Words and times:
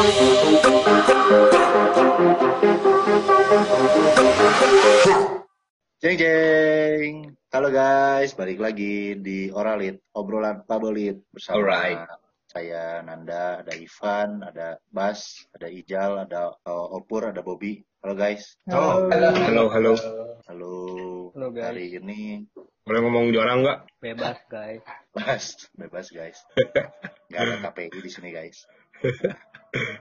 Jeng 0.00 0.16
jeng. 6.16 7.36
Halo 7.52 7.68
guys, 7.68 8.32
balik 8.32 8.64
lagi 8.64 9.20
di 9.20 9.52
Oralit, 9.52 10.00
obrolan 10.16 10.64
Pabelit 10.64 11.20
bersama 11.28 11.60
Alright. 11.60 12.00
saya 12.48 13.04
Nanda, 13.04 13.60
ada 13.60 13.76
Ivan, 13.76 14.40
ada 14.40 14.80
Bas, 14.88 15.44
ada 15.52 15.68
Ijal, 15.68 16.24
ada 16.24 16.48
uh, 16.48 16.96
Opur, 16.96 17.28
ada 17.28 17.44
Bobby. 17.44 17.84
Halo 18.00 18.16
guys. 18.16 18.56
Oh, 18.72 19.04
halo, 19.04 19.68
halo. 19.68 20.00
Halo. 20.48 20.72
Halo, 21.36 21.52
guys. 21.52 21.76
Hari 21.76 22.00
ini 22.00 22.48
Boleh 22.88 23.00
ngomong 23.04 23.28
di 23.28 23.36
orang 23.36 23.68
nggak? 23.68 24.00
Bebas 24.00 24.40
guys. 24.48 24.80
Bas, 25.12 25.60
bebas 25.76 26.08
guys. 26.08 26.40
Gak 27.30 27.40
ada 27.44 27.68
KPI 27.68 28.00
di 28.00 28.08
sini 28.08 28.32
guys. 28.32 28.64
Eh, 29.70 29.94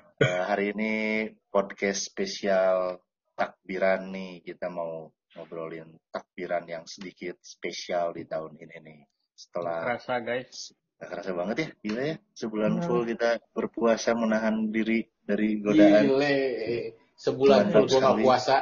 hari 0.50 0.74
ini 0.74 0.94
podcast 1.54 2.10
spesial 2.10 2.98
takbiran 3.38 4.10
nih. 4.10 4.42
Kita 4.42 4.66
mau 4.74 5.14
ngobrolin 5.38 5.94
takbiran 6.10 6.66
yang 6.66 6.90
sedikit 6.90 7.38
spesial 7.46 8.18
di 8.18 8.26
tahun 8.26 8.58
ini 8.58 8.78
nih. 8.82 9.06
Setelah 9.38 9.94
Rasa 9.94 10.26
guys. 10.26 10.74
Gak 10.98 11.10
kerasa 11.16 11.32
banget 11.38 11.58
ya, 11.62 11.70
gila 11.86 12.02
ya. 12.02 12.18
Sebulan 12.34 12.82
Hmm. 12.82 12.90
full 12.90 13.06
kita 13.06 13.38
berpuasa 13.54 14.18
menahan 14.18 14.74
diri 14.74 15.06
dari 15.22 15.62
godaan. 15.62 16.18
Gile. 16.18 16.34
Sebulan 17.14 17.70
Mantap 17.70 17.86
full 17.86 17.86
nggak 17.86 18.02
sekali. 18.02 18.24
puasa. 18.26 18.58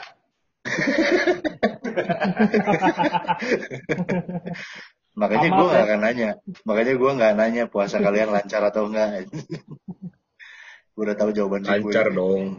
Makanya 5.18 5.50
gue 5.50 5.66
gak 5.66 5.82
akan 5.88 6.00
nanya. 6.04 6.30
Makanya 6.68 6.94
gue 6.94 7.12
gak 7.18 7.34
nanya 7.40 7.64
puasa 7.66 7.98
kalian 7.98 8.30
lancar 8.30 8.62
atau 8.68 8.86
enggak. 8.92 9.26
gue 10.98 11.06
udah 11.06 11.14
tahu 11.14 11.30
jawaban 11.30 11.62
si 11.62 11.70
gue. 11.78 11.94
Lancar 11.94 12.10
dong. 12.10 12.58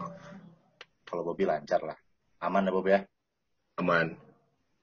Kalau 1.03 1.23
Bobby 1.27 1.43
lancar 1.43 1.83
lah. 1.83 1.99
Aman 2.39 2.71
ya 2.71 2.71
Bob 2.71 2.87
ya? 2.87 3.03
Aman. 3.83 4.15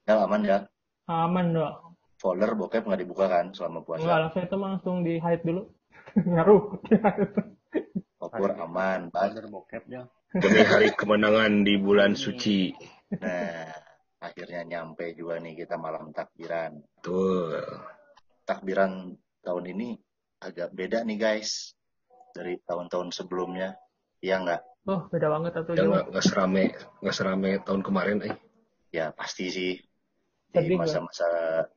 Ya 0.03 0.19
aman 0.19 0.41
ya. 0.43 0.57
Aman 1.07 1.55
dong. 1.55 1.95
Folder 2.19 2.51
bokep 2.51 2.83
nggak 2.83 2.99
dibuka 2.99 3.31
kan 3.31 3.55
selama 3.55 3.79
Enggak 3.79 4.03
puasa. 4.03 4.19
langsung 4.27 4.41
itu 4.43 4.55
mah 4.59 4.69
langsung 4.75 4.95
di 5.07 5.13
hide 5.23 5.43
dulu. 5.47 5.63
Ngaruh. 6.35 6.63
Opur 8.19 8.51
aman. 8.59 9.07
Bas. 9.07 9.31
Order 9.31 9.47
bokepnya. 9.47 10.01
Demi 10.35 10.61
hari 10.67 10.91
kemenangan 10.91 11.63
di 11.63 11.79
bulan 11.79 12.11
suci. 12.11 12.75
Nah, 13.23 13.71
akhirnya 14.19 14.67
nyampe 14.67 15.15
juga 15.15 15.39
nih 15.39 15.63
kita 15.63 15.79
malam 15.79 16.11
takbiran. 16.11 16.75
Tuh. 16.99 17.55
Takbiran 18.43 19.15
tahun 19.39 19.65
ini 19.71 19.95
agak 20.43 20.75
beda 20.75 21.07
nih 21.07 21.15
guys. 21.15 21.71
Dari 22.35 22.59
tahun-tahun 22.61 23.15
sebelumnya. 23.15 23.79
Iya 24.19 24.43
nggak? 24.43 24.61
Oh, 24.85 25.07
beda 25.09 25.27
banget 25.31 25.53
atau 25.55 25.71
Ya 25.73 25.87
jauh. 25.87 25.91
nggak 26.11 26.23
serame 26.23 26.63
nggak 27.01 27.15
serame 27.15 27.49
tahun 27.63 27.81
kemarin, 27.81 28.17
eh. 28.27 28.35
Ya 28.91 29.15
pasti 29.15 29.47
sih. 29.49 29.73
Di 30.51 30.75
masa-masa 30.75 31.27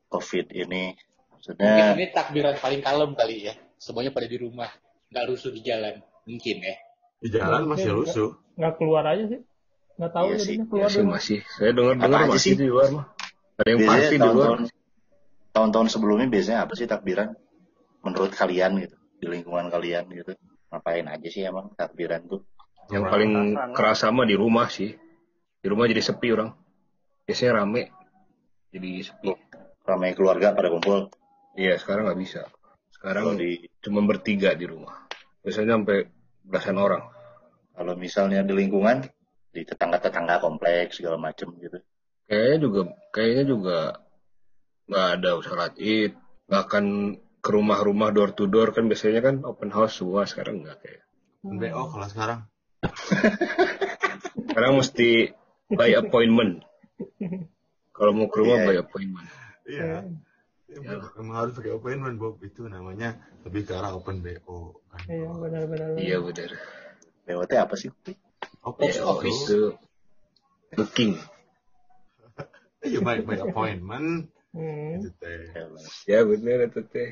COVID 0.06 0.50
ini. 0.52 0.94
Mungkin 0.94 1.54
Maksudnya 1.54 1.94
ini 1.94 2.06
takbiran 2.10 2.54
paling 2.58 2.82
kalem 2.82 3.10
kali 3.14 3.46
ya. 3.46 3.54
Semuanya 3.78 4.10
pada 4.10 4.26
di 4.26 4.38
rumah. 4.38 4.70
Nggak 5.10 5.24
rusuh 5.30 5.50
di 5.50 5.62
jalan. 5.62 5.98
Mungkin 6.26 6.56
ya. 6.60 6.74
Di 7.18 7.28
jalan 7.32 7.62
masih 7.66 7.90
rusuh. 7.94 8.30
Nggak 8.54 8.74
keluar 8.78 9.06
aja 9.06 9.24
sih. 9.26 9.40
Nggak 9.98 10.12
tahu 10.14 10.26
Iya 10.30 10.36
jadinya 10.38 10.46
sih, 10.62 10.70
keluar 10.70 10.86
Masih 10.86 11.00
dulu. 11.02 11.10
masih. 11.14 11.38
Saya 11.58 11.70
dengar 11.74 11.94
dengar 11.96 12.06
Apa 12.06 12.18
aja 12.18 12.30
masih 12.30 12.50
sih? 12.50 12.58
di 12.58 12.66
luar 12.66 12.88
mah. 12.92 13.06
Ada 13.58 13.66
yang 13.66 13.78
biasanya 13.78 13.98
party 13.98 14.14
di 14.14 14.28
luar. 14.30 14.58
tahun-tahun 15.50 15.88
sebelumnya 15.90 16.26
biasanya 16.30 16.58
apa 16.62 16.72
sih 16.78 16.86
takbiran? 16.86 17.28
Menurut 18.06 18.30
kalian 18.30 18.78
gitu, 18.78 18.94
di 19.18 19.26
lingkungan 19.26 19.68
kalian 19.68 20.06
gitu. 20.14 20.32
Ngapain 20.70 21.06
aja 21.08 21.28
sih 21.28 21.42
emang 21.44 21.74
takbiran 21.74 22.24
tuh? 22.28 22.42
Yang 22.88 23.02
Orang 23.04 23.12
paling 23.12 23.32
atasan. 23.34 23.70
kerasa 23.76 24.06
mah 24.14 24.26
di 24.28 24.36
rumah 24.38 24.66
sih. 24.70 24.94
Di 25.58 25.66
rumah 25.68 25.84
jadi 25.90 26.00
sepi 26.00 26.28
orang. 26.32 26.54
Biasanya 27.26 27.62
rame. 27.64 27.92
Jadi 28.72 28.90
sepi. 29.04 29.28
Ramai 29.84 30.12
keluarga 30.12 30.52
pada 30.52 30.68
kumpul. 30.68 31.08
Iya, 31.56 31.76
sekarang 31.80 32.08
nggak 32.08 32.20
bisa. 32.20 32.40
Kalau 32.44 33.34
Sekarang 33.34 33.40
di 33.40 33.68
cuma 33.80 34.04
bertiga 34.04 34.52
di 34.54 34.64
rumah. 34.68 35.08
Biasanya 35.42 35.80
sampai 35.80 35.98
belasan 36.44 36.78
orang. 36.78 37.04
kalau 37.78 37.94
misalnya 37.94 38.42
di 38.42 38.58
lingkungan 38.58 39.06
di 39.54 39.62
tetangga-tetangga 39.62 40.42
kompleks 40.42 40.98
segala 40.98 41.14
macem 41.14 41.46
gitu. 41.62 41.78
Kayaknya 42.26 42.58
juga 42.58 42.80
kayaknya 43.14 43.44
juga 43.46 43.78
nggak 44.90 45.08
ada 45.14 45.30
sholat 45.38 45.72
id, 45.78 46.12
nggak 46.50 46.62
akan 46.66 46.84
ke 47.38 47.50
rumah-rumah 47.50 48.10
door 48.10 48.30
to 48.32 48.44
door 48.44 48.70
kan 48.70 48.86
biasanya 48.86 49.20
kan 49.20 49.34
open 49.42 49.70
house 49.70 49.98
semua 49.98 50.26
sekarang 50.26 50.62
nggak 50.62 50.78
kayak. 50.82 51.02
BO 51.40 51.82
kalau 51.88 52.06
sekarang. 52.06 52.40
Sekarang 54.48 54.74
mesti 54.74 55.30
by 55.70 55.94
appointment. 55.94 56.66
Kalau 57.90 58.10
mau 58.10 58.26
ke 58.26 58.36
rumah 58.38 58.58
Iya. 58.58 58.66
by 58.66 58.76
appointment. 58.80 59.28
Iya. 59.64 59.84
Ya. 60.68 60.98
Emang 61.14 61.36
harus 61.38 61.54
pakai 61.54 61.72
appointment 61.72 62.18
Bob 62.18 62.42
itu 62.42 62.66
namanya 62.66 63.16
lebih 63.46 63.64
ke 63.64 63.72
arah 63.72 63.94
open 63.94 64.18
BO 64.18 64.82
kan. 64.90 65.00
Iya, 65.06 65.30
benar-benar. 65.30 65.88
Iya 65.94 66.16
benar. 66.20 66.50
BOT 67.24 67.52
apa 67.54 67.74
sih? 67.74 67.90
Open 68.62 68.82
BO 68.84 69.12
itu 69.22 69.60
booking. 70.74 71.12
Iya 72.78 73.02
baik 73.02 73.26
by 73.26 73.38
appointment 73.42 74.30
Hmm. 74.48 74.96
itu 74.96 75.12
teh. 75.18 75.50
Ya 76.08 76.24
benar 76.24 76.66
itu 76.66 76.80
teh. 76.88 77.10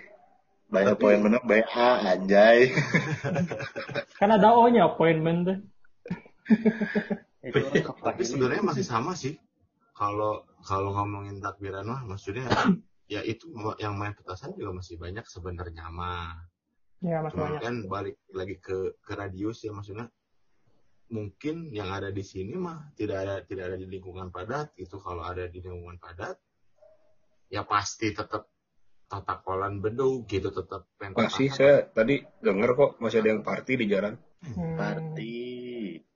Banyak 0.67 0.99
poin 0.99 1.23
bener, 1.23 1.43
baik 1.47 1.71
A, 1.79 2.03
anjay. 2.03 2.75
Kan 4.21 4.35
ada 4.35 4.51
O-nya 4.59 4.91
appointment 4.91 5.39
tuh. 5.47 5.59
Tapi 8.07 8.23
sebenarnya 8.27 8.63
masih 8.67 8.83
sama 8.83 9.15
sih. 9.15 9.39
Kalau 9.95 10.45
kalau 10.67 10.93
ngomongin 10.93 11.39
takbiran 11.39 11.87
mah 11.87 12.03
maksudnya 12.05 12.51
ya 13.15 13.23
itu 13.23 13.47
yang 13.79 13.95
main 13.95 14.13
petasan 14.13 14.53
juga 14.59 14.83
masih 14.83 14.99
banyak 14.99 15.23
sebenarnya 15.31 15.87
mah. 15.89 16.35
Ya, 17.05 17.23
mas 17.23 17.31
Cuma 17.31 17.55
banyak. 17.55 17.61
kan 17.63 17.75
balik 17.87 18.17
lagi 18.35 18.59
ke 18.59 18.99
ke 18.99 19.13
radius 19.15 19.63
ya 19.63 19.71
maksudnya 19.71 20.11
mungkin 21.07 21.71
yang 21.71 21.95
ada 21.95 22.11
di 22.11 22.27
sini 22.27 22.59
mah 22.59 22.91
tidak 22.99 23.23
ada 23.23 23.35
tidak 23.47 23.71
ada 23.71 23.77
di 23.79 23.87
lingkungan 23.87 24.35
padat 24.35 24.75
itu 24.75 24.99
kalau 24.99 25.23
ada 25.23 25.47
di 25.47 25.63
lingkungan 25.63 26.03
padat 26.03 26.35
ya 27.47 27.63
pasti 27.63 28.11
tetap 28.11 28.51
tata 29.07 29.39
kolan 29.39 29.79
bedug 29.79 30.27
gitu 30.27 30.51
tetap 30.51 30.85
pentas 30.97 31.31
Masih 31.31 31.49
saya 31.49 31.87
tadi 31.87 32.27
dengar 32.39 32.75
kok 32.75 32.99
masih 32.99 33.23
ada 33.23 33.29
yang 33.31 33.43
party 33.43 33.73
di 33.77 33.87
jalan. 33.87 34.19
Hmm. 34.43 34.75
Party. 34.75 35.35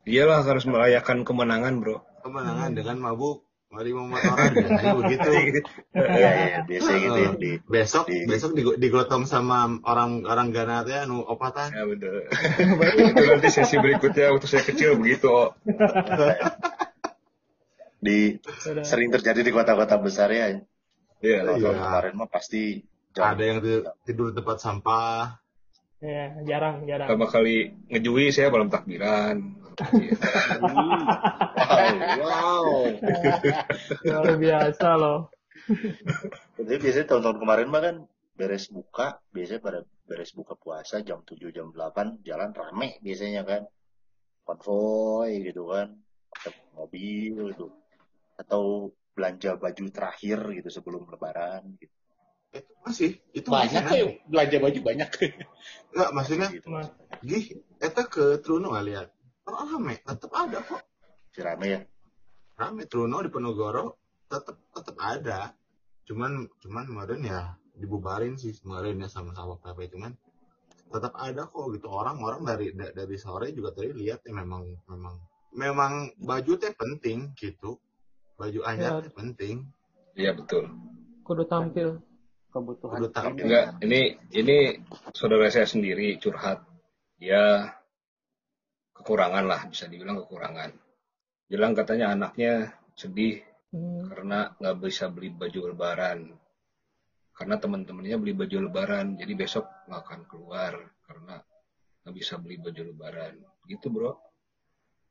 Iyalah 0.03 0.43
harus 0.43 0.65
merayakan 0.65 1.23
kemenangan 1.23 1.79
bro. 1.79 2.03
kemenangan 2.21 2.75
dengan 2.75 3.01
mabuk 3.01 3.49
mari 3.71 3.95
memotoran 3.95 4.51
ya 4.53 4.93
begitu 4.93 5.31
Iya, 5.95 6.31
iya, 6.35 6.59
biasa 6.67 6.91
gitu 6.93 7.17
ya. 7.17 7.31
Di, 7.33 7.51
besok 7.65 8.05
Di- 8.05 8.27
besok 8.27 8.51
digo- 8.53 8.75
digotong 8.75 9.25
sama 9.25 9.71
orang 9.81 10.27
orang 10.27 10.51
ganatnya 10.51 11.07
nu 11.07 11.23
opatan 11.23 11.71
Ya 11.71 11.87
betul. 11.87 12.27
itu 13.07 13.23
nanti 13.25 13.49
sesi 13.49 13.79
berikutnya 13.79 14.35
waktu 14.35 14.47
saya 14.47 14.67
kecil 14.67 14.99
begitu. 14.99 15.31
Oh. 15.31 15.55
di 18.01 18.41
sering 18.83 19.09
terjadi 19.11 19.41
di 19.41 19.53
kota-kota 19.53 19.97
besar 19.97 20.29
ya. 20.29 20.61
Iya. 21.21 21.39
Kalau 21.45 21.55
Iya. 21.57 21.65
tahun 21.65 21.79
kemarin 21.81 22.13
mah 22.17 22.29
pasti 22.29 22.63
jam 23.13 23.25
ada 23.29 23.43
yang 23.43 23.59
ti- 23.61 23.85
tidur 24.05 24.33
di 24.33 24.35
tempat 24.37 24.57
sampah 24.59 25.37
Ya, 26.01 26.33
jarang, 26.49 26.89
jarang. 26.89 27.13
Pertama 27.13 27.29
kali 27.29 27.77
ngejui 27.93 28.33
saya 28.33 28.49
malam 28.49 28.73
takbiran. 28.73 29.37
wow. 32.17 32.65
Luar 34.01 34.35
biasa 34.41 34.89
loh. 34.97 35.29
Jadi 36.57 36.75
biasanya 36.81 37.07
tahun-tahun 37.07 37.39
kemarin 37.39 37.69
mah 37.69 37.81
kan 37.85 37.97
beres 38.33 38.73
buka, 38.73 39.21
biasanya 39.29 39.61
pada 39.61 39.81
beres 40.09 40.33
buka 40.33 40.57
puasa 40.57 41.05
jam 41.05 41.21
7 41.21 41.53
jam 41.53 41.69
8 41.69 42.25
jalan 42.25 42.51
rame 42.57 42.97
biasanya 43.05 43.45
kan. 43.45 43.69
Konvoy 44.49 45.45
gitu 45.45 45.69
kan. 45.69 46.01
Mobil 46.73 47.53
gitu. 47.53 47.69
Atau 48.41 48.97
belanja 49.13 49.57
baju 49.57 49.85
terakhir 49.91 50.39
gitu 50.53 50.69
sebelum 50.69 51.07
lebaran 51.07 51.77
gitu. 51.77 51.95
itu 52.51 52.71
masih 52.83 53.11
itu 53.31 53.47
Banyak 53.47 53.83
kok 53.85 53.95
yang 53.95 54.11
belanja 54.27 54.57
baju 54.59 54.79
banyak. 54.83 55.09
nggak 55.95 56.11
maksudnya 56.11 56.49
Gitu. 56.51 56.67
Mas. 56.67 56.89
gih 57.21 57.45
eta 57.79 58.03
ke 58.05 58.39
Truno 58.41 58.71
nggak 58.71 58.87
lihat 58.87 59.09
orang 59.45 59.67
rame 59.71 59.95
tetap 60.01 60.31
ada 60.33 60.59
kok 60.61 60.83
Si 61.31 61.41
rame 61.41 61.67
ya. 61.69 61.81
rame 62.57 62.83
Truno 62.85 63.23
di 63.23 63.31
Penogoro 63.31 63.99
tetap 64.27 64.59
tetap 64.71 64.97
ada 64.99 65.55
cuman 66.05 66.43
cuman 66.59 66.85
kemarin 66.85 67.21
ya 67.23 67.41
dibubarin 67.73 68.35
sih 68.35 68.51
kemarin 68.53 68.99
ya 68.99 69.07
sama 69.07 69.31
sama 69.31 69.55
PP 69.57 69.95
cuman 69.95 70.11
tetap 70.91 71.15
ada 71.15 71.47
kok 71.47 71.71
gitu 71.71 71.87
orang-orang 71.87 72.43
dari 72.43 72.67
da- 72.75 72.91
dari 72.91 73.15
sore 73.15 73.55
juga 73.55 73.71
tadi 73.71 73.95
lihat 73.95 74.27
ya 74.27 74.35
memang 74.35 74.67
memang 74.91 75.15
memang 75.55 75.93
baju 76.19 76.53
teh 76.57 76.75
penting 76.75 77.31
gitu 77.35 77.79
baju 78.41 78.61
anyar 78.65 79.05
Ya. 79.05 79.13
penting 79.13 79.57
Iya 80.17 80.33
betul. 80.35 80.67
Kudu 81.23 81.45
tampil. 81.47 82.01
Kebutuhan. 82.51 82.99
Kudu 82.99 83.09
tampil. 83.15 83.47
Enggak, 83.47 83.79
ini 83.87 84.19
ini 84.35 84.57
saudara 85.15 85.47
saya 85.53 85.71
sendiri 85.71 86.19
curhat. 86.19 86.65
Ya 87.23 87.71
kekurangan 89.01 89.45
lah 89.49 89.61
bisa 89.71 89.89
dibilang 89.89 90.21
kekurangan 90.21 90.77
bilang 91.49 91.73
katanya 91.73 92.13
anaknya 92.15 92.77
sedih 92.95 93.41
Hmm. 93.71 94.03
karena 94.11 94.51
nggak 94.59 94.77
bisa 94.83 95.07
beli 95.15 95.31
baju 95.31 95.71
lebaran 95.71 96.27
karena 97.39 97.55
teman-temannya 97.55 98.19
beli 98.19 98.35
baju 98.35 98.67
lebaran 98.67 99.15
jadi 99.15 99.31
besok 99.39 99.63
nggak 99.87 100.03
akan 100.11 100.21
keluar 100.27 100.75
karena 101.07 101.39
nggak 102.03 102.15
bisa 102.19 102.43
beli 102.43 102.59
baju 102.59 102.83
lebaran 102.91 103.39
gitu 103.71 103.87
bro 103.95 104.19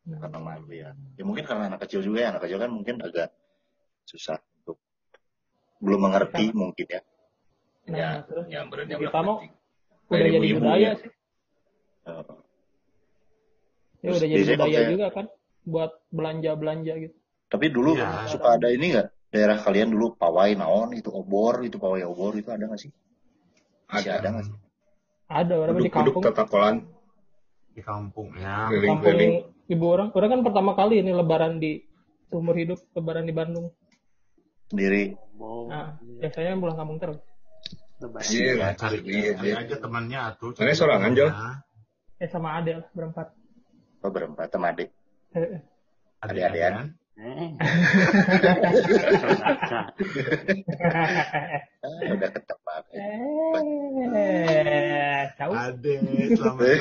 karena 0.08 0.40
malu 0.40 0.70
ya. 0.72 0.90
Ya 1.20 1.24
mungkin 1.28 1.44
karena 1.46 1.70
anak 1.70 1.86
kecil 1.86 2.02
juga 2.02 2.20
ya, 2.24 2.28
anak 2.34 2.48
kecil 2.48 2.58
kan 2.58 2.72
mungkin 2.72 2.96
agak 3.04 3.30
susah 4.08 4.40
untuk 4.64 4.78
belum 5.84 6.00
mengerti 6.10 6.50
mungkin 6.56 6.88
ya. 6.88 7.02
Nah, 7.90 7.98
ya 7.98 8.10
terus 8.26 8.46
kita 8.86 8.98
bilang 9.02 9.26
mau 9.26 9.38
penting. 9.42 9.52
udah 10.10 10.28
jadi 10.30 10.50
budaya 10.58 10.82
ya. 10.82 10.92
sih. 10.98 11.12
Eh, 12.10 12.24
Ya 14.00 14.16
Terus 14.16 14.18
udah 14.24 14.30
jadi 14.32 14.44
budaya 14.56 14.82
juga 14.88 15.08
kan 15.12 15.26
buat 15.68 15.92
belanja-belanja 16.16 16.94
gitu. 17.04 17.16
Tapi 17.52 17.66
dulu 17.68 18.00
Iya. 18.00 18.32
suka 18.32 18.56
ada 18.56 18.72
ini 18.72 18.96
nggak? 18.96 19.08
Daerah 19.30 19.58
kalian 19.62 19.94
dulu 19.94 20.16
pawai 20.18 20.56
naon 20.58 20.96
itu 20.98 21.12
obor 21.14 21.62
itu 21.62 21.78
pawai 21.78 22.02
obor 22.08 22.34
itu 22.40 22.50
ada 22.50 22.66
nggak 22.66 22.80
sih? 22.82 22.92
Masih 23.92 24.10
ada 24.16 24.18
ada 24.24 24.28
nggak 24.40 24.46
sih? 24.48 24.56
Ada 25.30 25.54
orang 25.60 25.76
di 25.78 25.92
kampung. 25.92 26.24
di 27.70 27.86
kampung 27.86 28.34
ya 28.34 28.66
keliling-keliling 28.68 29.34
Kampung 29.46 29.59
ibu 29.70 29.86
orang. 29.86 30.10
Orang 30.12 30.30
kan 30.34 30.42
pertama 30.44 30.72
kali 30.74 31.00
ini 31.00 31.12
lebaran 31.14 31.58
di 31.58 31.80
seumur 32.28 32.54
hidup 32.54 32.78
lebaran 32.94 33.24
di 33.24 33.32
Bandung. 33.32 33.72
Sendiri. 34.68 35.16
Oh, 35.40 35.66
Nah, 35.66 35.96
biasanya 36.20 36.58
pulang 36.58 36.76
kampung 36.76 36.98
terus. 37.00 37.18
lebaran. 38.02 38.28
Iya, 38.28 38.52
ya, 38.56 38.68
cari, 38.76 38.98
iya, 39.06 39.32
cari 39.36 39.50
iya. 39.50 39.56
aja 39.62 39.76
temannya 39.78 40.20
tuh 40.36 40.50
Mana 40.56 40.74
sorangan, 40.74 41.12
Jol? 41.14 41.30
Eh 42.20 42.28
sama 42.28 42.60
Ade 42.60 42.72
lah 42.80 42.88
berempat. 42.92 43.28
Oh 44.00 44.12
berempat 44.12 44.48
sama 44.52 44.72
adik. 44.72 44.90
Eh, 45.32 45.60
Adik-adikan. 46.24 46.96
Eh. 47.20 47.52
Ah, 51.84 52.16
udah 52.16 52.30
ketebak. 52.32 52.84
eh, 52.96 55.24
tahu? 55.36 55.52
Ade, 55.52 56.00
selamat. 56.36 56.66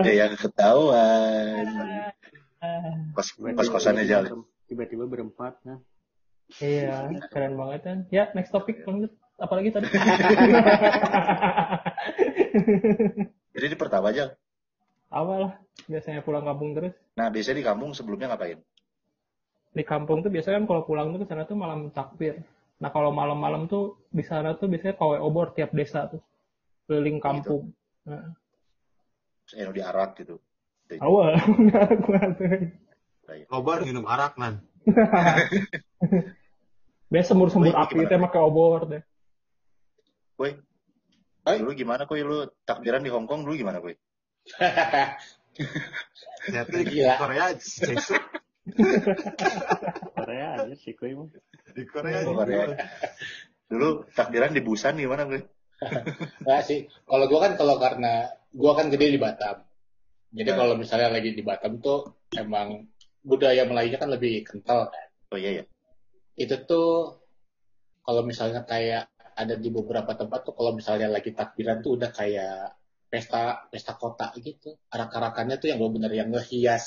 Ada 0.00 0.12
yang 0.12 0.32
ketahuan. 0.38 1.66
Kos 3.12 3.36
kos 3.36 3.68
kosannya 3.68 4.08
jalan. 4.08 4.44
Tiba-tiba 4.64 5.04
berempat, 5.04 5.60
nah. 5.66 5.78
Iya, 6.60 7.08
keren 7.32 7.56
banget 7.56 7.80
kan. 7.84 7.98
Ya, 8.08 8.30
next 8.32 8.52
topic 8.52 8.84
lanjut. 8.84 9.12
Apalagi 9.34 9.74
tadi? 9.74 9.90
Jadi 13.54 13.66
di 13.66 13.78
pertama 13.78 14.14
aja. 14.14 14.34
Awal 15.10 15.38
lah, 15.46 15.52
biasanya 15.86 16.26
pulang 16.26 16.44
kampung 16.46 16.74
terus. 16.74 16.94
Nah 17.14 17.30
biasanya 17.30 17.56
di 17.62 17.66
kampung 17.66 17.94
sebelumnya 17.94 18.34
ngapain? 18.34 18.58
Di 19.74 19.84
kampung 19.86 20.22
tuh 20.22 20.30
biasanya 20.30 20.62
kan 20.62 20.66
kalau 20.70 20.82
pulang 20.86 21.12
tuh 21.14 21.20
ke 21.22 21.26
sana 21.26 21.46
tuh 21.46 21.58
malam 21.58 21.90
takbir. 21.90 22.42
Nah 22.82 22.90
kalau 22.90 23.14
malam-malam 23.14 23.70
tuh 23.70 23.98
di 24.10 24.22
sana 24.26 24.58
tuh 24.58 24.66
biasanya 24.70 24.98
pawai 24.98 25.18
obor 25.22 25.54
tiap 25.54 25.70
desa 25.74 26.10
tuh. 26.10 26.22
Keliling 26.84 27.18
kampung. 27.20 27.72
Nah, 28.04 28.36
Saya 29.48 29.72
diarak 29.72 30.20
gitu. 30.20 30.36
awal. 31.00 31.32
Kobar 33.50 33.80
minum 33.88 34.04
arak 34.04 34.36
nan. 34.36 34.60
Biasa 37.12 37.32
sembur-sembur 37.32 37.72
Woi, 37.72 37.78
api 37.78 38.04
itu 38.04 38.16
pakai 38.20 38.40
obor 38.42 38.84
deh. 38.84 39.02
Woi, 40.36 40.52
lu 41.62 41.72
gimana 41.72 42.04
koi 42.04 42.20
lu 42.20 42.44
takbiran 42.68 43.00
di 43.00 43.08
Hong 43.12 43.24
Kong 43.24 43.48
dulu 43.48 43.56
gimana 43.56 43.80
koi? 43.80 43.96
Ternyata 46.44 46.74
di 46.74 46.84
Gila. 46.84 47.14
Korea 47.16 47.44
sesuk 47.56 48.22
Korea 50.16 50.56
aja 50.56 50.72
sih, 50.72 50.96
mah. 50.96 51.28
di 51.76 51.84
Korea 51.84 52.24
Oh, 52.24 52.32
Korea. 52.32 52.72
Dulu 53.68 54.08
takbiran 54.12 54.56
di 54.56 54.64
Busan 54.64 54.96
gimana 54.96 55.28
koi? 55.28 55.44
Nggak 56.44 56.62
sih. 56.64 56.78
Kalau 57.04 57.24
gua 57.26 57.40
kan 57.44 57.52
kalau 57.54 57.76
karena 57.76 58.12
gua 58.50 58.72
kan 58.74 58.88
gede 58.88 59.14
di 59.14 59.20
Batam. 59.20 59.62
Jadi 60.34 60.50
Nah. 60.50 60.56
kalau 60.58 60.74
misalnya 60.74 61.08
lagi 61.08 61.30
di 61.30 61.42
Batam 61.42 61.78
tuh 61.78 62.10
emang 62.34 62.90
budaya 63.22 63.64
Melayunya 63.64 63.96
kan 63.96 64.10
lebih 64.10 64.42
kental 64.42 64.90
kan. 64.90 65.06
Oh 65.30 65.38
iya 65.38 65.62
ya. 65.62 65.64
Itu 66.34 66.58
tuh 66.64 67.18
kalau 68.02 68.20
misalnya 68.22 68.62
kayak 68.62 69.08
ada 69.34 69.54
di 69.54 69.66
beberapa 69.68 70.14
tempat 70.14 70.44
tuh 70.44 70.54
kalau 70.54 70.74
misalnya 70.74 71.08
lagi 71.08 71.30
takbiran 71.30 71.80
tuh 71.80 71.96
udah 71.96 72.10
kayak 72.10 72.74
pesta 73.06 73.66
pesta 73.70 73.94
kota 73.94 74.34
gitu. 74.38 74.74
Arak-arakannya 74.90 75.56
tuh 75.56 75.70
yang 75.70 75.78
bener-bener 75.78 76.12
yang 76.14 76.28
ngehias 76.30 76.84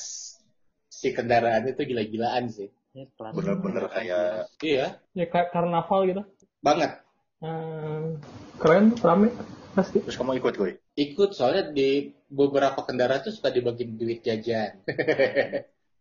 si 0.88 1.12
kendaraannya 1.12 1.72
tuh 1.74 1.84
gila-gilaan 1.84 2.52
sih. 2.52 2.68
Ya, 2.92 3.06
pelan- 3.16 3.34
Bener-bener 3.36 3.86
kayak 3.88 4.52
Iya, 4.60 5.00
Ya 5.14 5.26
kayak 5.26 5.54
karnaval 5.54 6.04
gitu. 6.06 6.22
banget. 6.60 7.00
Hmm, 7.38 8.18
keren, 8.58 8.98
rame, 8.98 9.30
pasti. 9.78 10.02
terus 10.02 10.18
kamu 10.18 10.42
ikut 10.42 10.54
koi? 10.58 10.74
Ikut 10.98 11.38
soalnya 11.38 11.70
di 11.70 12.10
beberapa 12.34 12.82
kendaraan 12.82 13.22
tuh 13.22 13.34
suka 13.34 13.54
dibagi 13.54 13.86
duit 13.94 14.26
jajan. 14.26 14.82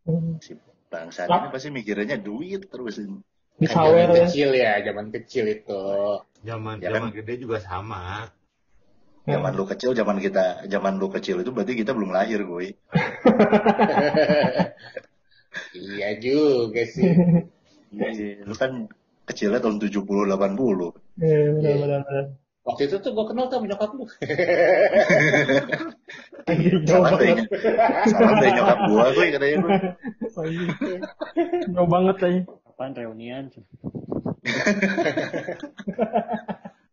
Hmm. 0.06 0.40
Si 0.40 0.56
bangsa 0.88 1.28
ini 1.28 1.50
pasti 1.52 1.68
mikirnya 1.68 2.16
duit 2.16 2.72
terus. 2.72 2.96
Di 3.56 3.66
Kan 3.68 3.74
sawer 3.76 4.08
ya. 4.16 4.24
kecil 4.24 4.50
ya, 4.56 4.72
zaman 4.80 5.12
kecil 5.12 5.44
itu. 5.50 5.82
zaman 6.40 6.80
Ya 6.80 6.88
zaman 6.94 7.12
kan? 7.12 7.16
gede 7.20 7.34
juga 7.44 7.58
sama. 7.60 8.32
Zaman 9.26 9.52
lu 9.58 9.66
kecil, 9.66 9.90
zaman 9.92 10.22
kita, 10.22 10.64
zaman 10.70 11.02
lu 11.02 11.10
kecil 11.10 11.42
itu 11.42 11.50
berarti 11.50 11.74
kita 11.74 11.90
belum 11.92 12.14
lahir 12.14 12.46
koi. 12.46 12.70
Iya 15.76 16.08
juga 16.20 16.82
sih. 16.84 17.12
Iya, 17.92 18.44
lu 18.44 18.54
kan 18.56 18.88
kecilnya 19.28 19.60
tahun 19.62 19.76
70 19.80 20.24
80. 20.28 21.05
Iya, 21.16 21.38
benar-benar. 21.56 22.02
benar. 22.04 22.24
Waktu 22.66 22.82
itu 22.90 22.96
tuh 22.98 23.10
gue 23.14 23.24
kenal 23.30 23.46
tuh 23.46 23.62
sama 23.62 23.66
nyokap 23.70 23.90
lu. 23.94 24.04
Salam 28.10 28.34
deh, 28.42 28.50
nyokap 28.58 28.78
gua 28.90 29.06
koi 29.14 29.28
katanya 29.30 29.56
koi. 29.62 29.78
Anjing. 30.36 31.00
Jauh 31.70 31.88
banget 31.88 32.16
aja. 32.26 32.40
Kapan 32.66 32.90
reunian? 32.98 33.44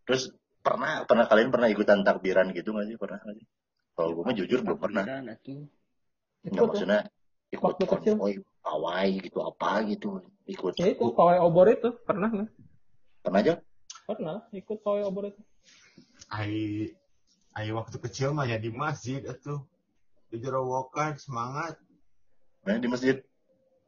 Terus 0.06 0.22
pernah 0.64 1.02
pernah 1.04 1.26
kalian 1.28 1.50
pernah 1.52 1.68
ikutan 1.68 2.06
takbiran 2.06 2.54
gitu 2.54 2.70
nggak 2.72 2.86
sih 2.88 2.96
pernah 2.96 3.18
nggak 3.20 3.36
sih? 3.42 3.46
Kalau 3.94 4.10
gue 4.14 4.22
mah 4.26 4.34
jujur 4.38 4.58
belum 4.62 4.78
pernah. 4.78 5.02
Nggak 5.04 5.42
Ikut 6.44 6.54
ya. 6.54 6.62
maksudnya 6.70 7.00
ikut 7.50 7.66
Waktu 7.74 7.84
kecil. 7.88 8.14
konvoy 8.14 8.34
pawai 8.62 9.08
gitu 9.22 9.38
apa 9.42 9.82
gitu 9.90 10.22
ikut 10.46 10.72
Ya 10.76 10.86
itu, 10.92 11.04
pawai 11.14 11.38
obor 11.42 11.66
itu. 11.66 11.92
Pernah 12.06 12.28
nggak? 12.30 12.50
pernah 13.24 13.40
aja 13.40 13.54
Pernah, 14.04 14.44
ikut 14.52 14.78
pawai 14.84 15.04
obor 15.08 15.32
itu. 15.32 15.40
Ai 16.28 16.90
ai 17.56 17.68
waktu 17.72 17.96
kecil 18.00 18.36
mah 18.36 18.44
ya 18.44 18.60
di 18.60 18.68
masjid 18.68 19.24
atuh. 19.24 19.64
Di 20.28 20.42
jerowokan 20.42 21.14
semangat 21.14 21.78
nah, 22.66 22.74
di 22.74 22.88
masjid 22.90 23.22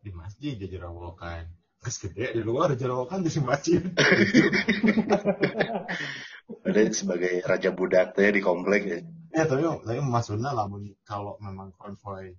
di 0.00 0.10
masjid 0.14 0.54
di 0.54 0.66
jerowokan. 0.70 1.44
Terus 1.82 1.96
gede 2.00 2.26
di 2.38 2.42
luar 2.42 2.72
jerowokan 2.78 3.26
di 3.26 3.30
masjid. 3.42 3.82
ada 6.66 6.80
sebagai 6.90 7.42
raja 7.42 7.70
budak 7.74 8.14
tuh 8.14 8.22
ya 8.26 8.30
di 8.30 8.42
komplek 8.42 8.82
ya 8.86 8.98
Ya 9.36 9.44
tapi 9.44 9.68
tapi 9.68 10.00
maksudnya 10.00 10.56
lah 10.56 10.64
kalau 11.04 11.36
memang 11.44 11.68
konvoy 11.76 12.32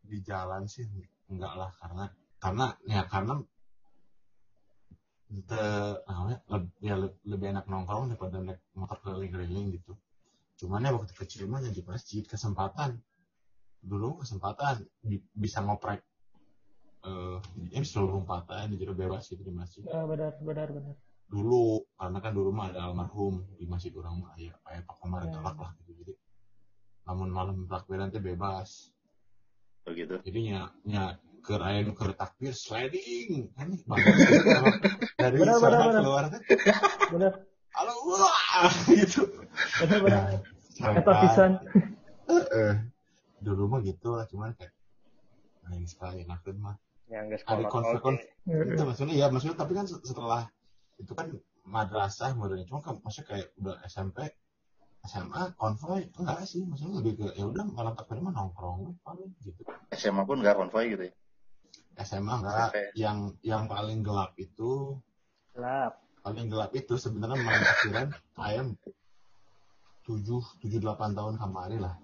di 0.00 0.18
jalan 0.24 0.64
sih 0.64 0.88
enggak 1.28 1.54
lah 1.60 1.70
karena 1.76 2.04
karena 2.40 2.66
ya 2.88 3.04
karena 3.04 3.36
the, 5.32 5.64
namanya, 6.04 6.38
ya 6.78 6.94
le- 7.00 7.16
lebih 7.24 7.56
enak 7.56 7.64
nongkrong 7.64 8.12
daripada 8.12 8.36
naik 8.44 8.60
motor 8.76 9.00
keliling-keliling 9.00 9.80
gitu. 9.80 9.96
Cuman 10.60 10.84
ya 10.84 10.92
waktu 10.92 11.16
kecil 11.16 11.48
mah 11.48 11.64
yang 11.64 11.72
di 11.72 11.80
masjid 11.80 12.20
kesempatan 12.22 13.00
dulu 13.82 14.20
kesempatan 14.22 14.84
bi- 15.02 15.24
bisa 15.34 15.58
ngoprek 15.58 16.04
eh 17.02 17.38
ya 17.74 17.82
seluruh 17.82 18.22
lompatan 18.22 18.78
jadi 18.78 18.94
bebas 18.94 19.26
gitu 19.26 19.42
di 19.42 19.50
masjid 19.50 19.82
Ya, 19.82 20.06
benar, 20.06 20.38
benar, 20.38 20.70
benar. 20.70 20.94
dulu 21.26 21.82
karena 21.98 22.18
kan 22.22 22.30
dulu 22.30 22.54
mah 22.54 22.70
ada 22.70 22.86
almarhum 22.86 23.42
di 23.58 23.66
masjid 23.66 23.90
orang 23.98 24.22
mah 24.22 24.38
ya 24.38 24.54
kayak 24.62 24.86
Pak 24.86 24.96
Komar 25.02 25.26
Ya. 25.26 25.34
galak 25.34 25.58
lah 25.58 25.74
gitu 25.82 25.98
jadi 25.98 26.14
namun 27.02 27.34
malam 27.34 27.66
takbiran 27.66 28.06
teh 28.06 28.22
bebas 28.22 28.94
begitu 29.82 30.22
jadi 30.22 30.38
nya 30.46 30.60
nya 30.86 31.04
ke 31.42 31.58
aya 31.58 31.82
nu 31.82 31.92
keur 31.92 32.14
takbir 32.14 32.54
sliding 32.54 33.50
banget. 33.52 33.82
Kalau 33.84 34.70
dari 35.20 35.36
Benar, 35.36 35.56
suara 35.58 35.74
benar, 35.74 35.82
benar. 35.84 36.00
keluar 36.00 36.24
kan 36.28 36.40
Benar, 37.10 37.32
halo 37.72 37.92
wah 38.08 38.70
gitu. 38.88 39.22
Benar. 39.82 40.38
Sampai- 40.72 40.98
Eta 40.98 41.12
pisan. 41.18 41.50
Dulu 43.38 43.62
mah 43.66 43.80
gitu 43.82 44.14
lah 44.14 44.24
cuman 44.24 44.54
kayak 44.54 44.70
lain 45.64 45.84
sekali 45.84 46.22
enakeun 46.22 46.58
mah. 46.58 46.76
Yang 47.06 47.24
gak 47.28 47.40
Ada 47.42 47.42
sekolah. 47.60 47.70
konflik- 48.00 48.30
itu 48.46 48.82
maksudnya 48.82 49.14
ya 49.16 49.26
maksudnya 49.28 49.56
tapi 49.56 49.72
kan 49.72 49.86
setelah 49.86 50.42
itu 50.96 51.12
kan 51.12 51.26
madrasah 51.64 52.32
modalnya 52.32 52.64
cuma 52.64 52.80
kan 52.80 52.98
maksudnya 52.98 53.26
kayak 53.28 53.46
udah 53.56 53.76
SMP 53.84 54.18
SMA 55.02 55.42
konvoy 55.56 56.06
enggak 56.14 56.46
sih. 56.46 56.62
Maksudnya 56.62 57.02
lebih 57.02 57.12
ke 57.18 57.26
ya 57.34 57.44
udah 57.44 57.66
malam 57.68 57.92
takbir 57.92 58.18
mah 58.18 58.30
nongkrong 58.30 58.94
paling 59.02 59.34
gitu. 59.40 59.66
SMA 59.92 60.22
pun 60.22 60.38
nggak 60.38 60.54
konvoy 60.56 60.86
gitu 60.88 61.10
ya 61.10 61.14
SMA 62.02 62.34
enggak 62.38 62.68
SMP. 62.68 62.78
yang 62.94 63.18
yang 63.40 63.64
paling 63.66 64.00
gelap 64.00 64.34
itu 64.36 64.98
Gelap. 65.52 65.98
paling 66.20 66.46
gelap 66.46 66.70
itu 66.72 66.94
sebenarnya 66.94 67.36
malam 67.36 67.60
takbiran 67.60 68.08
ayam 68.36 68.66
tujuh 70.02 70.42
tujuh 70.58 70.78
delapan 70.78 71.12
tahun 71.12 71.34
kemarin 71.36 71.80
lah 71.80 71.96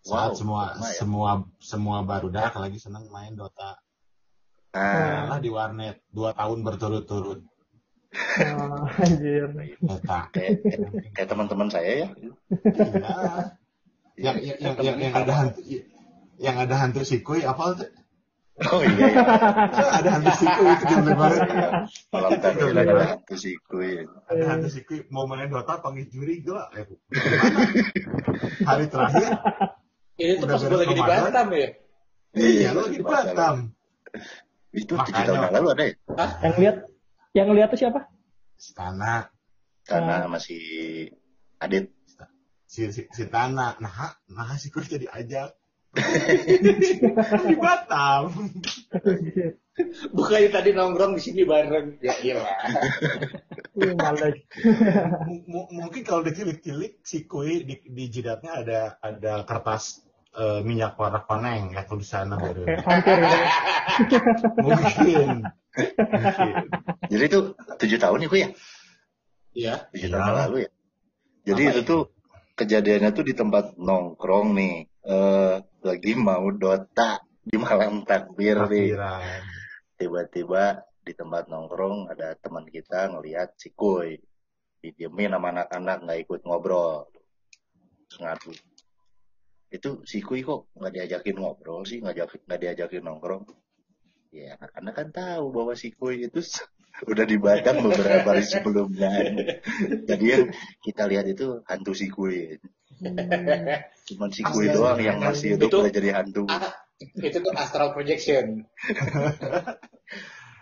saat 0.00 0.32
Wow, 0.32 0.36
semua 0.36 0.62
ya. 0.72 0.92
semua 0.94 1.30
semua 1.58 1.96
barudak 2.02 2.52
lagi 2.54 2.76
senang 2.76 3.08
main 3.08 3.32
Dota 3.32 3.76
nah 4.70 5.26
malah 5.26 5.38
di 5.38 5.50
warnet 5.50 6.00
dua 6.08 6.32
tahun 6.32 6.62
berturut-turut 6.62 7.40
Oh, 8.10 8.90
anjir. 8.98 9.46
Dota 9.78 10.26
kayak 10.30 10.66
kayak 11.12 11.28
teman-teman 11.28 11.68
saya 11.68 11.90
ya 11.94 12.08
Iya. 12.10 12.32
yang 14.18 14.36
yang 14.36 14.56
yang, 14.58 14.74
yang, 14.82 14.96
yang 14.98 15.14
ada 15.14 15.32
hantu 15.32 15.60
yang 16.36 16.56
ada 16.58 16.74
hantu 16.76 17.00
sikui 17.02 17.40
apa 17.42 17.78
tuh 17.78 17.88
oh 18.68 18.80
iya 18.84 19.06
iya. 19.08 19.22
Ada 20.00 20.08
hantu 20.20 20.32
sikui 20.36 20.68
itu 20.68 20.84
gimana 20.84 21.14
banget 21.16 21.40
malam 22.12 22.30
takbir 22.44 22.76
ada 22.76 22.94
hantu 23.16 23.34
sikuy 23.40 24.04
ada 24.28 24.42
hantu 24.44 24.68
sikui 24.68 25.08
mau 25.08 25.24
main 25.24 25.48
Dota 25.48 25.80
panggil 25.80 26.04
juri 26.12 26.44
gila 26.44 26.68
eh, 26.76 26.84
hari 28.68 28.84
terakhir. 28.92 29.28
Ini 30.20 30.32
tuh 30.36 30.46
pas 30.52 30.60
gue 30.60 30.68
beres 30.68 30.80
lagi 30.84 30.94
di. 30.94 31.02
Batam 31.02 31.48
ya. 31.56 31.68
iya 32.36 32.68
lu 32.76 32.80
lagi 32.84 32.98
di 33.00 33.06
Batam. 33.06 33.56
Itu 34.70 34.92
tujuh 35.00 35.12
tahun 35.24 35.38
yang 35.48 35.54
lalu 35.56 35.68
ada 35.72 35.84
ya? 35.88 35.94
Yang 36.44 36.54
lihat 36.60 36.76
yang 37.32 37.48
lihat 37.56 37.68
tuh 37.72 37.80
siapa? 37.80 38.00
Istana 38.60 39.32
karena 39.88 40.28
masih 40.28 40.62
Adit. 41.60 41.92
Si 42.70 42.86
si, 42.94 43.02
si 43.10 43.24
Tana. 43.26 43.74
Nah 43.82 44.14
nah 44.30 44.54
si 44.60 44.70
Kur 44.70 44.86
jadi 44.86 45.08
ajak 45.10 45.59
di 45.90 47.54
Batam. 47.58 48.30
Bukannya 50.12 50.48
tadi 50.52 50.70
nongkrong 50.70 51.16
di 51.18 51.22
sini 51.22 51.42
bareng. 51.42 51.98
Ya 51.98 52.14
iya. 52.22 52.42
M- 53.74 53.96
m- 55.46 55.70
mungkin 55.72 56.02
kalau 56.04 56.22
dicilik-cilik 56.22 57.00
si 57.02 57.24
Kui 57.24 57.64
di, 57.64 57.74
di 57.82 58.04
jidatnya 58.06 58.60
ada 58.62 58.80
ada 59.00 59.42
kertas 59.42 60.04
eh, 60.36 60.60
minyak 60.62 60.94
warna 60.94 61.24
koneng 61.24 61.74
ya 61.74 61.82
tulisannya 61.86 62.36
baru 62.36 62.62
hampir 62.86 63.16
gitu. 63.18 63.38
mungkin 64.60 65.42
mungkin 66.04 66.64
jadi 67.08 67.24
itu 67.26 67.38
tujuh 67.56 67.98
tahun 67.98 68.24
ya 68.26 68.28
Kuy, 68.28 68.40
ya 68.44 68.50
Iya. 69.50 69.74
tujuh 69.90 70.06
Iya. 70.06 70.14
tahun 70.14 70.26
yang 70.28 70.38
lalu 70.46 70.56
ya 70.62 70.70
jadi 71.50 71.62
Apa 71.66 71.70
itu 71.72 71.80
ya? 71.80 71.88
tuh 71.88 72.02
kejadiannya 72.54 73.10
tuh 73.10 73.24
di 73.24 73.34
tempat 73.34 73.64
nongkrong 73.80 74.48
nih 74.54 74.74
eh 75.08 75.56
lagi 75.80 76.12
mau 76.16 76.48
Dota 76.52 77.20
di 77.40 77.56
malam 77.56 78.04
takbir 78.04 78.68
nih 78.68 79.00
tiba-tiba 80.00 80.80
di 81.04 81.12
tempat 81.12 81.48
nongkrong 81.48 82.08
ada 82.12 82.36
teman 82.36 82.64
kita 82.68 83.12
ngelihat 83.12 83.56
si 83.56 83.72
Kuy 83.72 84.16
didiemin 84.80 85.36
sama 85.36 85.52
anak-anak 85.52 85.96
nggak 86.08 86.20
ikut 86.24 86.40
ngobrol. 86.48 87.08
Terus 88.08 88.18
ngadu. 88.24 88.52
Itu 89.70 89.90
si 90.08 90.24
Kuy 90.24 90.40
kok 90.40 90.72
nggak 90.72 90.92
diajakin 90.96 91.36
ngobrol 91.36 91.84
sih? 91.84 92.00
Nggak 92.00 92.16
diajakin, 92.16 92.40
nggak 92.48 92.60
diajakin 92.60 93.02
nongkrong? 93.04 93.44
Ya 94.32 94.56
anak-anak 94.56 94.94
kan 94.96 95.08
tahu 95.12 95.44
bahwa 95.52 95.72
si 95.76 95.92
Kuy 95.92 96.24
itu 96.24 96.40
udah 97.12 97.24
dibadang 97.28 97.84
beberapa 97.84 98.32
hari 98.32 98.44
sebelumnya. 98.44 99.12
Jadi 100.08 100.24
yang 100.24 100.44
kita 100.80 101.04
lihat 101.08 101.28
itu 101.28 101.60
hantu 101.68 101.92
si 101.92 102.08
Kuy 102.08 102.56
cuman 103.00 104.28
si 104.28 104.40
Astaga. 104.42 104.72
doang 104.72 105.00
yang 105.00 105.18
masih 105.18 105.54
hidup 105.54 105.68
Itu- 105.68 105.80
udah 105.80 105.92
jadi 105.92 106.10
hantu 106.14 106.44
Ah, 106.46 106.72
itu 107.16 107.38
tuh 107.38 107.52
astral 107.54 107.90
projection. 107.90 108.68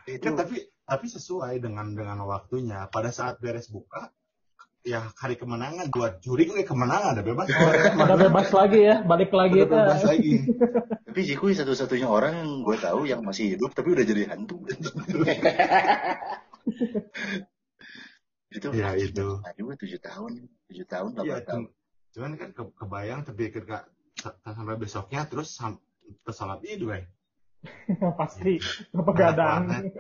itu 0.07 0.23
Kan 0.25 0.35
tapi 0.35 0.57
tapi 0.83 1.07
sesuai 1.07 1.59
dengan 1.59 1.93
dengan 1.93 2.23
waktunya 2.25 2.87
pada 2.89 3.11
saat 3.11 3.37
beres 3.39 3.69
buka 3.69 4.09
ya 4.81 5.05
hari 5.15 5.35
kemenangan 5.35 5.91
buat 5.91 6.23
juri 6.23 6.47
gue 6.47 6.63
kemenangan 6.63 7.13
ada 7.13 7.23
bebas 7.23 7.51
Udah 7.93 8.17
bebas 8.17 8.49
lagi 8.49 8.81
ya, 8.81 9.03
balik 9.03 9.29
lagi 9.31 9.67
udah 9.67 9.69
bebas 9.85 10.03
lagi 10.03 10.35
Tapi 11.09 11.21
si 11.25 11.35
Kuy 11.35 11.53
satu-satunya 11.53 12.07
orang 12.07 12.33
yang 12.37 12.51
gue 12.63 12.77
tahu 12.79 13.05
yang 13.05 13.21
masih 13.21 13.57
hidup 13.57 13.73
tapi 13.73 13.91
udah 13.91 14.05
jadi 14.05 14.31
hantu. 14.31 14.63
itu 18.49 18.69
ya 18.73 18.95
itu 18.95 19.27
Nah, 19.39 19.53
tujuh 19.75 20.01
tahun, 20.01 20.33
tujuh 20.69 20.87
tahum 20.87 21.11
Iya, 21.13 21.43
delapan 21.43 21.45
tahun. 21.45 21.65
Cum- 22.19 22.35
cuman 22.35 22.35
kan 22.35 22.51
ke- 22.51 22.75
kebayang 22.75 23.21
tapi 23.23 23.55
ketika 23.55 23.87
sa- 24.19 24.35
sampai 24.43 24.75
besoknya 24.75 25.23
terus 25.31 25.55
sam- 25.55 25.79
pesalat 26.27 26.59
itu 26.67 26.91
eh 26.91 27.07
Pasti. 28.19 28.59
Begadang. 28.91 29.67
warnet. 29.71 29.95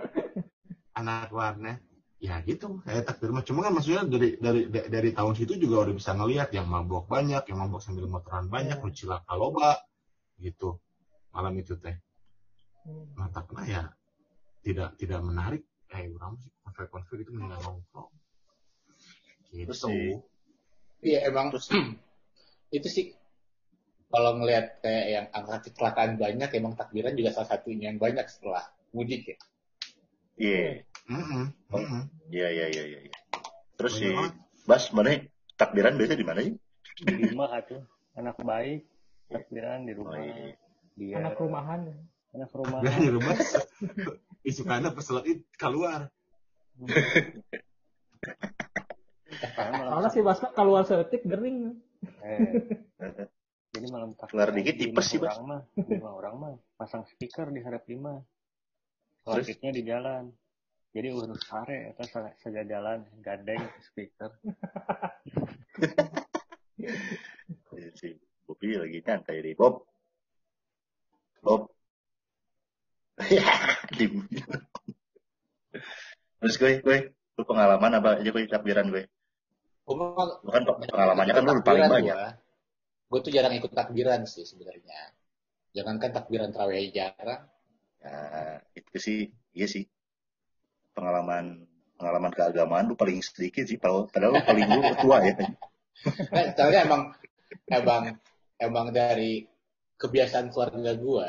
anak 0.95 1.31
warnet. 1.31 1.79
Ya 2.19 2.43
gitu 2.43 2.83
kayak 2.83 3.07
takbir 3.07 3.31
mah. 3.31 3.47
Cuma 3.47 3.63
kan 3.63 3.71
maksudnya 3.71 4.03
dari 4.03 4.35
dari 4.43 4.67
da- 4.67 4.91
dari 4.91 5.11
tahun 5.15 5.39
situ 5.39 5.55
juga 5.55 5.87
udah 5.87 5.95
bisa 5.95 6.19
ngelihat 6.19 6.51
yang 6.51 6.67
mabok 6.67 7.07
banyak 7.07 7.47
yang 7.47 7.59
mabok 7.63 7.79
sambil 7.79 8.11
motoran 8.11 8.51
banyak 8.51 8.79
nu 8.83 8.91
cilaka 8.91 9.31
loba 9.39 9.79
gitu. 10.43 10.83
Malam 11.31 11.55
itu 11.63 11.79
teh. 11.79 11.95
Nah 13.15 13.31
takna 13.31 13.63
ya 13.63 13.83
tidak 14.67 14.99
tidak 14.99 15.23
menarik. 15.23 15.63
Kayak 15.87 16.19
orang 16.19 16.35
sih 16.43 16.51
konflik 16.63 16.89
konflik 16.91 17.19
itu 17.23 17.31
mendingan 17.31 17.59
nongkrong. 17.63 18.11
Gitu. 19.55 19.91
Iya 21.07 21.31
emang. 21.31 21.55
Terus- 21.55 21.71
itu 22.69 22.89
sih 22.89 23.07
kalau 24.09 24.41
ngelihat 24.41 24.81
kayak 24.81 25.07
yang 25.09 25.27
angka 25.37 25.69
kecelakaan 25.69 26.17
banyak 26.17 26.49
emang 26.57 26.75
takbiran 26.77 27.13
juga 27.13 27.37
salah 27.37 27.57
satunya 27.57 27.93
yang 27.93 28.01
banyak 28.01 28.25
setelah 28.29 28.65
mudik 28.97 29.37
ya. 29.37 29.37
Iya, 30.39 30.87
iya, 32.31 32.49
iya, 32.49 32.67
iya, 32.71 32.85
iya. 32.89 33.01
iya. 33.11 33.17
Terus 33.75 33.93
si 33.99 34.07
Banyak 34.07 34.35
Bas, 34.69 34.85
mana 34.93 35.17
takbiran 35.57 35.97
biasa 35.99 36.15
di 36.15 36.27
mana 36.29 36.41
sih? 36.45 36.55
Di 37.03 37.25
rumah 37.33 37.49
atuh. 37.57 37.83
Anak 38.15 38.37
baik. 38.45 38.87
Takbiran 39.29 39.89
di 39.89 39.93
rumah. 39.97 40.15
Oh, 40.15 40.23
iya. 40.23 40.55
Dia 40.99 41.15
Anak 41.21 41.41
rumahan. 41.41 41.81
anak 42.29 42.53
rumah. 42.53 42.85
Biar 42.85 43.01
di 43.01 43.09
rumah 43.09 43.35
isukana 44.51 44.93
peselat 44.93 45.25
itu 45.25 45.43
keluar 45.57 46.13
malam 49.57 49.89
Soalnya 49.89 50.11
si 50.13 50.21
Baska 50.23 50.49
keluar 50.53 50.83
setik 50.85 51.23
gering. 51.25 51.81
Eh. 52.05 52.53
Jadi 53.69 53.87
malam 53.93 54.17
takbiran 54.17 54.31
Keluar 54.33 54.51
dikit 54.57 54.75
di 54.81 54.91
tipes 54.91 55.07
sih, 55.13 55.21
orang 55.21 55.45
mah, 55.45 55.63
lima 55.77 56.11
orang 56.11 56.35
mah 56.41 56.53
pasang 56.75 57.05
speaker 57.05 57.53
di 57.53 57.61
harap 57.61 57.85
lima. 57.87 58.17
Selanjutnya 59.23 59.71
di 59.75 59.83
jalan. 59.85 60.25
Jadi 60.89 61.09
urus 61.13 61.45
sare 61.45 61.93
atau 61.93 62.33
saja 62.41 62.65
jalan 62.65 63.05
gandeng 63.21 63.63
speaker. 63.85 64.31
Iya 67.79 67.91
si 67.95 68.15
Bobi 68.47 68.75
lagi 68.75 68.99
nyantai 69.03 69.39
di 69.43 69.53
Bob. 69.55 69.87
Bob. 71.43 71.71
Ya. 73.29 73.43
Terus 76.39 76.55
gue, 76.55 76.79
gue, 76.87 76.99
pengalaman 77.43 77.99
apa 77.99 78.23
aja 78.23 78.31
gue 78.31 78.47
takbiran 78.47 78.95
gue? 78.95 79.11
Gua 79.89 80.37
Bukan 80.45 80.63
pengalamannya 80.85 81.33
kan 81.33 81.43
lu 81.49 81.65
paling 81.65 81.89
banyak. 81.89 82.17
Gue 83.09 83.21
tuh 83.25 83.33
jarang 83.33 83.57
ikut 83.57 83.73
takbiran 83.73 84.29
sih 84.29 84.45
sebenarnya. 84.45 85.17
Jangankan 85.73 86.13
takbiran 86.13 86.53
terawih 86.53 86.93
jarang. 86.93 87.49
Nah, 88.05 88.61
itu 88.77 88.97
sih, 89.01 89.21
iya 89.57 89.65
sih. 89.65 89.89
Pengalaman 90.93 91.65
pengalaman 91.97 92.31
keagamaan 92.37 92.93
lu 92.93 93.01
paling 93.01 93.25
sedikit 93.25 93.65
sih, 93.65 93.81
padahal 93.81 94.13
padahal 94.13 94.37
lu 94.37 94.43
paling 94.45 94.65
lu 94.69 94.81
tua 95.01 95.19
ya. 95.25 95.35
Nah, 95.41 96.45
soalnya 96.57 96.81
emang 96.85 97.03
emang 97.73 98.03
emang 98.61 98.87
dari 98.93 99.49
kebiasaan 99.99 100.53
keluarga 100.53 100.93
gue 100.95 101.29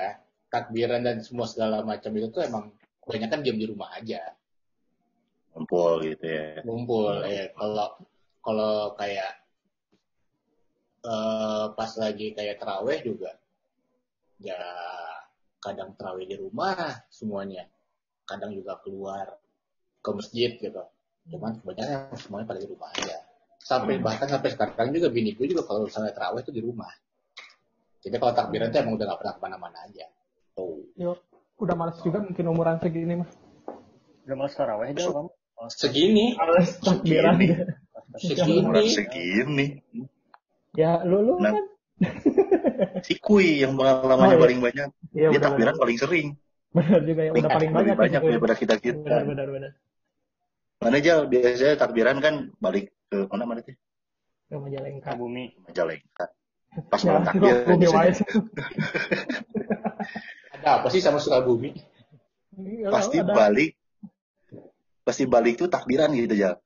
takbiran 0.49 1.01
dan 1.01 1.23
semua 1.23 1.47
segala 1.49 1.81
macam 1.81 2.11
itu 2.13 2.27
tuh 2.29 2.43
emang 2.43 2.73
kebanyakan 3.01 3.39
diam 3.41 3.57
di 3.57 3.65
rumah 3.69 3.89
aja 3.97 4.21
Ngumpul 5.49 6.05
gitu 6.05 6.25
ya. 6.29 6.61
ngumpul 6.61 7.25
ya 7.25 7.49
kalau 7.57 7.97
kalau 8.49 8.97
kayak 8.97 9.31
eh, 11.05 11.65
pas 11.77 11.91
lagi 12.01 12.33
kayak 12.33 12.57
terawih 12.57 12.99
juga 13.05 13.37
ya 14.41 14.57
kadang 15.59 15.93
terawih 15.99 16.25
di 16.25 16.35
rumah 16.39 17.05
semuanya. 17.11 17.67
Kadang 18.25 18.55
juga 18.55 18.79
keluar 18.81 19.37
ke 19.99 20.09
masjid 20.15 20.55
gitu. 20.55 20.83
Cuman 21.29 21.59
kebanyakan 21.61 22.15
semuanya 22.17 22.47
pada 22.47 22.59
di 22.63 22.67
rumah 22.71 22.89
aja. 22.95 23.17
Sampai 23.59 23.99
bahkan 23.99 24.25
sampai 24.31 24.55
sekarang 24.55 24.95
juga 24.95 25.11
bini 25.11 25.35
gue 25.35 25.51
juga 25.51 25.67
kalau 25.67 25.85
misalnya 25.85 26.15
terawih 26.15 26.41
itu 26.41 26.53
di 26.55 26.63
rumah. 26.63 26.89
Jadi 27.99 28.15
kalau 28.15 28.31
takbiran 28.31 28.71
tuh 28.71 28.79
emang 28.79 28.95
udah 28.95 29.05
gak 29.11 29.19
pernah 29.19 29.33
ke 29.35 29.41
mana-mana 29.43 29.77
aja. 29.83 30.07
Tuh. 30.55 30.87
Yuk, 30.95 31.19
udah 31.59 31.75
males 31.75 31.99
juga 31.99 32.23
mungkin 32.23 32.45
umuran 32.47 32.79
segini 32.79 33.19
mah. 33.19 33.29
Udah 34.23 34.35
malas 34.39 34.55
taraweh 34.55 34.95
aja 34.95 35.11
kamu. 35.11 35.29
Segini. 35.67 36.39
Males. 36.39 36.79
Takbiran. 36.79 37.35
Segini. 38.19 38.83
Segini. 38.87 39.67
Ya 40.75 40.99
lu 41.01 41.23
lu 41.23 41.33
Nah. 41.39 41.55
kan. 41.55 41.65
Si 43.03 43.19
Kui 43.19 43.59
yang 43.59 43.75
pengalamannya 43.75 44.35
Oh, 44.35 44.39
iya. 44.39 44.43
paling 44.43 44.59
banyak. 44.59 44.89
Iya 45.11 45.27
Dia 45.29 45.39
benar. 45.39 45.43
takbiran 45.51 45.75
paling 45.75 45.97
sering. 45.99 46.27
Benar 46.69 46.99
juga 47.03 47.21
ya. 47.27 47.31
Udah 47.33 47.49
paling 47.49 47.71
banyak. 47.71 47.95
Banyak 47.95 48.21
ya. 48.21 48.27
daripada 48.29 48.55
kita 48.55 48.75
kita. 48.77 48.99
Benar 49.03 49.23
benar 49.25 49.47
benar. 49.49 49.71
Mana 50.79 50.95
aja 50.95 51.13
biasanya 51.27 51.75
takbiran 51.75 52.17
kan 52.19 52.35
balik 52.57 52.95
ke 53.07 53.27
mana 53.27 53.43
mana 53.43 53.59
tuh? 53.59 53.75
Ke 54.47 54.55
Majalengka. 54.55 55.09
Bumi. 55.15 55.45
Majalengka. 55.67 56.25
Pas 56.91 57.01
Ya, 57.01 57.07
malam 57.09 57.23
takbir 57.25 57.55
Bumi. 57.65 57.85
Ada 60.55 60.69
apa 60.79 60.87
sih 60.89 60.99
sama 60.99 61.19
Sukabumi? 61.19 61.71
Iya, 62.59 62.91
pasti 62.91 63.23
ada. 63.23 63.31
balik 63.31 63.71
pasti 65.01 65.23
balik 65.23 65.55
tuh 65.57 65.67
takbiran 65.67 66.11
gitu 66.11 66.35
ya. 66.35 66.59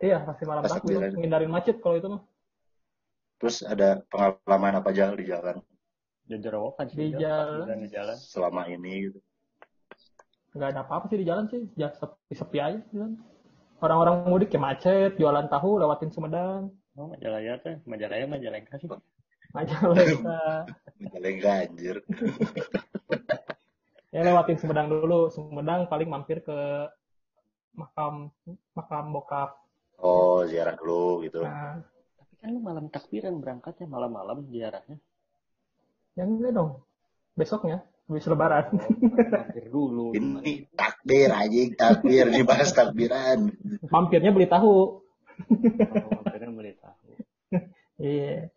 Iya, 0.00 0.24
pasti 0.24 0.42
malam 0.48 0.64
Pas 0.64 0.72
takbir. 0.72 0.96
takbiran. 0.96 1.12
Ngindarin 1.20 1.50
macet 1.52 1.76
kalau 1.84 1.96
itu 2.00 2.08
mah. 2.08 2.22
Terus 3.40 3.56
ada 3.64 4.00
pengalaman 4.08 4.80
apa 4.80 4.88
aja 4.92 5.12
di 5.16 5.24
jalan 5.24 5.60
Jajarowokan 6.28 6.86
sih. 6.92 6.96
Di 6.96 7.08
Jal. 7.16 7.20
jalan. 7.20 7.66
Jalan 7.68 7.80
di 7.84 7.90
jalan. 7.92 8.16
selama 8.16 8.62
ini 8.68 8.92
gitu. 9.10 9.18
Nggak 10.56 10.68
ada 10.72 10.80
apa-apa 10.82 11.04
sih 11.12 11.18
di 11.20 11.26
jalan 11.28 11.44
sih. 11.52 11.62
Ya, 11.76 11.92
sepi, 11.92 12.32
sepi 12.32 12.58
aja 12.58 12.78
di 12.80 12.88
jalan. 12.96 13.18
Orang-orang 13.80 14.28
mudik 14.28 14.52
ya 14.52 14.60
macet, 14.60 15.16
jualan 15.16 15.48
tahu 15.48 15.80
lewatin 15.80 16.12
Sumedang, 16.12 16.68
Oh, 16.98 17.08
Majalaya 17.08 17.56
teh. 17.64 17.80
Majalaya 17.88 18.24
Majalengka 18.28 18.76
sih. 18.76 18.88
Majalengka. 19.56 20.68
Majalengka 21.00 21.50
anjir. 21.64 21.96
ya 24.14 24.20
lewatin 24.20 24.58
Sumedang 24.60 24.92
dulu. 24.92 25.32
Sumedang 25.32 25.88
paling 25.88 26.08
mampir 26.12 26.44
ke 26.44 26.88
makam 27.72 28.28
makam 28.76 29.04
bokap. 29.16 29.56
Oh, 30.00 30.42
ziarah 30.44 30.74
dulu 30.74 31.20
gitu. 31.22 31.44
Nah, 31.44 31.80
Tapi 32.16 32.34
kan 32.36 32.48
lu 32.50 32.60
malam 32.60 32.88
takbiran 32.88 33.36
berangkatnya 33.36 33.86
malam-malam 33.86 34.48
ziarahnya. 34.48 34.96
yang 36.16 36.36
enggak 36.36 36.52
dong. 36.52 36.70
Besoknya 37.32 37.80
habis 38.08 38.26
lebaran. 38.26 38.64
Oh, 38.74 38.80
mampir 39.30 39.66
dulu. 39.70 40.06
Ini 40.12 40.66
takbir 40.74 41.30
anjing, 41.30 41.78
takbir 41.78 42.26
dibahas 42.28 42.74
takbiran. 42.74 43.48
Mampirnya 43.86 44.34
beli 44.34 44.48
tahu. 44.48 44.98
Oh, 44.98 46.10
mampirnya 46.20 46.50
beli 46.50 46.74
tahu. 46.76 47.08
Iya. 48.00 48.48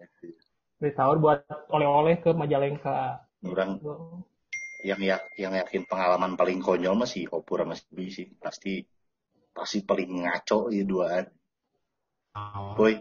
Beli 0.79 0.91
tahu 0.95 1.19
buat 1.19 1.43
oleh-oleh 1.67 2.19
ke 2.19 2.31
Majalengka. 2.31 3.27
Orang 3.43 3.75
Gitu. 3.75 3.91
yang 4.83 4.99
yak, 4.99 5.23
yang 5.35 5.51
yakin 5.51 5.83
pengalaman 5.83 6.35
paling 6.35 6.59
konyol 6.59 6.95
mah 6.95 7.07
si 7.07 7.23
Opur 7.27 7.63
sama 7.63 7.75
si 7.75 7.83
Bi 7.91 8.07
sih. 8.07 8.27
Pasti 8.35 8.83
pasti 9.53 9.81
paling 9.81 10.25
ngaco 10.25 10.67
ya 10.67 10.83
duaan. 10.83 11.25
Oh, 12.33 12.73
Boy, 12.73 12.97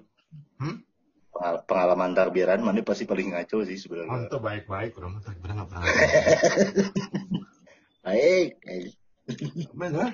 Hmm? 0.60 0.84
pengal- 1.32 1.64
pengalaman 1.64 2.12
takbiran 2.12 2.60
mana 2.60 2.84
pasti 2.84 3.02
paling 3.02 3.32
ngaco 3.32 3.64
sih 3.64 3.74
oh, 3.74 3.80
sebenarnya. 3.80 4.28
itu 4.28 4.38
baik-baik, 4.38 4.92
udah 4.94 5.08
mah 5.08 5.22
takbiran 5.22 5.54
nggak 5.56 5.68
pernah. 5.68 5.84
Baik. 8.02 8.48
eh. 8.62 8.92
Bener. 9.72 10.10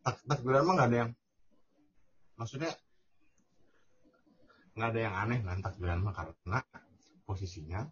Tak 0.00 0.16
takbiran 0.26 0.64
mah 0.64 0.74
nggak 0.74 0.88
ada 0.90 0.98
yang, 0.98 1.10
maksudnya 2.34 2.72
nggak 4.74 4.88
ada 4.90 5.00
yang 5.00 5.14
aneh 5.14 5.38
kan 5.40 5.58
takbiran 5.62 6.02
mah 6.02 6.12
karena 6.12 6.58
posisinya 7.22 7.86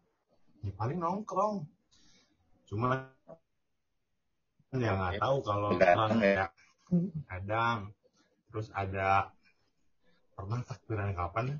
ya 0.60 0.72
paling 0.74 0.98
nongkrong. 0.98 1.62
Cuma 2.66 3.06
ya 4.72 4.90
nggak 4.90 5.20
tahu 5.20 5.36
kalau 5.40 5.68
orang 5.72 6.18
ya. 6.18 6.46
Kadang 7.28 7.92
terus 8.52 8.68
ada 8.76 9.32
pernah 10.36 10.60
takbiran 10.64 11.16
kapan 11.16 11.56
ya? 11.56 11.58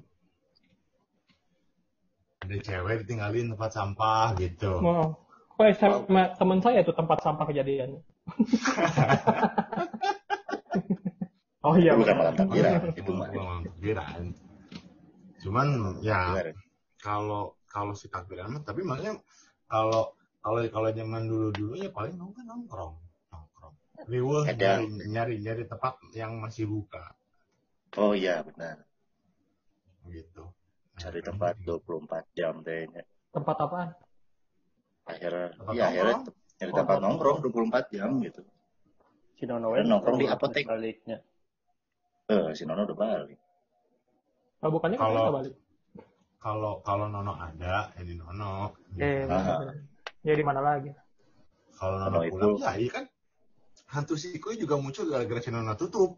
ada 2.42 2.56
cewek 2.58 3.06
ditinggalin 3.06 3.54
tempat 3.54 3.70
sampah 3.72 4.34
gitu 4.36 4.82
Mau. 4.82 5.16
Kok 5.52 5.68
sama 5.78 6.32
teman 6.34 6.58
saya 6.64 6.80
itu 6.80 6.96
tempat 6.96 7.20
sampah 7.20 7.44
kejadiannya. 7.44 8.00
oh 11.68 11.76
iya. 11.76 11.92
Bukan 11.92 12.16
malam 12.16 12.34
takbiran, 12.34 12.88
itu 12.96 13.12
mah. 13.12 13.28
Bukan 13.30 13.46
malam 13.46 13.62
takbiran 13.68 14.32
cuman 15.42 15.98
ya 16.06 16.38
kalau 17.02 17.58
kalau 17.66 17.92
si 17.98 18.06
takbiran 18.06 18.54
mah 18.54 18.62
tapi 18.62 18.86
maksudnya 18.86 19.18
kalau 19.66 20.14
kalau 20.38 20.62
kalau 20.70 20.88
zaman 20.94 21.26
dulu 21.26 21.50
dulu 21.50 21.74
ya 21.82 21.90
paling 21.90 22.14
nongkrong 22.14 22.46
nongkrong 22.46 22.94
riweuh 24.02 24.44
Ada. 24.44 24.82
nyari, 24.82 24.86
nyari 25.06 25.34
nyari 25.38 25.64
tempat 25.64 25.94
yang 26.12 26.38
masih 26.38 26.66
buka 26.66 27.14
Oh 27.94 28.12
iya 28.12 28.40
benar. 28.40 28.82
gitu 30.08 30.48
Cari 30.92 31.18
tempat 31.18 31.56
24 31.60 32.24
jam 32.32 32.60
kayaknya. 32.60 33.02
Tempat 33.32 33.56
apaan? 33.58 33.90
Akhirnya, 35.02 35.50
Tempat 35.56 35.72
iya 35.74 35.84
akhirnya 35.88 36.16
nyari 36.60 36.72
tempat 36.72 36.96
nongkrong 37.00 37.38
24 37.42 37.90
jam 37.90 38.10
gitu. 38.20 38.42
Si 39.34 39.44
Nono 39.44 39.72
Kan 39.72 39.88
nongkrong 39.88 40.16
di 40.16 40.26
apotek. 40.26 40.64
Baliknya. 40.64 41.18
Eh, 42.28 42.48
si 42.54 42.62
Nono 42.62 42.86
udah 42.86 42.94
balik. 42.94 43.40
Kalau 44.56 44.70
bukannya 44.70 44.96
kan 44.96 45.04
Kalau- 45.10 45.34
balik. 45.34 45.54
kalau 46.38 46.72
kalau 46.82 47.06
nono 47.06 47.34
ada 47.34 47.90
ya 47.90 48.02
di 48.02 48.14
nono 48.14 48.74
Eh, 48.94 49.26
benar. 49.26 49.74
Ya 50.22 50.34
di 50.34 50.44
mana 50.44 50.60
lagi? 50.60 50.90
kalau 51.72 51.98
Nono 51.98 52.10
nono 52.10 52.20
itu- 52.22 52.34
pulang 52.36 52.56
ya 52.62 52.72
iya 52.78 52.90
kan 52.90 53.04
hantu 53.92 54.14
sikui 54.16 54.56
juga 54.56 54.80
muncul 54.80 55.06
gara-gara 55.12 55.40
nono 55.52 55.76
tutup 55.76 56.16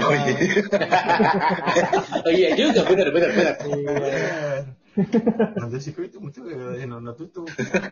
Oh 0.00 0.16
iya. 0.16 0.32
Oh 2.24 2.32
iya 2.32 2.48
juga, 2.56 2.88
benar 2.88 3.12
benar 3.12 3.30
benar. 3.36 3.54
Iya. 3.68 4.16
hantu 5.60 5.76
sikui 5.76 6.08
itu 6.08 6.16
muncul 6.18 6.48
gara-gara 6.48 6.84
nono 6.88 7.12
tutup 7.12 7.46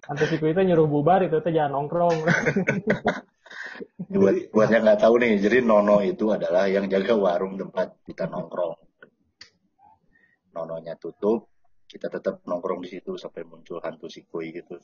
Nanti 0.09 0.25
si 0.25 0.37
itu 0.41 0.61
nyuruh 0.65 0.89
bubar 0.89 1.21
itu 1.21 1.37
tuh 1.45 1.53
jangan 1.53 1.77
nongkrong. 1.77 2.17
buat 4.09 4.37
buat 4.51 4.69
yang 4.73 4.83
nggak 4.89 5.01
tahu 5.05 5.15
nih, 5.21 5.33
jadi 5.41 5.59
Nono 5.61 6.01
itu 6.01 6.33
adalah 6.33 6.65
yang 6.67 6.89
jaga 6.89 7.15
warung 7.15 7.61
tempat 7.61 7.93
kita 8.09 8.25
nongkrong. 8.27 8.77
Nononya 10.57 10.97
tutup, 10.97 11.53
kita 11.87 12.09
tetap 12.09 12.41
nongkrong 12.49 12.83
di 12.83 12.89
situ 12.99 13.21
sampai 13.21 13.45
muncul 13.45 13.79
hantu 13.85 14.09
sikui 14.09 14.51
gitu. 14.57 14.81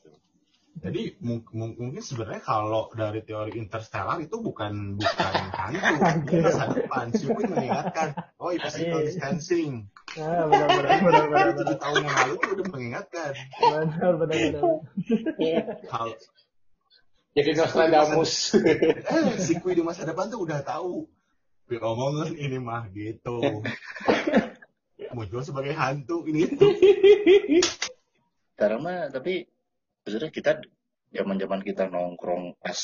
Jadi 0.75 1.15
mung- 1.23 1.47
mung- 1.55 1.77
mungkin 1.79 2.03
sebenarnya 2.03 2.43
kalau 2.43 2.91
dari 2.91 3.23
teori 3.23 3.55
interstellar 3.55 4.19
itu 4.19 4.37
bukan 4.37 4.99
bukan 4.99 5.33
hantu, 5.55 5.95
Anjir. 6.03 6.41
masa 6.43 6.65
depan. 6.67 7.05
Queen 7.15 7.47
mengingatkan, 7.47 8.07
oh 8.37 8.51
itu 8.51 8.67
physical 8.67 8.99
Iya. 8.99 9.07
distancing. 9.07 9.71
Nah, 10.19 10.45
benar 10.51 10.99
benar 10.99 11.47
tujuh 11.55 11.77
tahun 11.79 11.99
yang 12.03 12.15
lalu 12.21 12.33
tuh 12.37 12.49
udah 12.59 12.67
mengingatkan. 12.69 13.31
Benar 13.55 14.13
benar 14.19 14.35
benar. 14.51 14.63
Kalau 15.87 16.13
Jadi 17.35 17.49
Nostradamus. 17.51 18.31
eh 18.55 19.35
si 19.39 19.59
Queen 19.59 19.75
di 19.75 19.83
masa 19.83 20.03
depan 20.03 20.27
tuh 20.27 20.43
udah 20.43 20.59
tahu. 20.59 21.03
Tapi 21.65 21.75
omongan 21.79 22.31
ini 22.35 22.59
mah 22.59 22.87
gitu. 22.91 23.39
Muncul 25.11 25.41
sebagai 25.41 25.71
hantu 25.71 26.23
ini 26.27 26.47
itu. 26.47 26.67
Sekarang 28.55 28.83
mah 28.83 29.07
tapi 29.09 29.47
sebenarnya 30.05 30.29
kita 30.29 30.51
zaman 31.09 31.35
zaman 31.41 31.59
kita 31.65 31.89
nongkrong 31.89 32.61
pas 32.61 32.77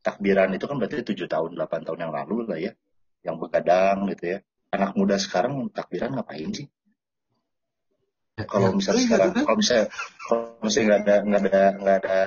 takbiran 0.00 0.48
itu 0.56 0.64
kan 0.64 0.80
berarti 0.80 1.04
tujuh 1.04 1.28
tahun 1.28 1.52
8 1.60 1.84
tahun 1.84 2.00
yang 2.08 2.12
lalu 2.16 2.48
lah 2.48 2.56
ya. 2.56 2.72
Yang 3.20 3.36
begadang 3.44 4.08
gitu 4.16 4.24
ya. 4.32 4.38
Anak 4.72 4.96
muda 4.96 5.20
sekarang 5.20 5.68
takbiran 5.68 6.16
ngapain 6.16 6.48
sih? 6.56 6.66
Kalau 8.48 8.72
Ya, 8.72 8.76
misalnya 8.80 9.02
iya, 9.04 9.08
sekarang 9.12 9.30
bener. 9.36 9.44
kalau 9.44 9.56
misalnya 9.60 9.86
kalau 10.24 10.44
misalnya 10.64 10.86
nggak 10.88 11.00
ada 11.04 11.16
nggak 11.20 11.42
ada 11.44 11.64
nggak 11.76 11.96
ada 12.00 12.18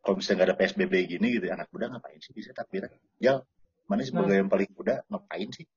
kalau 0.00 0.14
misalnya 0.16 0.36
nggak 0.40 0.48
ada 0.48 0.56
psbb 0.56 0.94
gini 1.04 1.26
gitu 1.36 1.44
ya, 1.44 1.52
anak 1.60 1.68
muda 1.68 1.84
ngapain 1.92 2.18
sih 2.24 2.32
bisa 2.32 2.56
takbiran? 2.56 2.88
Ya 3.20 3.44
mana 3.84 4.00
sebagai 4.08 4.40
yang 4.40 4.48
paling 4.48 4.70
muda? 4.72 5.04
Ngapain 5.12 5.48
sih? 5.52 5.68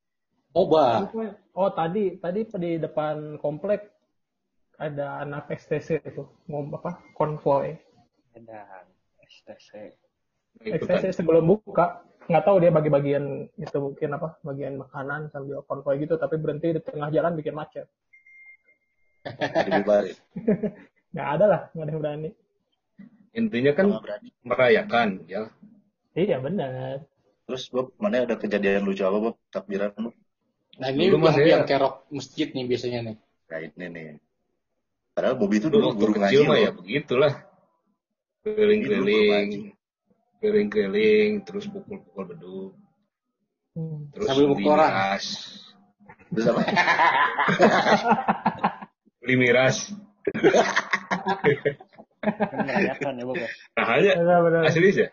Oba. 0.55 1.11
Oh 1.51 1.69
tadi 1.75 2.15
tadi 2.23 2.47
di 2.47 2.71
depan 2.79 3.35
komplek 3.43 3.98
ada 4.79 5.21
anak 5.21 5.51
STC 5.51 5.99
itu 6.01 6.23
ngom 6.47 6.71
apa 6.73 7.03
konvoy. 7.13 7.75
Ada 8.33 8.87
STC. 9.27 9.91
STC 10.63 11.11
sebelum 11.13 11.45
buka 11.45 12.01
nggak 12.29 12.43
tahu 12.45 12.61
dia 12.61 12.71
bagi 12.71 12.87
bagian 12.93 13.49
itu 13.57 13.77
mungkin 13.81 14.15
apa 14.15 14.37
bagian 14.45 14.79
makanan 14.79 15.33
sambil 15.33 15.65
konvoy 15.67 15.99
gitu 15.99 16.15
tapi 16.15 16.39
berhenti 16.39 16.77
di 16.77 16.81
tengah 16.81 17.11
jalan 17.11 17.35
bikin 17.35 17.53
macet. 17.53 17.85
Nggak 21.09 21.27
ada 21.35 21.45
lah 21.49 21.61
nggak 21.73 21.85
ada 21.85 21.91
yang 21.91 22.01
berani. 22.01 22.29
Intinya 23.33 23.71
kan 23.73 23.85
berani 23.99 24.29
merayakan 24.45 25.09
ya. 25.25 25.49
Iya 26.13 26.37
benar. 26.41 27.03
terus 27.49 27.65
Bob 27.73 27.97
mana 27.97 28.29
ada 28.29 28.37
kejadian 28.37 28.85
lucu 28.85 29.01
apa 29.01 29.17
Bob 29.17 29.35
takbiran 29.49 29.89
lu 29.97 30.13
Nah 30.79 30.93
ini 30.93 31.09
Dulu 31.09 31.17
yang, 31.17 31.23
mah 31.25 31.33
saya- 31.33 31.49
yang 31.49 31.65
kerok 31.65 32.05
masjid 32.13 32.47
nih 32.53 32.65
biasanya 32.69 32.99
nih. 33.09 33.15
Nah 33.19 33.59
ini 33.59 33.85
nih. 33.89 34.05
Padahal 35.13 35.35
Bobby 35.35 35.59
itu 35.59 35.67
dulu 35.67 35.91
Dulu 35.91 35.99
guru 35.99 36.11
ngaji 36.15 36.25
kecil 36.31 36.41
mah 36.47 36.55
loh. 36.55 36.63
ya 36.63 36.69
begitulah. 36.71 37.33
Keliling-keliling, 38.39 39.75
keliling-keliling, 40.39 41.29
terus 41.43 41.67
pukul-pukul 41.67 42.23
beduk. 42.31 42.71
Hmm. 43.75 44.07
terus 44.15 44.27
Sambil 44.31 44.45
bukti 44.49 44.63
orang. 44.65 45.19
Terus 46.29 46.45
apa? 46.47 46.61
beli 49.19 49.35
miras 49.35 49.91
ya, 52.65 52.93
ya? 52.97 53.47
nah 53.77 53.87
aja 53.99 54.11
Benar-benar. 54.17 54.61
asli 54.65 54.89
ya 54.91 55.07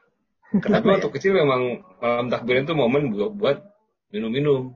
tapi 0.46 0.62
Kenapa 0.62 0.86
waktu 0.96 1.08
ya? 1.10 1.14
kecil 1.18 1.32
memang 1.36 1.84
malam 2.00 2.26
takbiran 2.32 2.64
itu 2.64 2.74
momen 2.78 3.02
buat, 3.12 3.32
buat 3.34 3.58
minum-minum 4.14 4.72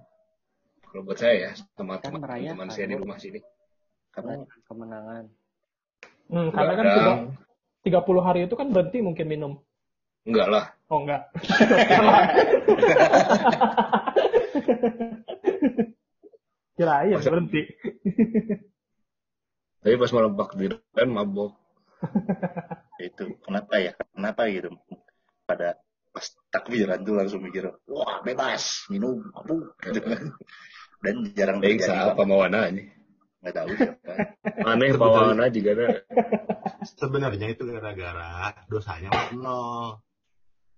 kalau 0.84 1.02
buat 1.06 1.16
saya 1.16 1.34
ya 1.40 1.50
sama 1.78 2.02
Kan 2.02 2.10
teman 2.10 2.20
merayakan, 2.26 2.52
teman 2.58 2.68
saya 2.74 2.86
di 2.90 2.96
rumah 2.98 3.16
sini 3.16 3.40
Karena 4.10 4.32
Merayakan 4.36 4.60
kemenangan. 4.66 5.24
Hmm, 6.30 6.48
karena 6.50 6.72
kan 6.74 6.84
tiga, 7.82 8.02
30 8.02 8.22
hari 8.22 8.40
itu 8.46 8.54
kan 8.54 8.68
berhenti 8.70 8.98
mungkin 9.00 9.26
minum. 9.26 9.52
enggak 10.20 10.48
lah 10.52 10.64
Oh 10.86 11.00
enggak. 11.00 11.32
Kirain 16.76 17.12
Masa- 17.12 17.30
berhenti. 17.30 17.62
tapi 19.80 19.96
pas 19.96 20.12
malam 20.12 20.32
takbiran 20.36 21.08
mabok 21.08 21.52
itu 23.00 23.24
kenapa 23.40 23.74
ya? 23.80 23.92
Kenapa 24.12 24.44
gitu? 24.48 24.68
Pada 25.44 25.76
pas 26.12 26.26
takbiran 26.52 27.00
tuh 27.00 27.14
langsung 27.16 27.40
mikir, 27.40 27.64
wah 27.88 28.20
bebas 28.20 28.88
minum 28.92 29.24
mabuk 29.32 29.72
gitu 29.80 30.00
kan. 30.08 30.22
Dan 31.00 31.32
jarang 31.32 31.58
terjadi. 31.64 31.80
siapa 32.12 32.22
mawana 32.28 32.68
ini 32.68 32.92
Nggak 33.40 33.54
tahu 33.56 33.68
siapa. 33.76 34.12
aneh 34.70 34.92
mawana 34.96 35.48
juga 35.48 35.70
ada 35.72 35.86
Sebenarnya 36.84 37.46
itu 37.52 37.64
gara-gara 37.64 38.52
dosanya 38.68 39.10
nol. 39.36 40.00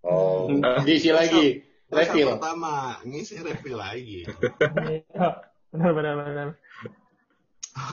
Oh, 0.03 0.51
Diisi 0.83 1.14
lagi. 1.14 1.62
Dosa 1.87 2.09
Refill. 2.09 2.29
pertama 2.35 2.96
ngisi 3.05 3.37
refill 3.44 3.77
lagi. 3.79 4.25
Iya. 4.88 5.29
Benar 5.72 5.90
benar 5.92 6.14
benar. 6.25 6.48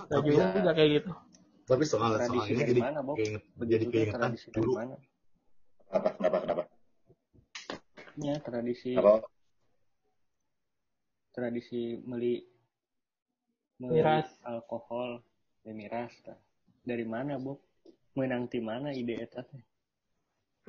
Tapi 0.08 0.30
ya, 0.36 0.52
juga 0.56 0.72
kayak 0.76 0.90
gitu. 1.00 1.12
tapi 1.70 1.84
soal 1.86 2.18
soalnya 2.18 2.66
dari 2.66 2.74
jadi 2.74 2.82
mana, 2.82 3.00
keinget, 3.14 3.44
jadi 3.62 3.86
keingetan 3.94 4.34
dulu 4.58 4.72
apa? 5.90 6.10
Kenapa? 6.18 6.38
Kenapa? 6.42 6.64
Ya, 8.20 8.36
tradisi 8.42 8.98
Apa? 9.00 9.24
tradisi 11.32 12.02
meli 12.04 12.44
Miras. 13.80 14.28
alkohol 14.44 15.24
ya 15.64 15.72
miras 15.72 16.12
tah. 16.22 16.36
dari 16.84 17.08
mana 17.08 17.40
Bob 17.40 17.64
menang 18.14 18.52
di 18.52 18.60
mana 18.60 18.92
ide 18.92 19.16
eta 19.24 19.44
teh 19.44 19.64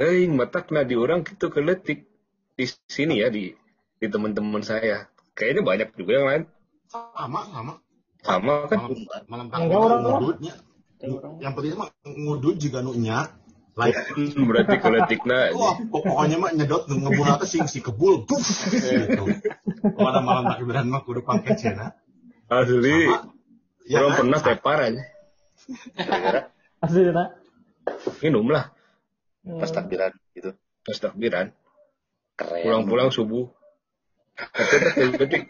Hei, 0.01 0.25
matak 0.33 0.73
nah 0.73 0.81
di 0.81 0.97
orang 0.97 1.21
gitu 1.29 1.53
keletik 1.53 2.09
di 2.57 2.65
sini 2.89 3.21
ya 3.21 3.29
di 3.29 3.53
di 4.01 4.07
teman-teman 4.09 4.65
saya. 4.65 5.13
Kayaknya 5.37 5.61
banyak 5.61 5.89
juga 5.93 6.13
yang 6.17 6.27
lain. 6.27 6.43
sama 6.89 7.41
sama 7.53 7.73
Sama 8.25 8.55
kan? 8.65 8.81
malam 9.29 9.53
orang- 9.53 10.01
ngudutnya. 10.09 10.55
Yang 11.37 11.53
penting 11.53 11.77
mah 11.77 11.89
ngudut 12.01 12.57
juga 12.57 12.81
nunya. 12.81 13.29
Lain 13.77 13.93
Berarti 14.49 14.77
keletik 14.81 15.21
nah. 15.29 15.53
Wah, 15.61 15.77
pokoknya 15.85 16.37
mah 16.41 16.51
nyedot 16.57 16.89
ngebunuh 16.89 17.37
ke 17.37 17.45
sing 17.45 17.69
si 17.69 17.85
kebul. 17.85 18.25
Gitu. 18.25 19.25
Pada 20.01 20.25
malam 20.25 20.49
takbiran 20.49 20.89
mah 20.89 21.05
kudu 21.05 21.21
pangkat 21.21 21.61
cina. 21.61 21.93
Asli. 22.51 22.97
Ya 23.87 23.97
Orang 24.01 24.13
kan? 24.13 24.19
pernah 24.21 24.39
tepar 24.43 24.79
aja. 24.83 25.03
Asli 26.85 27.01
nak. 27.09 27.29
Minum 28.21 28.49
lah 28.49 28.73
pas 29.41 29.73
takbiran 29.73 30.13
gitu. 30.37 30.53
pas 30.85 30.95
takbiran. 30.95 31.49
Keren. 32.37 32.61
Pulang-pulang 32.61 33.09
subuh. 33.09 33.49
Keletik 35.17 35.49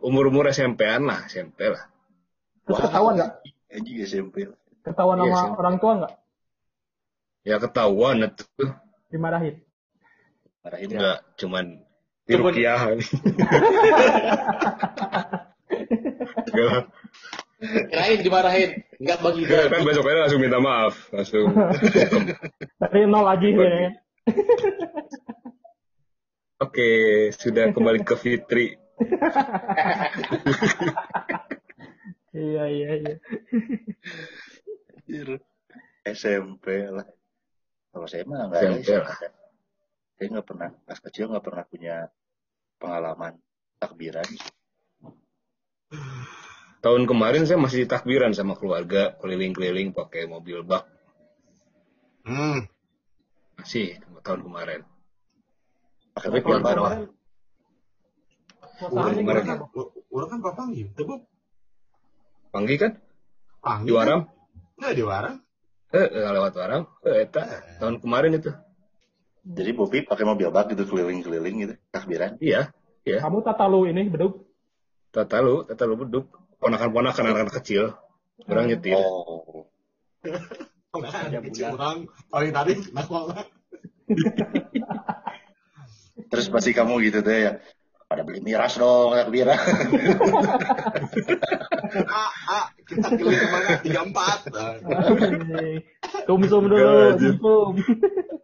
umur-umur 0.00 0.46
SMP-an 0.50 1.02
lah, 1.06 1.20
SMP 1.26 1.66
lah. 1.66 1.82
Terus 2.66 2.76
Wah. 2.76 2.82
ketahuan 2.86 3.12
nggak? 3.16 3.30
Anjing 3.70 3.96
SMP. 4.02 4.36
Ketahuan 4.82 5.16
Iya, 5.20 5.30
sama 5.30 5.46
sih. 5.46 5.58
orang 5.58 5.76
tua 5.78 5.92
nggak? 5.98 6.12
Ya 7.42 7.56
ketahuan 7.58 8.16
itu. 8.22 8.44
Dimarahin. 9.10 9.56
Marahin 10.60 10.88
ya. 10.90 10.94
Enggak, 10.98 11.18
cuman 11.38 11.64
di 12.26 12.32
Cuman- 12.36 12.54
lah. 16.58 16.84
Kirain 17.60 18.18
dimarahin. 18.24 18.70
Enggak 18.96 19.18
bagi 19.20 19.44
Enggak, 19.44 19.68
kan 19.68 19.80
besoknya 19.84 20.20
langsung 20.24 20.40
minta 20.40 20.58
maaf. 20.60 20.94
Langsung. 21.12 21.52
Dari 22.80 23.00
nol 23.04 23.24
lagi 23.24 23.48
ya. 23.52 23.92
Oke, 26.60 26.88
sudah 27.36 27.72
kembali 27.72 28.00
ke 28.04 28.14
Fitri. 28.16 28.76
Iya 32.30 32.64
iya 32.70 32.90
iya. 33.00 33.14
SMP 36.06 36.86
lah. 36.86 37.08
Kalau 37.90 38.06
saya 38.06 38.22
mah 38.22 38.46
nggak 38.46 38.60
ada. 38.60 38.78
SMP 38.78 39.02
lah. 39.02 39.18
Saya 40.14 40.26
nggak 40.36 40.46
pernah 40.46 40.70
pas 40.86 40.98
kecil 41.00 41.32
nggak 41.32 41.44
pernah 41.44 41.64
punya 41.66 41.96
pengalaman 42.78 43.34
takbiran. 43.82 44.28
Tahun 46.80 47.02
kemarin 47.04 47.44
saya 47.44 47.60
masih 47.60 47.84
takbiran 47.84 48.32
sama 48.32 48.56
keluarga, 48.56 49.12
keliling-keliling 49.20 49.92
pakai 49.92 50.24
mobil 50.24 50.64
bak. 50.64 50.88
Hmm, 52.24 52.68
Masih 53.60 54.00
tahun 54.24 54.40
kemarin. 54.48 54.80
Pakai 56.16 56.40
Tapi. 56.40 56.40
Jawa. 56.40 56.90
Suasananya 58.80 58.96
orang 58.96 59.16
kemarin 59.20 59.44
kan, 59.44 59.58
orang 60.08 60.28
kan 60.32 60.40
papang 60.40 60.68
gitu, 60.72 61.00
bu. 61.04 61.14
Panggi 62.48 62.80
kan? 62.80 62.96
Panggil. 63.60 63.92
Di 63.92 63.92
Waram? 63.92 64.20
Nggak 64.80 64.92
di 64.96 65.04
Waram. 65.04 65.34
Eh, 65.92 66.08
eh, 66.08 66.30
lewat 66.32 66.54
Waram. 66.56 66.82
Eh, 67.04 67.28
eta. 67.28 67.42
Tahun 67.76 68.00
kemarin 68.00 68.40
itu. 68.40 68.50
Jadi 69.44 69.70
Bobi 69.76 69.98
pakai 70.08 70.24
mobil 70.24 70.48
bak 70.48 70.72
gitu 70.72 70.88
keliling-keliling 70.88 71.56
gitu 71.68 71.74
takbiran. 71.92 72.40
Iya. 72.40 72.72
Iya. 73.04 73.20
Kamu 73.20 73.44
tata 73.44 73.68
lu 73.68 73.84
ini 73.84 74.08
beduk. 74.08 74.48
Tata 75.12 75.44
lu, 75.44 75.68
tata 75.68 75.84
lu 75.84 76.00
beduk. 76.00 76.28
Ponakan-ponakan 76.60 77.24
anak-anak 77.32 77.54
kecil. 77.64 77.96
Orang 78.44 78.68
nyetir. 78.68 79.00
Oh. 79.00 79.64
Kecil 81.48 81.72
orang 81.72 82.04
paling 82.28 82.52
tadi 82.52 82.72
nakal. 82.92 83.32
Terus 86.30 86.46
pasti 86.52 86.76
kamu 86.76 87.00
gitu 87.08 87.24
deh 87.24 87.38
ya. 87.48 87.52
Pada 88.10 88.26
beli 88.26 88.42
miras 88.42 88.74
dong 88.74 89.14
takbiran. 89.14 89.54
Ah, 92.10 92.30
ah, 92.50 92.66
kita 92.82 93.06
keliling 93.06 93.38
ke 93.38 93.48
mana? 93.50 93.68
Tiga 93.82 94.00
empat. 94.02 94.38
Dulu, 96.26 96.78
anjir. 97.14 97.34
tum. 97.38 97.74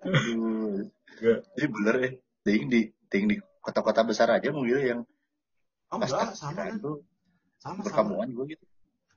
Aduh. 0.07 0.87
Enggak. 0.87 1.39
Ini 1.59 1.67
bener 1.67 1.95
ya. 1.99 2.11
Ting 2.47 2.63
di 2.71 2.81
ting 3.11 3.25
di 3.27 3.37
kota-kota 3.59 4.07
besar 4.07 4.31
aja 4.31 4.55
mungkin 4.55 4.81
yang 4.83 5.01
Oh, 5.91 6.03
enggak, 6.03 6.35
sama 6.35 6.67
kan? 6.67 6.83
tuh 6.83 7.03
Sama, 7.67 7.83
sama. 7.83 7.87
perkampungan 7.91 8.27
juga 8.31 8.45
gitu. 8.55 8.65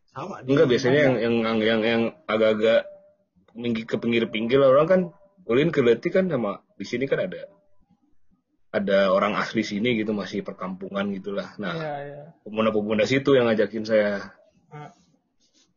Sama. 0.09 0.33
Enggak, 0.41 0.65
biasanya 0.65 0.99
yang 1.05 1.15
yang 1.21 1.35
yang 1.45 1.57
yang, 1.61 1.81
yang 1.85 2.03
agak-agak 2.25 2.89
pinggir 3.53 3.85
ke 3.85 3.95
pinggir-pinggir 4.01 4.57
lah 4.57 4.73
orang 4.73 4.87
kan 4.89 5.01
ulin 5.45 5.69
ke 5.69 5.85
Leti 5.85 6.09
kan 6.09 6.25
sama 6.25 6.65
di 6.73 6.85
sini 6.85 7.05
kan 7.05 7.21
ada 7.29 7.45
ada 8.69 9.09
orang 9.09 9.33
asli 9.33 9.61
sini 9.61 9.97
gitu 9.97 10.13
masih 10.13 10.41
perkampungan 10.41 11.09
gitulah. 11.13 11.53
Nah, 11.57 11.73
Iya 11.73 11.93
iya. 12.05 12.23
pemuda-pemuda 12.45 13.05
situ 13.05 13.33
yang 13.33 13.49
ngajakin 13.49 13.85
saya. 13.85 14.33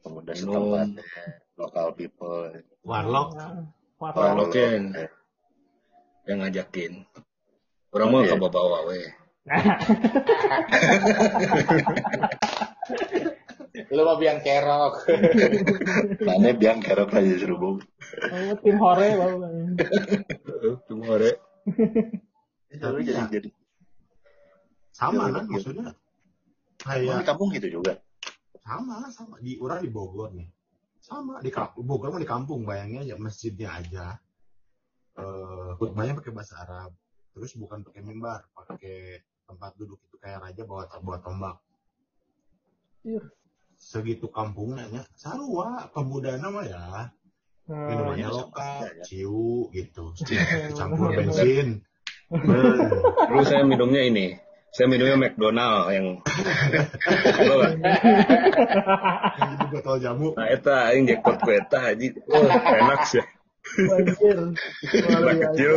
Pemuda 0.03 0.33
Minum. 0.37 0.77
setempat, 0.77 0.89
ya. 1.01 1.25
local 1.57 1.89
people. 1.95 2.53
Warlock. 2.85 3.29
Nah. 3.37 3.65
Warlock 3.97 4.53
yang, 4.53 4.93
yang 6.27 6.39
ngajakin. 6.45 7.07
Orang 7.93 8.09
Oh, 8.09 8.13
mah 8.19 8.23
iya. 8.25 8.37
ke 8.37 8.37
bawa 8.41 8.79
we. 8.89 9.01
Lu 13.95 14.03
mah 14.03 14.17
biang 14.19 14.41
kerok. 14.43 14.95
Mana 16.27 16.51
biang 16.57 16.81
kerok 16.83 17.15
aja 17.15 17.35
serubung. 17.39 17.79
Oh, 18.33 18.53
tim 18.61 18.77
hore 18.77 19.09
baru. 19.17 19.39
Cuma 20.91 21.03
hore. 21.15 21.31
Tapi 22.73 23.01
jadi 23.07 23.23
jadi 23.31 23.49
Sama 24.93 25.31
kan 25.31 25.47
maksudnya. 25.47 25.95
Emang 26.83 26.99
di 26.99 27.23
Kayak 27.23 27.27
kampung 27.31 27.49
gitu 27.55 27.69
juga. 27.81 27.95
sama 28.63 29.11
sama 29.11 29.39
di 29.43 29.59
orang 29.59 29.83
di 29.83 29.91
Bogor 29.91 30.31
nih. 30.35 30.47
Sama 31.03 31.39
di 31.43 31.51
kampung 31.51 31.83
Bogor 31.87 32.15
mah 32.15 32.23
di 32.23 32.27
kampung 32.27 32.63
bayangnya 32.67 33.03
ya 33.07 33.15
masjidnya 33.19 33.71
aja. 33.75 34.19
Eh 35.19 35.71
khutbahnya 35.79 36.19
pakai 36.19 36.33
bahasa 36.35 36.59
Arab. 36.63 36.91
Terus 37.33 37.55
bukan 37.57 37.81
pakai 37.87 38.03
mimbar, 38.05 38.45
pakai 38.53 39.23
tempat 39.49 39.73
duduk 39.81 39.99
itu 40.05 40.17
kayak 40.21 40.43
raja 40.45 40.63
bawa 40.67 40.85
bawa 41.01 41.19
tombak. 41.23 41.57
Iya. 43.03 43.23
Segitu 43.79 44.31
kampungnya 44.31 44.87
nya. 44.91 45.03
Sarua 45.19 45.91
pemuda 45.91 46.39
nama 46.39 46.63
ya. 46.63 47.11
Nah, 47.71 47.87
Minumannya 47.95 48.27
iya, 48.27 48.31
lokal, 48.31 48.75
sama 48.83 48.91
aja. 48.91 49.03
ciu 49.07 49.71
gitu. 49.71 50.05
Campur 50.79 51.11
bensin. 51.15 51.83
Dulu 52.33 53.43
saya 53.45 53.63
minumnya 53.69 54.03
ini 54.09 54.41
Saya 54.73 54.89
minumnya 54.89 55.21
McDonald 55.21 55.93
yang 55.93 56.07
botol 59.69 59.97
jamu. 60.01 60.33
Nah, 60.33 60.49
eta 60.49 60.97
yang 60.97 61.05
jackpot 61.13 61.37
ku 61.45 61.51
eta 61.53 61.93
haji. 61.93 62.09
Oh, 62.33 62.49
enak 62.49 63.05
sih. 63.05 63.21
Anjir. 63.93 64.39
Anak 65.13 65.35
kecil 65.45 65.73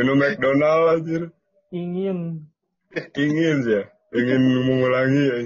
minum 0.00 0.16
McDonald 0.16 0.84
anjir. 0.96 1.22
Ingin. 1.76 2.48
Ingin 3.12 3.56
sih. 3.68 3.84
Ingin 4.16 4.42
mengulangi 4.64 5.22
ya. 5.28 5.36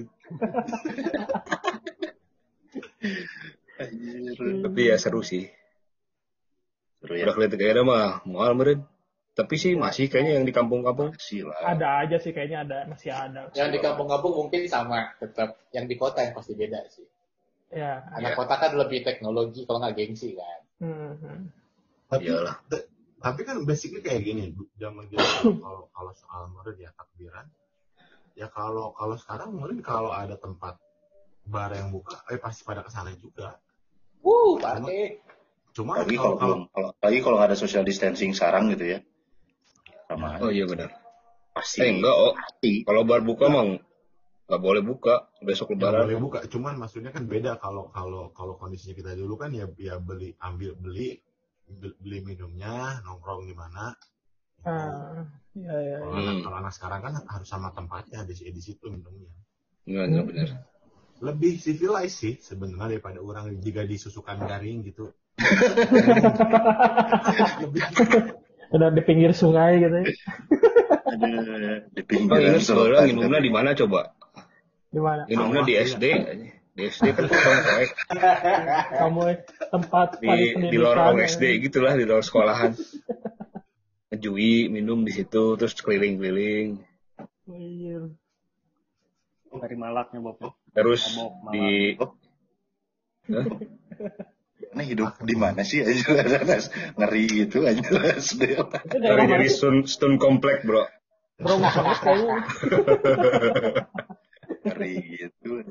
Anjir. 3.76 4.64
Tapi 4.64 4.80
ya 4.88 4.96
seru 4.96 5.20
sih. 5.20 5.44
Seru 7.02 7.14
ya. 7.16 7.24
Udah 7.28 7.34
kelihatan 7.36 7.58
kayak 7.60 7.72
ada 7.76 7.82
mah 7.84 8.06
mual 8.24 8.52
meren. 8.56 8.80
Tapi 9.36 9.54
sih 9.60 9.76
masih 9.76 10.08
kayaknya 10.08 10.40
yang 10.40 10.48
di 10.48 10.54
kampung-kampung. 10.56 11.12
Masih 11.12 11.44
lah. 11.44 11.76
Ada 11.76 12.08
aja 12.08 12.16
sih 12.16 12.32
kayaknya 12.32 12.64
ada. 12.64 12.78
Masih 12.88 13.12
ada. 13.12 13.52
Yang 13.52 13.68
di 13.76 13.78
kampung-kampung 13.84 14.32
mungkin 14.32 14.64
sama, 14.64 15.12
tetap. 15.20 15.60
Yang 15.76 15.84
di 15.92 15.96
kota 16.00 16.24
yang 16.24 16.32
pasti 16.32 16.56
beda 16.56 16.80
sih. 16.88 17.04
Ya. 17.68 18.00
Anak 18.16 18.32
Iya. 18.32 18.38
kota 18.40 18.54
kan 18.56 18.72
lebih 18.80 19.04
teknologi, 19.04 19.68
kalau 19.68 19.84
nggak 19.84 19.92
gengsi 19.98 20.32
kan. 20.32 20.60
Hmm, 20.80 21.12
hmm. 21.20 21.40
Tapi, 22.08 22.30
Iyalah. 22.32 22.56
tapi 23.20 23.40
kan 23.44 23.60
basicnya 23.66 24.00
kayak 24.00 24.22
gini, 24.24 24.54
zaman 24.78 25.04
zaman 25.10 25.58
kalau 25.58 25.90
kalau 25.90 26.12
soal 26.14 26.46
murid 26.54 26.78
ya 26.78 26.94
takbiran, 26.94 27.44
ya 28.36 28.52
kalau 28.52 28.92
kalau 28.92 29.16
sekarang 29.16 29.56
mungkin 29.56 29.80
kalau 29.80 30.12
ada 30.12 30.36
tempat 30.36 30.76
bar 31.48 31.72
yang 31.72 31.88
buka, 31.94 32.20
eh 32.28 32.36
pasti 32.36 32.66
pada 32.68 32.84
ke 32.84 32.90
sana 32.92 33.14
juga. 33.16 33.56
Wuh, 34.20 34.60
party. 34.60 35.22
Cuma 35.72 36.00
Apalagi 36.00 36.16
kalau 36.18 36.36
kalau 36.36 36.56
kalau 36.72 36.90
belum, 37.00 37.22
kalau 37.24 37.38
ada 37.40 37.56
social 37.56 37.86
distancing 37.86 38.36
sekarang 38.36 38.68
gitu 38.74 38.96
ya. 38.96 38.98
Sama 40.10 40.36
Oh 40.42 40.52
iya 40.52 40.68
benar. 40.68 40.92
pasti. 41.56 41.80
Eh 41.80 41.88
enggak, 41.88 42.12
oh. 42.12 42.32
Pasti. 42.36 42.84
Kalau 42.84 43.02
bar 43.08 43.24
buka 43.24 43.48
mah 43.48 43.80
nggak 44.46 44.62
boleh 44.62 44.82
buka 44.84 45.26
besok 45.42 45.74
lebaran. 45.74 46.06
boleh 46.06 46.22
buka, 46.22 46.38
cuman 46.46 46.78
maksudnya 46.78 47.10
kan 47.10 47.26
beda 47.26 47.58
kalau 47.58 47.90
kalau 47.90 48.30
kalau 48.30 48.54
kondisinya 48.54 48.94
kita 48.94 49.18
dulu 49.18 49.34
kan 49.34 49.50
ya 49.50 49.66
ya 49.74 49.98
beli 49.98 50.38
ambil 50.38 50.78
beli 50.78 51.18
beli 51.98 52.18
minumnya 52.22 53.02
nongkrong 53.02 53.48
di 53.48 53.54
mana. 53.58 53.90
Ah, 54.64 55.26
ya, 55.52 55.74
ya, 55.74 55.96
Kalau 56.00 56.10
ya. 56.10 56.16
anak, 56.16 56.32
Hmm. 56.32 56.42
kalau 56.42 56.56
anak 56.58 56.72
sekarang 56.72 57.00
kan 57.00 57.12
harus 57.26 57.46
sama 57.46 57.68
tempatnya 57.70 58.22
di 58.22 58.32
di 58.34 58.60
situ 58.60 58.84
minumnya. 58.88 59.30
Enggak, 59.84 60.04
enggak 60.08 60.24
benar. 60.26 60.48
Lebih 61.16 61.52
civilized 61.56 62.16
sih 62.16 62.34
sebenarnya 62.38 62.96
daripada 62.96 63.18
orang 63.20 63.56
jika 63.58 63.82
disusukan 63.82 64.36
garing 64.42 64.84
gitu. 64.84 65.10
lebih 67.62 67.80
Udah 68.66 68.90
di 68.90 69.00
pinggir 69.00 69.30
sungai 69.30 69.78
gitu 69.78 69.94
ya. 69.94 70.04
Ada 71.06 71.86
di 71.94 72.02
Bang 72.26 72.42
ingat 72.42 72.60
sekolah 72.60 73.06
selatan. 73.06 73.14
minumnya 73.14 73.40
di 73.40 73.50
mana 73.52 73.70
coba? 73.72 74.10
Di 74.90 74.98
mana? 74.98 75.22
Minumnya 75.30 75.62
di 75.62 75.78
SD. 75.78 76.04
Di 76.74 76.82
SD 76.84 77.14
kan. 77.14 77.30
Kamu 78.98 79.20
tempat 79.70 80.18
di 80.18 80.28
di 80.66 80.76
lorong 80.76 81.16
ya. 81.16 81.30
SD 81.30 81.62
gitulah 81.62 81.94
di 81.94 82.04
lorong 82.04 82.26
sekolahan. 82.26 82.72
Ngejui, 84.14 84.70
minum 84.70 85.02
di 85.02 85.10
situ, 85.10 85.58
terus 85.58 85.74
keliling-keliling. 85.82 86.78
Dari 89.56 89.76
malaknya 89.78 90.22
Bob. 90.22 90.38
Terus 90.70 91.16
Mabok, 91.16 91.32
malak. 91.42 91.54
di 91.54 91.68
Hah? 93.26 93.46
Ini 94.76 94.82
hidup 94.92 95.16
di 95.24 95.36
mana 95.36 95.64
sih 95.64 95.80
aja 95.80 96.04
ngeri 97.00 97.24
gitu 97.32 97.64
aja. 97.64 97.80
Itu 97.80 99.00
dari 99.00 99.24
dari 99.24 99.48
stun 99.48 99.88
stun 99.88 100.20
komplek 100.20 100.68
bro. 100.68 100.84
Bro. 101.40 101.56
Ngeri 104.68 104.94
gitu. 105.16 105.64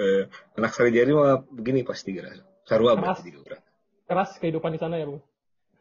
Eh, 0.00 0.22
anak 0.56 0.72
Sarijari 0.72 1.12
mah 1.12 1.44
begini 1.44 1.84
pasti 1.84 2.16
kira. 2.16 2.32
Sarua 2.64 2.96
Keras. 2.96 3.20
berarti 3.20 3.30
juga. 3.32 3.56
Keras 4.08 4.30
kehidupan 4.40 4.72
di 4.72 4.80
sana 4.80 4.96
ya, 4.96 5.06
Bu? 5.08 5.20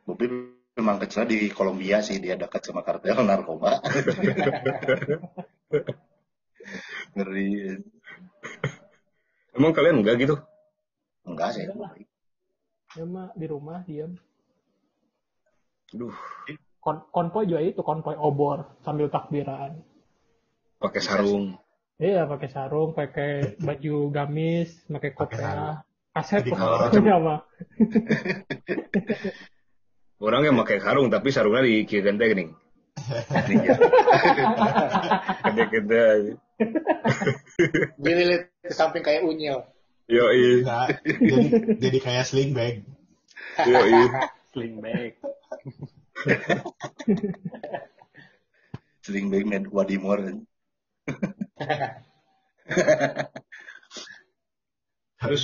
Bobi 0.06 0.28
memang 0.76 1.00
kecil 1.00 1.24
di 1.24 1.48
Kolombia 1.48 2.04
sih 2.04 2.20
dia 2.20 2.36
dekat 2.36 2.68
sama 2.68 2.84
kartel 2.84 3.24
narkoba. 3.24 3.80
Ngeri. 7.16 7.80
Emang 9.56 9.72
kalian 9.72 10.04
enggak 10.04 10.20
gitu? 10.20 10.36
Enggak 11.24 11.56
sih. 11.56 11.64
Ya 12.96 13.06
mah 13.08 13.32
di 13.36 13.46
rumah 13.48 13.84
diam. 13.88 14.20
Aduh, 15.96 16.16
Kon 16.84 17.08
konvoy 17.10 17.48
juga 17.48 17.64
itu, 17.64 17.82
konvoy 17.82 18.20
obor 18.20 18.76
sambil 18.84 19.08
takbiran. 19.08 19.80
pakai 20.76 21.02
sarung. 21.02 21.56
Iya, 21.96 22.28
pakai 22.28 22.52
sarung, 22.52 22.92
pakai 22.92 23.56
baju 23.58 24.12
gamis, 24.12 24.84
pakai 24.86 25.12
kopiah. 25.16 25.82
Kaset 26.12 26.44
pokoknya 26.46 27.16
mah. 27.18 27.40
Orang 30.20 30.48
yang 30.48 30.56
pakai 30.56 30.80
sarung 30.80 31.12
tapi 31.12 31.32
sarungnya 31.32 31.68
di 31.68 31.84
kiri 31.84 32.04
ganda 32.06 32.26
gini. 32.26 32.48
Gede-gede 35.46 36.00
aja. 36.00 36.34
Dililit 38.00 38.44
ke 38.64 38.72
samping 38.72 39.04
kayak 39.04 39.28
unyil. 39.28 39.68
Yoi, 40.06 40.62
Enggak, 40.62 41.02
jadi 41.02 41.50
jadi 41.82 41.98
kayak 41.98 42.26
sling 42.30 42.54
bag. 42.54 42.86
yoi. 43.66 44.06
Sling 44.54 44.78
bag. 44.80 45.18
Sling 49.02 49.28
bag 49.34 49.44
med 49.50 49.66
Wadimor. 49.74 50.46
Terus 55.20 55.44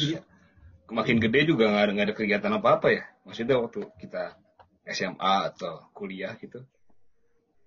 makin 0.93 1.17
gede 1.17 1.49
juga 1.49 1.73
nggak 1.73 1.83
ada, 1.83 1.91
nggak 1.91 2.07
ada 2.07 2.15
kegiatan 2.15 2.53
apa-apa 2.53 2.87
ya. 2.93 3.03
Maksudnya 3.25 3.57
waktu 3.57 3.81
kita 3.97 4.37
SMA 4.91 5.33
atau 5.47 5.87
kuliah 5.91 6.35
gitu. 6.37 6.61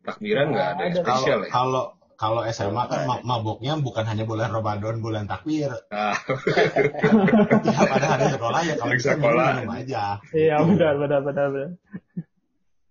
Takbiran 0.00 0.52
nggak 0.52 0.68
ada 0.70 0.82
Ada. 0.84 1.00
Kalau 1.00 1.24
spesial 1.24 1.40
ya. 1.40 1.50
kalau 1.50 1.84
kalau 2.14 2.40
SMA 2.46 2.82
kan 2.86 3.00
ma- 3.04 3.24
maboknya 3.24 3.74
bukan 3.76 4.04
hanya 4.04 4.22
bulan 4.22 4.48
Ramadan, 4.48 5.00
bulan 5.00 5.24
takbir. 5.24 5.72
Nah, 5.90 6.14
Tiap 7.64 7.90
ada 7.90 8.06
hari 8.06 8.26
sekolah 8.30 8.60
ya 8.62 8.74
kalau 8.76 8.92
bisa 8.92 9.12
sekolah. 9.12 9.46
minum, 9.58 9.70
aja. 9.72 10.02
Iya, 10.30 10.56
Gitu. 10.56 10.68
benar, 10.76 10.94
benar, 10.96 11.20
benar, 11.22 11.46
benar. 11.50 11.70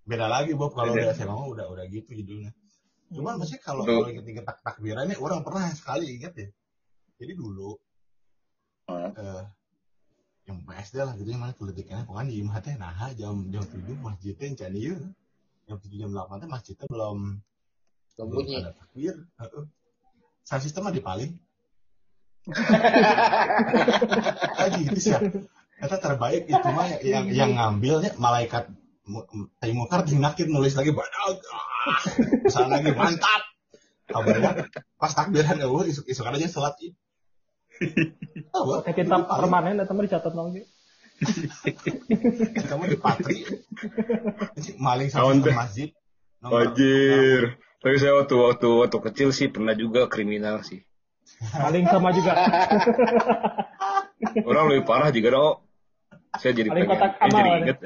Beda 0.04 0.26
lagi 0.28 0.52
Bob 0.52 0.74
kalau 0.74 0.92
udah 0.92 1.14
SMA 1.14 1.32
mah 1.32 1.48
udah 1.48 1.66
udah 1.70 1.86
gitu 1.88 2.10
judulnya. 2.12 2.52
Cuman 3.10 3.38
masih 3.38 3.56
kalau 3.58 3.86
kalau 3.86 4.10
inget-inget 4.10 4.44
tak 4.44 4.60
takbirannya 4.62 5.16
orang 5.16 5.40
pernah 5.42 5.70
sekali 5.72 6.12
inget 6.12 6.34
ya. 6.36 6.48
Jadi 7.22 7.34
dulu 7.34 7.78
Hah? 8.90 9.10
eh 9.16 9.44
yang 10.44 10.58
PSD 10.68 10.96
lah 11.00 11.14
gitu 11.16 11.30
mana 11.40 11.56
kulitikannya 11.56 12.04
pokoknya 12.04 12.28
di 12.30 12.36
imah 12.44 12.58
teh 12.60 12.76
nah 12.76 12.92
jam 13.16 13.48
jam 13.48 13.64
tujuh 13.64 13.96
masjidnya 14.04 14.46
yang 14.52 14.58
cani 14.60 14.80
ieu. 14.84 14.96
jam 15.64 15.78
tujuh 15.80 15.98
jam 16.04 16.10
delapan 16.12 16.36
teh 16.44 16.50
masjidnya 16.52 16.86
belum 16.92 17.40
Belum 18.14 18.30
bunyi. 18.30 18.62
ada 18.62 18.78
takbir. 18.78 19.16
Sound 20.46 20.62
system 20.62 20.86
mah 20.86 20.94
dipaling 20.94 21.34
ah 24.60 24.68
gitu 24.76 25.00
sih 25.00 25.16
ya 25.16 25.20
Eta 25.80 25.96
terbaik 26.00 26.44
itu 26.52 26.68
mah 26.76 26.88
yang 27.00 27.32
yang, 27.32 27.52
ngambilnya 27.56 28.12
malaikat 28.20 28.68
Teh 29.60 29.72
Mukar 29.76 30.04
ting 30.08 30.20
nakir 30.24 30.48
nulis 30.48 30.76
lagi 30.80 30.96
badak 30.96 31.12
ah, 31.52 32.00
pesan 32.48 32.72
lagi 32.72 32.96
mantap. 32.96 33.44
Kabarnya 34.08 34.72
pas 34.96 35.12
takbiran 35.12 35.60
ya 35.60 35.68
isuk 35.88 36.08
isuk 36.08 36.24
aja 36.24 36.48
sholat 36.48 36.76
Ah, 36.80 37.03
Pakai 38.54 38.94
kitab 38.94 39.26
dipaling. 39.26 39.40
permanen 39.40 39.76
atau 39.82 39.94
dicatat 40.00 40.34
lagi. 40.34 40.64
kamu 42.68 42.84
di 42.90 42.98
patri 43.00 43.48
maling 44.76 45.08
sama 45.08 45.40
masjid 45.40 45.94
Wajir. 46.44 47.56
Tapi 47.80 47.96
saya 48.00 48.20
waktu 48.20 48.36
waktu 48.36 48.68
waktu 48.68 48.98
kecil 49.12 49.30
sih 49.32 49.48
pernah 49.48 49.76
juga 49.76 50.12
kriminal 50.12 50.64
sih. 50.64 50.84
Paling 51.52 51.88
sama 51.88 52.12
juga. 52.12 52.34
Orang 54.50 54.72
lebih 54.72 54.88
parah 54.88 55.12
juga 55.12 55.30
oh. 55.36 55.56
Saya 56.40 56.56
jadi 56.56 56.72
Paling 56.72 56.88
pengen, 56.88 56.98
kotak 56.98 57.12
eh, 57.14 57.30
jadi 57.30 57.44
amal, 57.44 57.62
inget. 57.62 57.78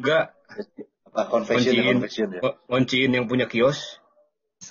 Enggak, 0.00 0.24
Apa 1.12 1.22
confession 1.28 1.72
ya 1.76 1.82
Kunciin. 1.84 1.96
confession 2.00 2.28
ya. 2.32 2.40
yang 3.20 3.26
punya 3.28 3.46
kios. 3.50 4.00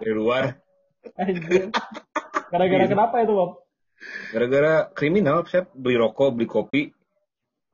Dari 0.00 0.12
luar. 0.16 0.58
Anjir. 1.16 1.72
Gara-gara 2.52 2.84
kenapa 2.88 3.24
itu, 3.24 3.32
Bob? 3.32 3.64
Gara-gara 4.30 4.90
kriminal, 4.94 5.42
saya 5.48 5.66
beli 5.72 5.96
rokok, 5.98 6.36
beli 6.36 6.46
kopi. 6.46 6.82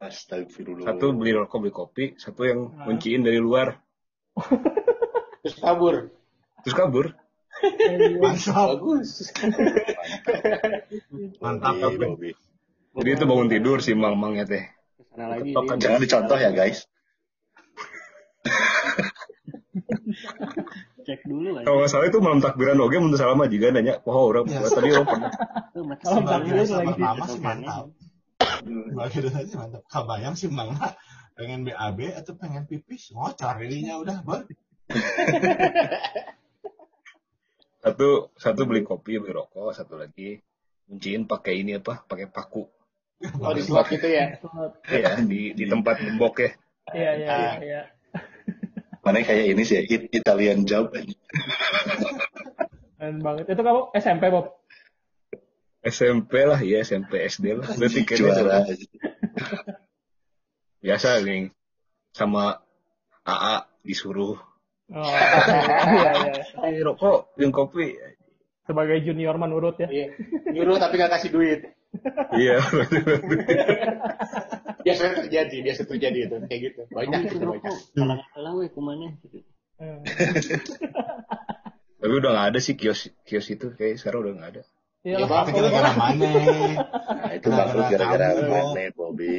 Astagfirullah. 0.01 0.87
Satu 0.87 1.13
beli 1.17 1.33
rokok, 1.35 1.59
beli 1.65 1.73
kopi. 1.73 2.05
Satu 2.21 2.45
yang 2.47 2.71
ngonciin 2.85 3.25
dari 3.25 3.41
luar. 3.41 3.81
Terus 5.45 5.57
kabur. 5.61 5.95
Terus 6.65 6.77
kabur. 6.77 7.07
Mantap 8.21 8.77
Bagus. 8.77 9.21
mantap 11.43 11.75
Bobby. 11.79 12.35
Jadi 12.95 13.11
itu 13.11 13.27
bangun 13.27 13.49
tidur 13.51 13.83
si 13.83 13.95
mang-mangnya 13.95 14.45
teh. 14.47 14.65
Lagi. 15.15 15.55
Ketok. 15.55 15.79
Jangan 15.79 16.01
dicontoh 16.03 16.39
ya 16.39 16.51
guys. 16.51 16.87
cek 21.05 21.21
dulu 21.29 21.61
aja 21.61 21.69
Kalau 21.69 21.77
nggak 21.85 21.91
salah 21.93 22.07
itu 22.09 22.19
malam 22.25 22.41
takbiran 22.41 22.81
oke 22.81 22.97
menurut 22.97 23.21
salah 23.21 23.37
mah 23.37 23.49
juga 23.53 23.71
nanya, 23.71 24.01
wah 24.03 24.17
orang 24.19 24.49
Ya. 24.49 24.65
tadi 24.65 24.89
orang 24.91 25.07
pernah. 25.07 25.31
Sebelah 25.71 26.25
takbiran 26.25 26.65
lagi. 26.65 27.01
mama 27.05 27.25
sih 27.29 27.41
mantap. 27.45 27.85
Sebagai 28.65 29.19
dosa 29.29 29.39
sih 29.45 29.57
mantap. 29.61 29.83
Kabayang 29.93 30.35
sih 30.35 30.49
mama 30.49 30.97
pengen 31.35 31.67
BAB 31.67 31.99
atau 32.15 32.33
pengen 32.39 32.65
pipis 32.65 33.11
ngocor 33.13 33.55
jadinya 33.61 34.01
udah 34.01 34.17
ber. 34.25 34.49
Satu 37.85 38.33
satu 38.41 38.65
beli 38.65 38.81
kopi, 38.81 39.21
beli 39.21 39.37
rokok, 39.37 39.77
satu 39.77 40.01
lagi 40.01 40.41
kunciin 40.89 41.29
pakai 41.29 41.61
ini 41.61 41.77
apa? 41.77 42.01
Pakai 42.09 42.33
paku. 42.33 42.65
Oh 43.41 43.53
di 43.53 43.63
slot 43.65 43.89
gitu 43.93 44.09
ya. 44.09 44.37
Ya, 44.89 45.21
di 45.21 45.53
di 45.53 45.65
tempat 45.69 46.01
gembok 46.01 46.41
ya. 46.41 46.51
Iya 46.93 47.11
iya 47.17 47.37
iya. 47.61 47.83
Mana 49.05 49.21
kayak 49.21 49.53
ini 49.53 49.63
sih, 49.63 49.85
It- 49.85 50.09
Italian 50.11 50.65
job. 50.65 50.91
Keren 52.97 53.21
banget. 53.21 53.53
Itu 53.53 53.61
kamu 53.61 53.93
SMP 53.95 54.33
Bob? 54.33 54.65
SMP 55.85 56.33
lah, 56.43 56.57
ya 56.59 56.81
SMP 56.81 57.21
SD 57.23 57.61
lah. 57.61 57.69
Udah 57.69 57.91
tiketnya 57.93 58.33
Juara. 58.33 58.59
biasa 60.81 61.25
nih 61.25 61.49
sama 62.13 62.61
AA 63.25 63.65
disuruh 63.81 64.37
Oh, 64.93 65.01
iya 65.01 66.13
iya. 66.29 66.45
eh 66.77 66.85
rokok 66.85 67.33
yang 67.41 67.49
kopi 67.49 67.97
Sebagai 68.69 69.01
junior 69.01 69.33
menurut 69.41 69.81
ya. 69.81 69.89
Iya. 69.89 70.13
Nyuruh 70.53 70.77
tapi 70.77 71.01
nggak 71.01 71.13
kasih 71.17 71.33
duit. 71.33 71.61
iya 72.37 72.61
Biasanya 74.85 75.13
terjadi, 75.19 75.57
biasa 75.65 75.81
terjadi 75.85 76.19
itu 76.29 76.37
kayak 76.45 76.61
gitu. 76.63 76.81
Banyak 76.89 77.21
gitu 77.25 77.35
tuh 77.41 77.49
banyak. 77.51 77.73
kalau 78.31 78.55
gitu. 78.61 78.79
Hmm. 79.75 79.99
tapi 81.99 82.13
udah 82.15 82.31
nggak 82.31 82.49
ada 82.55 82.59
sih 82.61 82.79
kios 82.79 83.11
kios 83.25 83.49
itu 83.49 83.75
kayak 83.75 83.99
sekarang 83.99 84.23
udah 84.23 84.33
nggak 84.39 84.51
ada 84.55 84.63
Iya 85.03 85.15
Ya, 85.15 85.17
lah, 85.21 85.29
Bang, 85.29 85.47
gara-gara 85.51 85.91
mana? 85.93 86.29
Nah, 87.21 87.33
itu 87.35 87.49
baru 87.51 87.81
gara-gara 87.85 88.27
Kabur. 88.31 88.49
mana, 88.49 88.83
Bobby. 88.95 89.37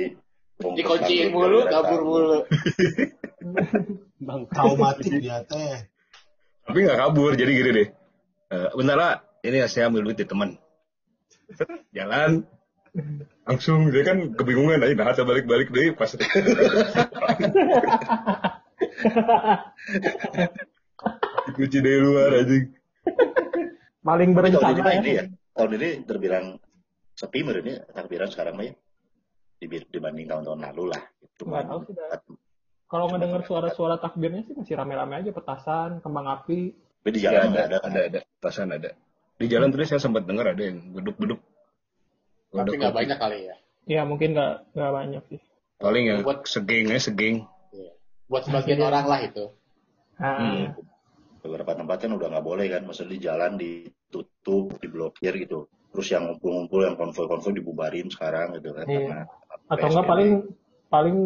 Dikunciin 0.56 1.28
mulu, 1.32 1.60
kabur 1.66 2.02
mulu. 2.10 2.38
Bang, 4.20 4.42
Traumatik 4.46 5.14
dia 5.18 5.42
teh. 5.42 5.90
tapi 6.66 6.78
nggak 6.82 6.98
kabur 7.00 7.32
jadi 7.34 7.52
gini 7.52 7.72
deh 7.72 7.88
Eh, 8.46 8.70
bentar 8.74 8.94
lah 8.94 9.14
ini 9.42 9.58
saya 9.66 9.90
ambil 9.90 10.06
duit 10.06 10.18
di 10.18 10.26
teman 10.26 10.54
jalan 11.98 12.46
langsung 13.46 13.92
dia 13.92 14.04
kan 14.08 14.34
kebingungan 14.34 14.82
aja 14.82 14.96
nah 14.96 15.14
saya 15.14 15.28
balik-balik 15.28 15.70
deh 15.72 15.92
pas 15.94 16.12
kunci 21.56 21.78
dari 21.80 22.00
luar 22.02 22.42
aja 22.42 22.58
Paling 24.06 24.38
Tapi 24.38 24.54
tahun 24.54 24.62
ini 24.62 24.62
berencana 24.62 24.86
ya. 24.86 25.02
ini 25.02 25.12
ya, 25.18 25.26
tahun 25.58 25.72
ini 25.82 25.90
terbilang 26.06 26.46
sepi 27.18 27.42
menurut 27.42 27.66
ini 27.66 27.74
takbiran 27.90 28.30
sekarang 28.30 28.54
mah 28.54 28.66
ya. 28.70 28.74
Dibanding 29.66 30.30
tahun-tahun 30.30 30.62
lalu 30.62 30.94
lah. 30.94 31.02
Tahu 31.42 31.80
sih, 31.90 31.94
dah. 31.98 32.22
Kalau 32.86 33.10
ngedenger 33.10 33.42
suara-suara 33.50 33.98
takbirnya 33.98 34.46
sih 34.46 34.54
masih 34.54 34.78
rame-rame 34.78 35.26
aja 35.26 35.34
petasan, 35.34 36.06
kembang 36.06 36.30
api. 36.30 36.78
Tapi 37.02 37.10
di 37.18 37.26
ya, 37.26 37.34
jalan 37.34 37.42
ada 37.42 37.50
nggak 37.50 37.66
ada, 37.66 37.78
ada 37.82 38.02
ada 38.06 38.20
perasaan 38.38 38.78
ada 38.78 38.94
di 39.36 39.46
jalan 39.52 39.68
tadi 39.72 39.84
saya 39.84 40.02
sempat 40.02 40.24
dengar 40.24 40.56
ada 40.56 40.64
yang 40.64 40.96
beduk-beduk 40.96 41.40
Tapi 42.56 42.76
nggak 42.78 42.96
banyak 42.96 43.18
kali 43.18 43.38
ya. 43.46 43.56
Ya 43.86 44.02
mungkin 44.02 44.34
nggak 44.34 44.54
nggak 44.74 44.94
banyak 44.94 45.24
sih. 45.30 45.42
paling 45.76 46.04
yang 46.08 46.20
Buat- 46.24 46.48
segeng 46.48 46.88
ya 46.88 46.98
segeng 46.98 47.44
Buat 48.26 48.48
sebagian 48.48 48.80
orang 48.82 49.06
lah 49.06 49.20
itu. 49.22 49.52
Nah, 50.18 50.40
Hmm. 50.40 50.66
beberapa 51.44 51.76
tempat 51.76 52.02
kan 52.02 52.16
udah 52.16 52.28
nggak 52.32 52.42
boleh 52.42 52.66
kan, 52.72 52.82
maksudnya 52.82 53.12
di 53.12 53.20
jalan 53.22 53.52
ditutup, 53.60 54.80
diblokir 54.80 55.36
gitu. 55.36 55.68
Terus 55.92 56.08
yang 56.10 56.26
ngumpul-ngumpul, 56.26 56.80
yang 56.82 56.96
konvoy-konvoy 56.96 57.54
dibubarin 57.54 58.08
sekarang 58.10 58.56
gitu 58.56 58.72
kan. 58.72 58.88
Iya. 58.88 58.98
Karena 58.98 59.22
atau 59.68 59.88
enggak 59.88 60.06
PSBB. 60.06 60.10
paling 60.10 60.32
paling 60.90 61.18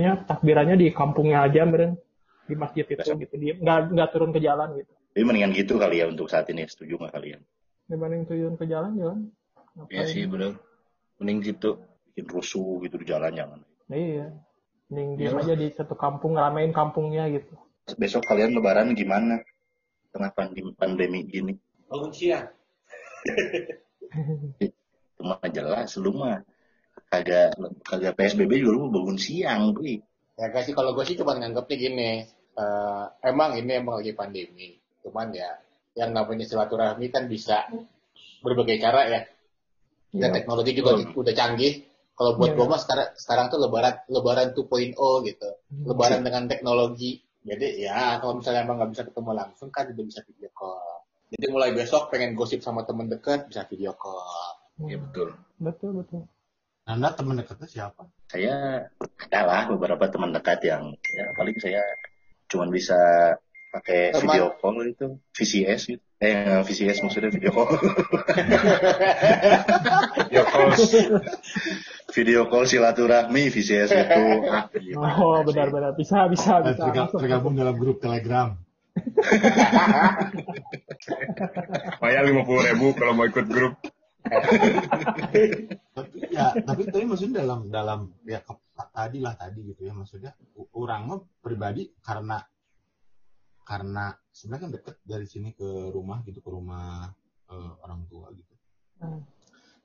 nya 0.00 0.12
takbirannya 0.24 0.76
di 0.78 0.88
kampungnya 0.88 1.44
aja 1.44 1.68
meren 1.68 2.00
di 2.46 2.54
masjid 2.56 2.86
itu 2.86 2.96
Biasa. 2.96 3.12
gitu 3.18 3.34
dia 3.36 3.54
nggak 3.60 3.78
nggak 3.92 4.08
turun 4.08 4.30
ke 4.32 4.40
jalan 4.40 4.72
gitu 4.78 4.92
Tapi 5.12 5.22
mendingan 5.24 5.52
gitu 5.52 5.76
kali 5.76 6.00
ya 6.00 6.06
untuk 6.08 6.28
saat 6.28 6.48
ini, 6.48 6.64
setuju 6.64 6.96
nggak 6.96 7.12
kalian? 7.12 7.40
dibanding 7.86 8.24
turun 8.24 8.54
ke 8.56 8.64
jalan 8.64 8.96
jalan 8.96 9.18
Iya 9.92 10.04
sih 10.08 10.24
bener 10.24 10.56
mending 11.20 11.38
gitu 11.44 11.80
Bikin 12.12 12.26
rusuh 12.32 12.80
gitu 12.80 12.96
di 12.96 13.06
jalan 13.08 13.32
jangan. 13.36 13.60
iya 13.92 14.32
mending 14.88 15.08
diam 15.20 15.36
aja 15.36 15.52
di 15.52 15.68
satu 15.72 15.92
kampung 15.94 16.34
ngeramein 16.36 16.72
kampungnya 16.72 17.28
gitu 17.28 17.54
Besok 17.94 18.26
kalian 18.26 18.58
lebaran 18.58 18.98
gimana? 18.98 19.38
Tengah 20.10 20.34
pandemi, 20.34 20.74
pandemi 20.74 21.22
gini. 21.22 21.54
Bangun 21.86 22.10
siang. 22.10 22.50
Cuma 25.16 25.38
jelas 25.54 25.94
lu 26.02 26.10
mah 26.18 26.42
kagak 27.06 27.54
kagak 27.86 28.18
PSBB 28.18 28.58
juga 28.58 28.74
lu 28.74 28.90
bangun 28.90 29.14
siang, 29.14 29.70
Bri. 29.70 30.02
Ya 30.34 30.50
guys 30.50 30.66
sih 30.66 30.74
kalau 30.74 30.98
gue 30.98 31.06
sih 31.06 31.14
cuma 31.14 31.38
nganggapnya 31.38 31.76
gini. 31.78 32.10
eh, 32.56 33.04
emang 33.22 33.54
ini 33.54 33.78
emang 33.78 34.00
lagi 34.02 34.16
pandemi. 34.16 34.80
Cuman 35.06 35.30
ya 35.30 35.54
yang 35.94 36.10
namanya 36.10 36.42
silaturahmi 36.42 37.06
kan 37.14 37.30
bisa 37.30 37.70
berbagai 38.42 38.82
cara 38.82 39.06
ya. 39.06 39.20
Dan 40.16 40.30
Iya. 40.32 40.36
teknologi 40.42 40.72
juga 40.72 40.90
udah 40.96 41.34
canggih. 41.34 41.72
Kalau 42.16 42.32
buat 42.40 42.52
Iya. 42.52 42.56
gue 42.56 42.66
mah 42.66 42.80
sekarang 42.80 43.08
sekarang 43.14 43.46
tuh 43.52 43.58
lebaran 43.60 43.94
lebaran 44.08 44.48
2.0 44.56 45.20
gitu. 45.22 45.50
Hmm. 45.68 45.84
Lebaran 45.84 46.20
dengan 46.24 46.48
teknologi. 46.48 47.20
Jadi 47.46 47.84
ya 47.84 48.18
kalau 48.18 48.40
misalnya 48.40 48.64
emang 48.64 48.80
nggak 48.80 48.90
bisa 48.96 49.02
ketemu 49.06 49.30
langsung 49.36 49.68
kan 49.70 49.84
udah 49.86 50.04
bisa 50.04 50.20
video 50.24 50.50
call. 50.50 50.82
Jadi 51.30 51.46
mulai 51.46 51.70
besok 51.70 52.08
pengen 52.08 52.32
gosip 52.34 52.58
sama 52.58 52.82
temen 52.82 53.06
deket 53.06 53.46
bisa 53.46 53.62
video 53.66 53.92
call. 53.92 54.24
ya 54.84 55.00
betul 55.00 55.32
betul 55.56 55.90
betul 55.96 56.22
Anda 56.84 57.08
teman 57.16 57.40
dekatnya 57.40 57.64
siapa? 57.64 58.06
Saya 58.28 58.84
adalah 59.26 59.66
beberapa 59.72 60.04
teman 60.06 60.30
dekat 60.30 60.60
yang 60.68 60.92
ya 60.92 61.24
paling 61.32 61.56
saya 61.56 61.80
cuman 62.46 62.68
bisa 62.70 62.94
pakai 63.72 64.14
Teman. 64.14 64.22
video 64.30 64.46
call 64.54 64.86
itu 64.86 65.06
VCS 65.32 65.82
gitu. 65.90 66.05
Eh 66.16 66.64
VCS 66.64 67.04
maksudnya 67.04 67.28
video 67.28 67.52
call. 67.52 67.76
ya 70.32 70.42
kalau 70.42 70.72
video 72.08 72.48
call 72.48 72.64
silaturahmi 72.64 73.52
VCS 73.52 73.90
itu. 73.92 74.24
Ah, 74.48 74.64
gimana 74.72 75.12
oh 75.20 75.44
benar-benar. 75.44 75.92
Bisa 75.92 76.24
bisa 76.26 76.64
Eh, 76.64 76.72
bisa. 76.72 77.12
tergabung 77.12 77.52
dalam 77.52 77.76
grup 77.76 78.00
Telegram. 78.00 78.56
bayar 82.00 82.22
lima 82.24 82.48
puluh 82.48 82.64
ribu 82.64 82.96
kalau 82.96 83.12
mau 83.12 83.28
ikut 83.28 83.44
grup. 83.44 83.76
Tapi 85.92 86.18
ya 86.32 86.56
tapi 86.56 86.82
tapi 86.88 87.04
maksudnya 87.04 87.44
dalam 87.44 87.68
dalam 87.68 88.08
ya 88.24 88.40
ke- 88.40 88.56
tadi 88.90 89.20
lah 89.20 89.36
tadi 89.36 89.60
gitu 89.68 89.84
ya 89.84 89.92
maksudnya. 89.92 90.32
Orang 90.72 91.12
mah 91.12 91.20
pribadi 91.44 91.92
karena 92.00 92.40
karena 93.66 94.14
sebenarnya 94.30 94.62
kan 94.62 94.72
deket 94.78 94.96
dari 95.02 95.26
sini 95.26 95.50
ke 95.50 95.90
rumah 95.90 96.22
gitu 96.22 96.38
ke 96.38 96.50
rumah 96.50 97.10
eh, 97.50 97.72
orang 97.82 98.06
tua 98.06 98.30
gitu. 98.32 98.54
Hmm. 98.96 99.20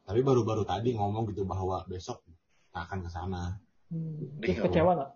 tapi 0.07 0.23
baru-baru 0.23 0.63
tadi 0.63 0.95
ngomong 0.95 1.27
gitu 1.35 1.43
bahwa 1.43 1.83
besok 1.83 2.23
akan 2.71 3.03
ke 3.03 3.09
sana. 3.11 3.59
Hmm. 3.91 4.39
Terus 4.39 4.63
kecewa 4.63 4.91
nggak? 4.95 5.11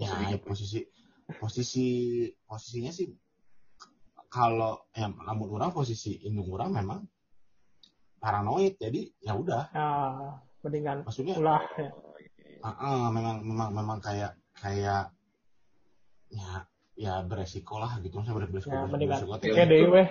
Ya 0.00 0.40
posisi 0.40 0.88
posisi 1.36 1.86
posisinya 2.48 2.88
sih 2.88 3.12
kalau 4.32 4.88
ya 4.96 5.12
namun 5.12 5.52
orang 5.52 5.76
posisi 5.76 6.16
indung 6.24 6.48
orang 6.48 6.72
memang 6.80 7.00
paranoid. 8.16 8.80
Jadi 8.80 9.12
ya 9.20 9.36
udah. 9.36 9.64
Ah 9.76 10.40
mendingan 10.62 11.06
maksudnya 11.06 11.34
ulah 11.38 11.62
ya. 11.78 11.90
Ah, 12.58 12.74
ah, 12.74 13.04
memang 13.14 13.46
memang 13.46 13.70
memang 13.70 13.98
kayak 14.02 14.34
kayak 14.58 15.14
ya 16.34 16.66
ya 16.98 17.22
beresiko 17.22 17.78
lah 17.78 18.02
gitu 18.02 18.18
saya 18.26 18.34
beresiko 18.34 18.74
ya 18.74 18.82
beresiko, 18.82 18.90
mendingan 18.90 19.18
beresiko. 19.22 19.54
kayak 19.54 19.68
deh 19.70 19.86
weh. 19.86 20.08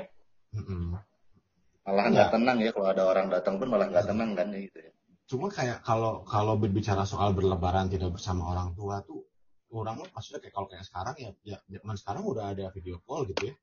Malah 1.84 2.05
nggak 2.11 2.30
tenang 2.32 2.57
ya 2.64 2.72
kalau 2.72 2.88
ada 2.91 3.03
orang 3.03 3.28
datang 3.28 3.59
pun 3.59 3.68
malah 3.68 3.88
nggak 3.91 4.07
tenang 4.07 4.32
kan 4.36 4.47
ya 4.55 4.59
gitu 4.64 4.80
ya. 4.80 4.91
cuma 5.28 5.51
kayak 5.51 5.84
kalau 5.84 6.24
kalau 6.24 6.55
berbicara 6.55 7.03
soal 7.03 7.36
berlebaran 7.36 7.91
tidak 7.91 8.16
bersama 8.16 8.47
orang 8.55 8.72
tua 8.72 9.03
tuh 9.03 9.28
orang 9.76 9.99
mah 9.99 10.07
maksudnya 10.16 10.39
kayak 10.39 10.55
kalau 10.55 10.68
kayak 10.72 10.88
sekarang 10.88 11.16
ya 11.20 11.30
ya 11.43 11.57
zaman 11.68 11.95
sekarang 11.99 12.24
udah 12.24 12.55
ada 12.55 12.72
video 12.72 13.03
call 13.03 13.28
gitu 13.28 13.51
ya 13.51 13.55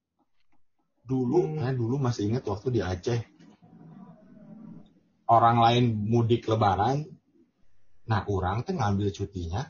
dulu 1.05 1.41
Hmm. 1.57 1.73
dulu 1.73 1.97
masih 1.97 2.29
ingat 2.29 2.45
waktu 2.45 2.69
di 2.69 2.81
Aceh 2.85 3.21
orang 5.29 5.57
lain 5.57 5.85
mudik 6.05 6.45
lebaran 6.49 7.09
nah 8.05 8.21
orang 8.29 8.61
tuh 8.65 8.77
ngambil 8.77 9.09
cutinya 9.09 9.65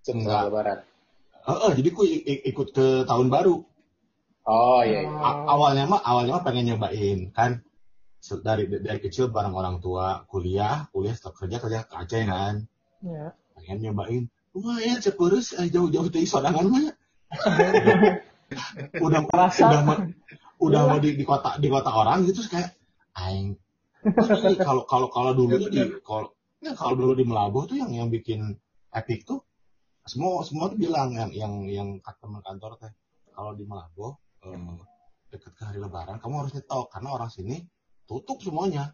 Setelah 0.00 0.48
lebaran. 0.48 0.78
Eh, 1.40 1.58
eh, 1.68 1.72
jadi 1.80 1.88
ku 1.94 2.02
ikut 2.52 2.68
ke 2.76 2.86
tahun 3.08 3.28
baru. 3.32 3.64
Oh 4.44 4.80
iya. 4.84 5.06
iya. 5.06 5.10
A- 5.20 5.44
awalnya 5.48 5.84
mah 5.88 6.00
awalnya 6.04 6.40
mah 6.40 6.44
pengen 6.44 6.74
nyobain 6.74 7.32
kan. 7.32 7.64
Dari 8.20 8.68
dari 8.68 9.00
kecil 9.00 9.32
bareng 9.32 9.56
orang 9.56 9.80
tua 9.80 10.28
kuliah 10.28 10.84
kuliah 10.92 11.16
setelah 11.16 11.34
kerja 11.40 11.56
kerja 11.56 11.78
ke 11.88 11.94
Aceh 11.96 12.22
kan. 12.28 12.54
Ya 13.00 13.32
pengen 13.60 13.78
nyobain. 13.84 14.24
Lumayan 14.56 14.98
cepurus 14.98 15.54
eh, 15.54 15.68
jauh-jauh 15.70 16.10
dari 16.10 16.26
sodangan 16.26 16.66
mah. 16.66 16.90
Udah 18.98 19.22
Rasa. 19.30 19.70
udah 19.70 19.82
mau 19.86 19.96
udah 20.58 20.80
mau 20.90 20.98
di, 20.98 21.14
di 21.14 21.22
kota 21.22 21.54
di 21.62 21.70
kota 21.70 21.86
orang 21.94 22.26
gitu 22.26 22.42
kayak 22.50 22.74
aing. 23.14 23.54
Kalau 24.58 24.82
kalau 24.90 25.06
kalau 25.06 25.32
dulu 25.38 25.54
tuh 25.54 25.70
di 25.70 25.86
kalau 26.02 26.34
ya, 26.58 26.74
kalau 26.74 26.98
dulu 26.98 27.12
di 27.14 27.22
Melabuh 27.22 27.70
tuh 27.70 27.78
yang 27.78 27.94
yang 27.94 28.08
bikin 28.10 28.58
epic 28.90 29.22
tuh 29.22 29.46
semua 30.08 30.42
semua 30.46 30.72
tuh 30.72 30.78
bilang 30.80 31.12
yang 31.12 31.30
yang 31.32 31.54
yang 31.68 31.88
teman 32.20 32.40
kantor 32.40 32.80
teh 32.80 32.92
kalau 33.34 33.52
di 33.52 33.64
Melabuh 33.68 34.16
eh, 34.48 34.56
dekat 35.30 35.52
ke 35.54 35.62
hari 35.62 35.78
Lebaran 35.78 36.18
kamu 36.18 36.34
harus 36.44 36.52
nyetok 36.56 36.90
karena 36.90 37.08
orang 37.14 37.30
sini 37.30 37.62
tutup 38.10 38.42
semuanya. 38.42 38.90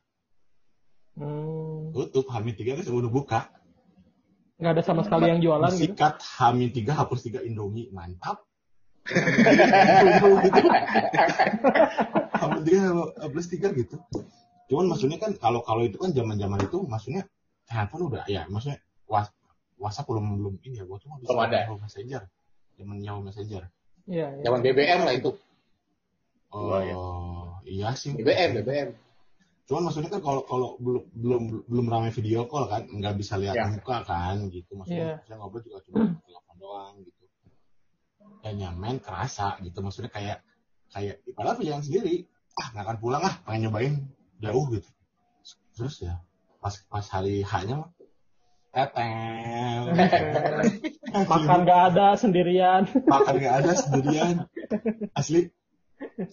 Hmm, 1.17 1.97
tutup 1.97 2.29
Hamin 2.29 2.53
tiga 2.53 2.77
kan 2.77 2.85
udah 2.93 3.09
buka. 3.09 3.49
Nggak 4.61 4.73
ada 4.77 4.83
sama 4.85 5.01
sekali 5.09 5.33
yang 5.33 5.41
jualan 5.41 5.73
gitu. 5.73 5.97
sikat 5.97 6.21
Hamin 6.37 6.69
tiga 6.77 6.93
hapus 6.93 7.25
tiga 7.25 7.41
Indomie 7.41 7.89
mantap. 7.89 8.45
Hamin 12.37 12.61
tiga 12.69 12.81
hapus 13.17 13.47
tiga 13.49 13.73
gitu. 13.73 13.97
Cuman 14.69 14.93
maksudnya 14.93 15.17
kan 15.17 15.33
kalau 15.41 15.65
kalau 15.65 15.89
itu 15.89 15.97
kan 15.97 16.13
zaman 16.13 16.37
zaman 16.37 16.61
itu 16.61 16.85
maksudnya 16.85 17.25
handphone 17.73 18.13
udah 18.13 18.29
ya 18.29 18.45
maksudnya 18.53 18.77
was, 19.09 19.33
WhatsApp 19.77 20.07
belum 20.07 20.25
belum 20.37 20.55
ini 20.63 20.81
ya 20.81 20.85
gua 20.85 20.99
cuma 20.99 21.17
bisa 21.17 21.31
Belum 21.31 21.45
ada. 21.45 21.59
Yahoo 21.65 21.79
Messenger 21.79 22.23
zaman 22.77 22.97
Yahoo 23.01 23.23
Messenger 23.23 23.63
Iya, 24.07 24.27
iya. 24.33 24.43
Zaman 24.43 24.61
BBM 24.63 25.01
lah 25.03 25.15
itu. 25.15 25.31
oh 26.55 26.71
Wah, 26.71 26.81
ya. 26.81 26.95
iya 27.67 27.89
sih 27.93 28.15
BBM, 28.15 28.63
BBM. 28.63 28.89
cuman 29.67 29.91
maksudnya 29.91 30.07
kan 30.09 30.23
kalau 30.23 30.47
kalau 30.47 30.69
belum 30.79 31.03
belum 31.11 31.43
belum 31.67 31.87
ramai 31.91 32.15
video 32.15 32.47
call 32.47 32.71
kan 32.71 32.87
nggak 32.87 33.19
bisa 33.19 33.35
lihat 33.35 33.59
Ya. 33.59 33.67
muka 33.67 34.07
kan 34.07 34.47
gitu 34.47 34.79
maksudnya 34.79 35.19
saya 35.27 35.37
ngobrol 35.37 35.59
juga 35.61 35.83
cuma 35.83 36.07
telepon 36.23 36.57
doang 36.57 36.95
gitu 37.03 37.23
ya 38.47 38.51
nyaman 38.55 39.03
kerasa 39.03 39.59
gitu 39.59 39.83
maksudnya 39.83 40.07
kayak 40.07 40.39
kayak 40.95 41.19
padahal 41.35 41.59
yang 41.59 41.83
sendiri 41.83 42.31
ah 42.55 42.71
nggak 42.71 42.85
akan 42.87 42.99
pulang 43.03 43.23
ah 43.27 43.35
pengen 43.43 43.67
nyobain 43.67 43.95
jauh 44.39 44.71
gitu 44.71 44.87
terus 45.75 45.99
ya 45.99 46.15
pas 46.63 46.79
pas 46.87 47.03
hari 47.11 47.43
haknya 47.43 47.83
mah 47.83 47.91
Makan 51.17 51.59
nggak 51.65 51.81
ada 51.93 52.07
sendirian. 52.21 52.83
makan 53.09 53.35
nggak 53.41 53.57
ada 53.65 53.73
sendirian 53.73 54.35
asli 55.17 55.49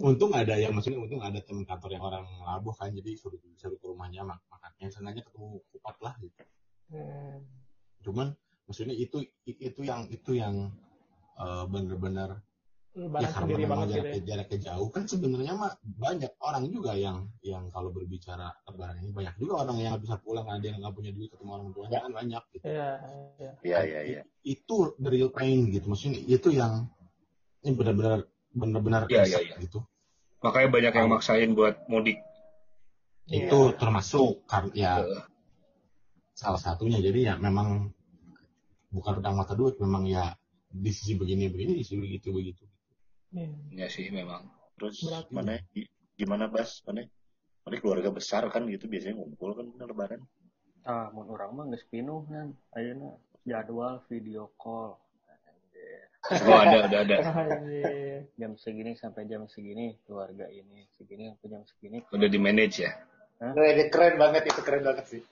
untung 0.04 0.36
ada 0.36 0.60
yang 0.60 0.76
maksudnya 0.76 1.00
untung 1.00 1.24
ada 1.24 1.40
teman 1.40 1.64
kantor 1.64 1.96
yang 1.96 2.04
orang 2.04 2.28
labuh 2.44 2.76
kan 2.76 2.92
jadi 2.92 3.16
suruh 3.16 3.40
suruh 3.56 3.80
ke 3.80 3.86
rumahnya 3.88 4.28
mak 4.28 4.44
makannya 4.52 4.92
senangnya 4.92 5.24
ketemu 5.24 5.64
kupat 5.72 5.96
lah 6.04 6.16
gitu 6.20 6.44
Hmm. 6.94 7.42
cuman 8.06 8.38
maksudnya 8.70 8.94
itu 8.94 9.26
itu 9.50 9.82
yang 9.82 10.06
itu 10.14 10.38
yang 10.38 10.70
eh, 11.40 11.64
bener-bener 11.66 12.44
Lebaran 12.94 13.26
karena 13.26 13.34
sendiri 13.42 13.64
memang 13.66 13.80
banget 13.90 13.90
gitu 13.90 14.06
ya. 14.06 14.22
jaraknya, 14.30 14.60
jauh 14.70 14.88
kan 14.94 15.04
sebenarnya 15.10 15.54
mah 15.58 15.74
banyak 15.82 16.30
orang 16.38 16.64
juga 16.70 16.94
yang 16.94 17.26
yang 17.42 17.66
kalau 17.74 17.90
berbicara 17.90 18.54
lebaran 18.70 19.02
ini 19.02 19.10
banyak 19.10 19.34
juga 19.42 19.54
orang 19.66 19.76
yang 19.82 19.90
nggak 19.98 20.04
bisa 20.06 20.16
pulang 20.22 20.46
ada 20.46 20.62
yang 20.62 20.78
nggak 20.78 20.94
punya 20.94 21.10
duit 21.10 21.30
ketemu 21.34 21.52
orang 21.58 21.68
tuanya 21.74 21.98
kan 22.06 22.12
banyak 22.14 22.44
gitu 22.54 22.66
Iya, 22.70 22.90
iya. 23.42 23.52
Iya, 23.66 23.80
iya, 23.90 24.00
iya. 24.06 24.22
itu 24.46 24.76
the 25.02 25.10
real 25.10 25.34
pain 25.34 25.74
gitu 25.74 25.90
maksudnya 25.90 26.22
itu 26.22 26.54
yang 26.54 26.86
ini 27.66 27.74
benar-benar 27.74 28.30
benar-benar 28.54 29.02
Iya, 29.10 29.26
nyesek 29.26 29.42
iya, 29.42 29.42
iya. 29.42 29.56
gitu 29.66 29.80
Makanya 30.44 30.70
banyak 30.76 30.94
yang 30.94 31.08
maksain 31.10 31.50
buat 31.56 31.76
mudik. 31.88 32.20
Iya. 33.32 33.48
itu 33.48 33.60
termasuk 33.80 34.44
kan 34.46 34.68
ya 34.76 35.00
salah 36.36 36.60
satunya 36.60 37.00
jadi 37.00 37.20
ya 37.32 37.34
memang 37.40 37.90
bukan 38.92 39.18
pedang 39.18 39.40
mata 39.40 39.56
duit 39.56 39.80
memang 39.80 40.04
ya 40.06 40.36
di 40.70 40.92
sisi 40.92 41.16
begini 41.18 41.48
begini 41.50 41.80
di 41.80 41.84
sisi 41.88 41.98
begitu 41.98 42.30
begitu 42.36 42.68
Iya. 43.34 43.50
ya 43.74 43.88
sih 43.90 44.08
memang. 44.10 44.46
Terus 44.78 45.02
Berarti- 45.02 45.34
mana 45.34 45.54
gi- 45.74 45.90
gimana 46.16 46.46
Bas? 46.48 46.82
Mana? 46.86 47.06
Mana 47.64 47.76
keluarga 47.80 48.10
besar 48.12 48.46
kan 48.52 48.68
gitu 48.68 48.86
biasanya 48.86 49.18
ngumpul 49.18 49.56
kan 49.56 49.66
bener 49.74 49.88
lebaran. 49.90 50.22
Ah, 50.84 51.08
mun 51.16 51.32
urang 51.32 51.56
mah 51.56 51.66
geus 51.72 51.84
pinuh 51.88 52.28
kan. 52.28 52.52
Ayeuna 52.76 53.16
jadwal 53.44 54.04
video 54.08 54.52
call. 54.56 55.00
Oh 56.48 56.56
ada, 56.56 56.88
ada, 56.88 56.98
ada. 57.04 57.18
Jam 58.40 58.56
segini 58.56 58.96
sampai 58.96 59.28
jam 59.28 59.44
segini 59.52 60.00
keluarga 60.08 60.48
ini, 60.48 60.88
segini 60.96 61.36
sampai 61.36 61.48
jam 61.52 61.64
segini. 61.68 62.00
Udah 62.16 62.30
di 62.32 62.40
manage 62.40 62.80
ya. 62.80 62.96
Nah, 63.44 63.52
ini 63.60 63.92
keren 63.92 64.16
banget 64.16 64.48
itu 64.48 64.62
keren 64.64 64.88
banget 64.88 65.06
sih. 65.12 65.24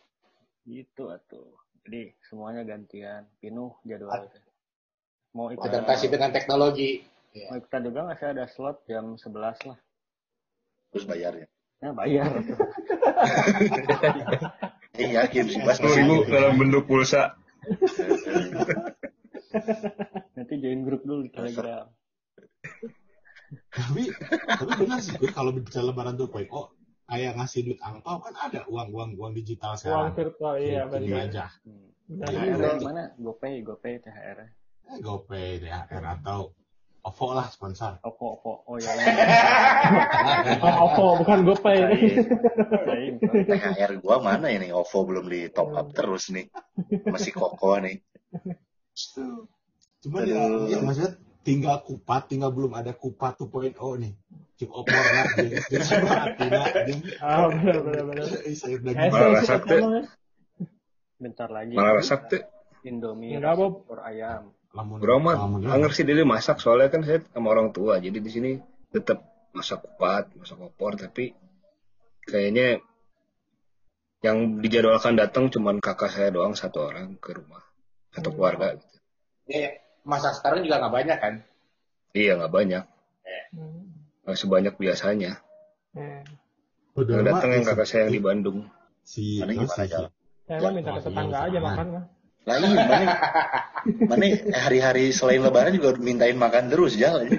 Gitu 0.67 1.07
atuh. 1.07 1.47
Jadi 1.87 2.11
semuanya 2.27 2.67
gantian, 2.67 3.23
pinuh 3.39 3.71
jadwal 3.87 4.19
itu. 4.27 4.39
Mau 5.31 5.47
ikut 5.47 5.63
Adaptasi 5.63 6.11
dengan 6.11 6.35
teknologi. 6.35 7.07
Mau 7.47 7.55
ikutan 7.55 7.81
juga 7.83 7.99
nggak 8.05 8.17
sih 8.17 8.27
ada 8.27 8.45
slot 8.47 8.77
jam 8.85 9.15
11 9.15 9.67
lah. 9.71 9.77
Terus 10.91 11.05
bayarnya. 11.07 11.47
Nah, 11.81 11.91
bayar. 11.95 12.29
Eh 14.93 15.09
yakin 15.17 15.45
sih 15.47 15.59
masih 15.63 15.87
gitu. 15.89 16.29
dalam 16.29 16.53
bentuk 16.55 16.85
pulsa. 16.85 17.33
Nanti 20.35 20.53
join 20.59 20.81
grup 20.83 21.01
dulu 21.03 21.25
di 21.25 21.31
Telegram. 21.31 21.87
tapi 23.67 24.07
tapi 24.47 24.71
benar 24.79 25.03
sih 25.03 25.11
gue 25.19 25.27
kalau 25.27 25.51
bicara 25.51 25.91
lebaran 25.91 26.15
tuh 26.15 26.31
poin 26.31 26.47
oh 26.55 26.71
kayak 27.03 27.35
ngasih 27.35 27.67
duit 27.67 27.79
angpau 27.83 28.23
kan 28.23 28.31
ada 28.39 28.63
uang 28.63 28.95
uang 28.95 29.09
uang 29.19 29.31
digital 29.35 29.75
Uang 29.75 29.79
sekarang 29.83 30.15
virtual, 30.15 30.55
iya 30.55 30.87
benar. 30.87 31.27
aja 31.27 31.45
Hmm. 31.67 31.91
Iya, 32.11 32.55
juga. 32.55 32.67
iya. 32.75 32.79
mana? 32.83 33.03
GoPay, 33.15 33.63
GoPay 33.63 33.93
THR. 33.99 34.37
eh, 34.87 34.97
GoPay 34.99 35.59
THR 35.59 36.03
atau 36.05 36.55
OVO 37.01 37.27
lah 37.33 37.49
sponsor 37.49 37.97
Oppo, 38.05 38.37
Oppo. 38.37 38.51
Oh 38.69 38.77
ya. 38.77 38.93
Oh, 40.61 40.75
Oppo, 40.85 41.05
bukan 41.25 41.39
GoPay. 41.49 41.79
THR 43.45 43.91
gua 44.01 44.21
mana 44.21 44.53
ini 44.53 44.69
OVO 44.69 44.97
belum 45.09 45.25
di 45.25 45.49
top 45.49 45.73
up 45.73 45.87
terus 45.97 46.29
nih. 46.29 46.45
Masih 47.09 47.33
kokoh 47.33 47.81
nih. 47.81 48.01
cuman 50.01 50.21
ya, 50.25 50.41
ya 50.69 50.77
maksudnya 50.81 51.13
tinggal 51.45 51.77
kupat 51.85 52.29
tinggal 52.29 52.49
belum 52.53 52.73
ada 52.73 52.93
kupat 52.93 53.37
2.0 53.37 53.77
nih 54.01 54.13
cip 54.61 54.69
opor 54.69 54.93
lah 54.93 55.25
jadi 55.37 55.57
tidak 56.37 56.65
Ah, 57.17 57.49
benar, 57.49 57.77
benar, 57.81 58.03
benar. 58.05 58.25
saya 58.53 58.77
Eh, 58.77 59.41
saya 59.41 59.57
tuh. 59.61 59.77
emang 59.77 59.93
ya. 59.97 60.03
Bentar 61.21 61.49
lagi. 61.49 61.73
Malah 61.73 62.01
tuh. 62.29 62.41
Indomie 62.85 63.37
Enggak, 63.37 63.57
Bob. 63.57 63.85
opor 63.85 64.01
ayam. 64.05 64.53
Lamun 64.71 65.03
mah 65.19 65.35
lamun- 65.35 65.67
anger 65.67 65.91
sih 65.91 66.03
dulu 66.03 66.23
masak 66.25 66.57
soalnya 66.57 66.87
kan 66.87 67.03
saya 67.03 67.19
sama 67.27 67.51
orang 67.51 67.69
tua 67.69 67.99
jadi 67.99 68.15
di 68.15 68.29
sini 68.29 68.51
tetap 68.87 69.19
masak 69.51 69.83
kupat 69.83 70.31
masak 70.33 70.55
opor 70.57 70.95
tapi 70.95 71.35
kayaknya 72.23 72.79
yang 74.21 74.61
dijadwalkan 74.61 75.17
datang 75.17 75.49
cuman 75.49 75.79
kakak 75.79 76.07
saya 76.07 76.29
doang 76.29 76.53
satu 76.53 76.85
orang 76.85 77.17
ke 77.17 77.33
rumah 77.33 77.59
satu 78.09 78.29
Hmm. 78.29 78.35
keluarga 78.37 78.67
gitu. 78.75 78.95
Ya, 79.47 79.75
masa 80.03 80.31
sekarang 80.31 80.61
juga 80.61 80.77
nggak 80.77 80.93
banyak 80.93 81.17
kan? 81.19 81.33
iya 82.13 82.35
nggak 82.35 82.53
banyak 82.53 82.83
Hmm. 83.51 83.91
nggak 84.23 84.37
sebanyak 84.37 84.75
biasanya 84.75 85.41
Udah 86.93 87.13
yang 87.13 87.25
datang 87.25 87.49
yang 87.51 87.63
kakak 87.65 87.87
saya 87.87 88.01
yang 88.05 88.13
di 88.13 88.21
Bandung 88.21 88.59
si 89.01 89.39
Mana 89.39 89.51
no, 89.51 89.63
gimana 89.63 89.75
si- 89.77 89.89
jalan? 89.89 90.11
Saya 90.41 90.55
Ya, 90.55 90.61
mah 90.61 90.71
minta 90.71 90.91
ke 90.91 91.01
tetangga 91.01 91.37
aja 91.41 91.59
makan 91.59 91.85
mah. 91.89 92.03
Lain 92.41 92.61
mana? 92.69 93.05
Mana 94.09 94.25
hari-hari 94.53 95.09
selain 95.11 95.41
lebaran 95.41 95.73
juga 95.73 95.97
mintain 95.97 96.37
makan 96.37 96.69
terus 96.69 96.93
jalan. 96.97 97.29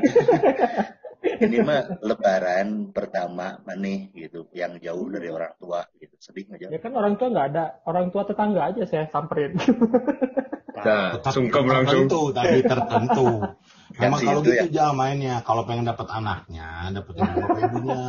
Ini 1.23 1.59
mah 1.63 2.03
lebaran 2.03 2.91
pertama 2.95 3.59
mana 3.63 3.95
gitu 4.15 4.47
yang 4.55 4.79
jauh 4.79 5.07
dari 5.11 5.31
orang 5.31 5.55
tua 5.59 5.87
gitu. 5.99 6.15
Sedih 6.19 6.47
nggak 6.51 6.71
Ya 6.71 6.79
kan 6.83 6.93
orang 6.95 7.15
tua 7.19 7.29
nggak 7.31 7.47
ada, 7.55 7.65
orang 7.87 8.11
tua 8.15 8.23
tetangga 8.27 8.71
aja 8.71 8.83
saya 8.87 9.07
samperin. 9.11 9.55
nah 10.73 11.15
Tetap 11.19 11.31
sungkem 11.31 11.69
langsung 11.69 12.11
tertentu 12.11 12.21
tapi 12.35 12.59
tertentu 12.65 13.29
Yang 13.93 14.03
Memang 14.09 14.21
kalau 14.25 14.41
itu 14.41 14.49
gitu 14.49 14.57
ya. 14.57 14.65
jangan 14.73 14.95
mainnya. 14.97 15.35
Kalau 15.45 15.63
pengen 15.69 15.85
dapat 15.85 16.09
anaknya, 16.09 16.69
dapetin 16.97 17.23
bapak 17.29 17.59
ibunya. 17.61 18.01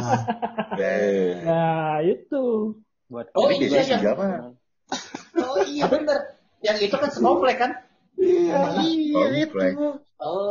Eh, 0.79 1.33
Nah, 1.43 1.97
itu. 2.07 2.43
Buat 3.11 3.27
Oh, 3.35 3.51
Tapi 3.51 3.67
iya, 3.67 3.83
iya. 3.83 3.99
Oh 5.43 5.59
iya 5.67 5.85
bener. 5.91 6.39
Yang 6.63 6.77
itu 6.87 6.95
kan 6.95 7.11
snowflake 7.11 7.59
kan? 7.59 7.71
Iya. 8.17 8.57
komplek 9.13 9.73
Oh, 10.23 10.47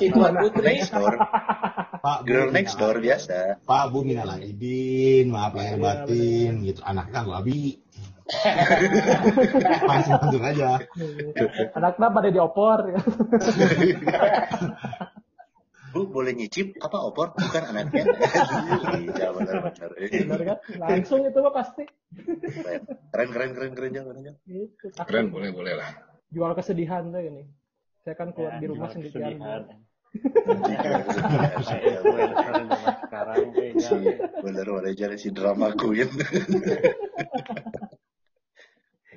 si 0.00 0.08
Tuan 0.08 0.32
Putri. 0.40 0.80
Next 0.80 0.88
door, 0.88 1.12
Pak, 2.00 2.18
girl 2.24 2.48
next 2.48 2.80
door 2.80 2.96
biasa. 3.04 3.60
Pak, 3.68 3.84
Bu, 3.92 4.00
minal 4.00 4.32
aidin, 4.32 5.28
maaf 5.28 5.52
lahir 5.52 5.76
Iya, 5.76 5.84
batin, 5.84 6.52
gitu. 6.64 6.80
Anaknya 6.80 7.20
kan 7.20 7.28
gua 7.28 7.44
abi. 7.44 7.76
langsung 9.86 10.16
langsung 10.16 10.42
aja. 10.42 10.80
Anaknya 11.76 12.06
pada 12.08 12.28
diopor. 12.32 12.80
Bu 15.92 16.00
boleh 16.08 16.32
nyicip 16.32 16.80
apa 16.80 16.96
opor? 17.04 17.36
Bukan 17.36 17.62
anaknya. 17.76 18.04
Iya 19.04 19.36
benar-benar. 19.36 19.90
Benar 20.00 20.40
kan? 20.48 20.58
Langsung 20.80 21.28
itu 21.28 21.38
mah 21.44 21.54
pasti. 21.54 21.84
Keren 23.12 23.28
keren 23.36 23.50
keren 23.52 23.72
keren 23.76 23.92
jangan 23.92 24.16
jangan. 24.24 24.40
Gitu. 24.48 24.86
keren 24.96 25.28
boleh 25.28 25.52
boleh 25.52 25.76
lah 25.76 26.15
Jual 26.28 26.52
kesedihan 26.52 27.06
tuh 27.08 27.22
ini. 27.22 27.44
Saya 28.02 28.14
kan 28.14 28.30
keluar 28.30 28.56
Ya, 28.56 28.60
di 28.60 28.66
rumah 28.66 28.86
jual 28.86 28.94
sendirian. 28.98 29.38
kesedihan. 29.38 29.62
Sekarang 33.02 33.52
kayaknya 33.52 33.84
si 33.84 33.98
bener 34.40 34.66
manajer 34.70 35.10
si 35.18 35.28
drama 35.28 35.74
queen 35.74 36.08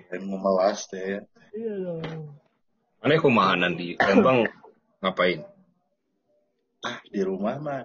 dan 0.10 0.22
memelas 0.26 0.90
teh 0.90 1.00
ya. 1.18 1.22
Iya 1.54 1.74
dong. 1.80 2.02
Mana 3.00 3.16
kumahanan 3.18 3.74
di 3.74 3.96
Lembang 3.96 4.44
ngapain? 5.00 5.46
ah 6.80 6.96
di 7.06 7.20
rumah 7.20 7.60
mah 7.60 7.84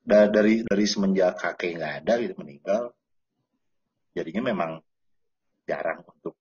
da- 0.00 0.32
dari 0.32 0.64
dari 0.64 0.88
semenjak 0.88 1.36
kakek 1.36 1.76
nggak 1.76 1.94
ada 2.00 2.24
gitu 2.24 2.32
meninggal 2.40 2.88
jadinya 4.16 4.48
memang 4.48 4.70
jarang 5.68 6.00
untuk 6.00 6.32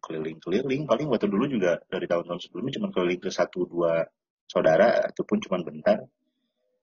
keliling-keliling. 0.00 0.88
Paling 0.88 1.06
waktu 1.12 1.28
dulu 1.28 1.44
juga 1.46 1.78
dari 1.86 2.08
tahun-tahun 2.08 2.40
sebelumnya 2.48 2.80
cuma 2.80 2.88
keliling 2.90 3.20
ke 3.20 3.30
satu 3.30 3.68
dua 3.68 4.08
saudara 4.50 5.06
ataupun 5.12 5.38
cuma 5.44 5.62
bentar. 5.62 6.02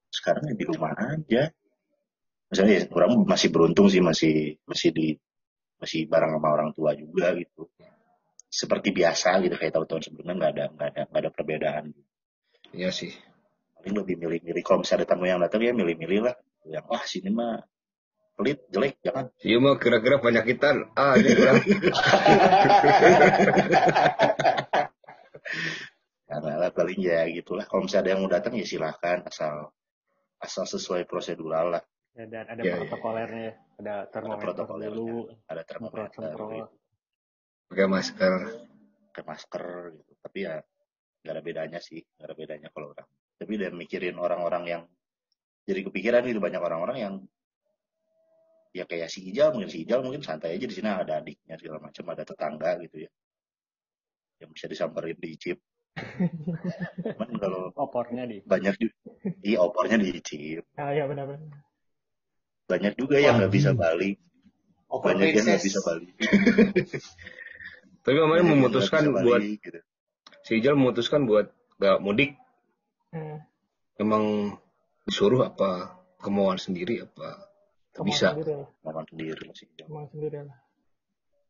Sekarang 0.07 0.47
ya 0.47 0.55
di 0.55 0.65
rumah 0.65 0.95
aja. 0.95 1.51
Misalnya 2.47 2.73
ya, 2.79 2.81
orang 2.95 3.27
masih 3.27 3.51
beruntung 3.51 3.91
sih 3.91 3.99
masih 3.99 4.55
masih 4.63 4.89
di 4.95 5.07
masih 5.77 6.07
bareng 6.07 6.39
sama 6.39 6.47
orang 6.47 6.69
tua 6.71 6.95
juga 6.95 7.35
gitu. 7.35 7.67
Seperti 8.47 8.95
biasa 8.95 9.43
gitu 9.43 9.59
kayak 9.59 9.75
tahun-tahun 9.75 10.01
sebelumnya 10.07 10.33
nggak 10.39 10.51
ada 10.55 10.65
nggak 10.71 10.87
ada 10.95 11.01
nggak 11.11 11.21
ada 11.21 11.31
perbedaan. 11.33 11.83
Iya 12.71 12.91
sih. 12.95 13.11
paling 13.77 13.93
lebih 13.93 14.15
milih-milih 14.17 14.63
kalau 14.65 14.81
misalnya 14.81 15.05
ada 15.05 15.09
tamu 15.13 15.29
yang 15.29 15.37
datang 15.37 15.61
ya 15.61 15.71
milih-milih 15.75 16.19
lah. 16.25 16.35
Yang 16.65 16.85
wah 16.89 17.03
sini 17.05 17.29
mah 17.29 17.61
pelit 18.37 18.61
jelek 18.69 19.01
jangan 19.01 19.33
Iya 19.41 19.57
mah 19.57 19.75
kira-kira 19.81 20.21
penyakitan. 20.21 20.93
Ah, 20.93 21.17
ini 21.17 21.29
kurang. 21.33 21.57
karena 26.27 26.53
lah 26.59 26.71
paling 26.75 26.99
ya 26.99 27.23
gitulah 27.31 27.63
kalau 27.63 27.87
misalnya 27.87 28.03
ada 28.03 28.09
yang 28.11 28.21
mau 28.21 28.31
datang 28.31 28.53
ya 28.59 28.65
silahkan 28.67 29.23
asal 29.23 29.71
asal 30.43 30.67
sesuai 30.67 31.07
prosedural 31.07 31.79
lah 31.79 31.83
ya, 32.13 32.27
dan 32.27 32.45
ada 32.51 32.61
Iya, 32.61 32.67
iya. 32.67 32.77
protokolernya 32.83 33.41
ya. 33.41 33.53
Ada 33.77 33.95
termometer 34.09 34.45
protokolernya. 34.51 34.89
dulu, 34.91 35.17
ada 35.45 35.61
termometer 35.63 36.09
semprot-semprot. 36.09 36.69
Pakai 37.69 37.87
masker. 37.87 38.33
pakai 39.07 39.23
masker 39.23 39.63
gitu 39.97 40.11
tapi 40.21 40.37
ya 40.45 40.55
nggak 41.25 41.33
ada 41.33 41.41
bedanya 41.41 41.79
sih 41.81 41.99
nggak 42.05 42.27
ada 42.29 42.35
bedanya 42.37 42.67
kalau 42.69 42.93
orang 42.93 43.07
tapi 43.37 43.51
udah 43.57 43.71
mikirin 43.73 44.13
orang-orang 44.21 44.63
yang 44.69 44.81
jadi 45.65 45.81
kepikiran 45.89 46.21
gitu 46.29 46.37
banyak 46.37 46.61
orang-orang 46.61 46.97
yang 47.01 47.13
ya 48.75 48.83
kayak 48.87 49.09
si 49.11 49.27
Ijal 49.29 49.51
mungkin 49.55 49.69
si 49.71 49.83
Ijal 49.83 50.01
mungkin 50.03 50.21
santai 50.23 50.55
aja 50.57 50.65
di 50.67 50.75
sini 50.75 50.89
ada 50.89 51.19
adiknya 51.21 51.55
segala 51.59 51.79
macam 51.83 52.03
ada 52.11 52.23
tetangga 52.23 52.71
gitu 52.83 53.07
ya. 53.07 53.11
Yang 54.43 54.49
bisa 54.55 54.65
disamperin 54.69 55.17
di 55.17 55.33
chip 55.37 55.59
cuman 55.97 57.29
kalau 57.41 57.73
Opornya 57.73 58.29
di. 58.29 58.37
banyak 58.45 58.77
juga 58.77 58.95
di 59.41 59.57
opornya 59.57 59.97
di 59.97 60.13
chip 60.21 60.61
Ah 60.77 60.93
iya 60.93 61.09
benar-benar. 61.09 61.57
banyak 62.69 62.93
juga 63.01 63.17
yang 63.17 63.41
nggak 63.41 63.49
bisa 63.49 63.73
balik. 63.73 64.21
Over 64.93 65.17
banyak 65.17 65.33
yang 65.33 65.45
nggak 65.49 65.63
bisa 65.65 65.79
balik. 65.81 66.13
Tapi 68.05 68.13
kemarin 68.13 68.45
memutuskan 68.45 69.09
nggak 69.09 69.23
buat 69.25 69.41
gitu. 69.41 69.79
si 70.45 70.51
Ijal 70.61 70.77
memutuskan 70.77 71.25
buat 71.25 71.49
gak 71.81 71.97
mudik. 71.99 72.37
Hmm. 73.09 73.41
Emang 73.97 74.53
disuruh 75.09 75.49
apa 75.49 75.97
kemauan 76.21 76.59
sendiri 76.61 77.01
apa 77.01 77.46
Kemauan 77.97 78.07
bisa? 78.07 78.27
Sendiri. 78.31 78.53
Makan 78.85 79.03
sendiri 79.09 79.43
sih 79.51 79.67
Kemauan 79.75 80.07
sendiri 80.07 80.37
lah. 80.45 80.57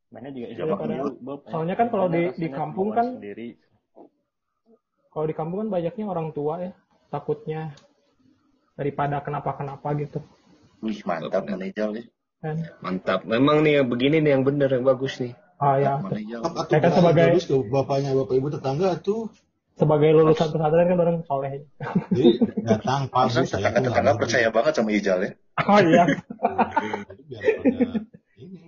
mana 0.08 0.32
juga 0.32 0.46
Ya, 0.48 0.64
soalnya 1.46 1.76
kan 1.76 1.86
kalau 1.92 2.08
di- 2.08 2.32
di 2.32 2.48
kampung 2.48 2.88
kan- 2.90 3.20
sendiri 3.20 3.60
Kalau 5.08 5.24
di 5.24 5.34
kampung 5.34 5.58
kan 5.60 5.68
banyaknya 5.70 6.04
orang 6.06 6.28
tua 6.30 6.54
ya. 6.60 6.72
Takutnya 7.08 7.72
daripada 8.74 9.20
kenapa-kenapa 9.20 9.88
gitu. 9.98 10.20
wih 10.78 11.02
mantap. 11.02 11.42
Manijal 11.44 11.90
ya 11.92 12.04
Kan? 12.38 12.56
Mantap. 12.78 13.26
Memang 13.26 13.60
nih 13.60 13.82
yang 13.82 13.88
begini 13.88 14.22
nih 14.22 14.30
yang 14.32 14.46
bener 14.46 14.70
yang 14.70 14.86
bagus 14.86 15.18
nih. 15.18 15.34
Ah 15.58 15.74
ya. 15.74 15.98
Ya 16.70 16.78
kan 16.78 16.92
sebagai- 16.94 17.34
terus 17.34 17.50
ke 17.50 17.56
bapaknya 17.66 18.14
bapak 18.14 18.32
ibu 18.32 18.48
tetangga 18.48 18.94
tuh 18.96 19.26
Sebagai 19.78 20.10
lulusan 20.10 20.50
pesantren 20.50 20.84
kan 20.84 20.98
orang 20.98 21.22
soleh. 21.22 21.62
jadi 22.10 22.34
datang 22.66 23.06
Bu, 23.06 23.30
saya 23.30 23.46
tuh 23.46 23.62
nggak 23.86 24.18
percaya 24.18 24.50
banget 24.50 24.72
sama 24.74 24.90
Ijal 24.90 25.22
ya 25.22 25.30
Oh 25.62 25.78
iya. 25.78 26.02
pada 26.38 26.86
ini 28.36 28.58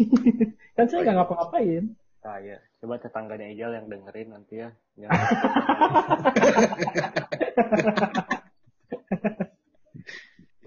kan 0.72 0.84
saya 0.84 1.00
nggak 1.02 1.16
ngapa-ngapain. 1.16 1.84
saya 2.20 2.56
coba 2.76 2.94
tetangganya 2.96 3.46
Ijal 3.48 3.70
yang 3.74 3.86
dengerin 3.86 4.28
nanti 4.30 4.54
ya 4.58 4.68
yang 4.94 5.08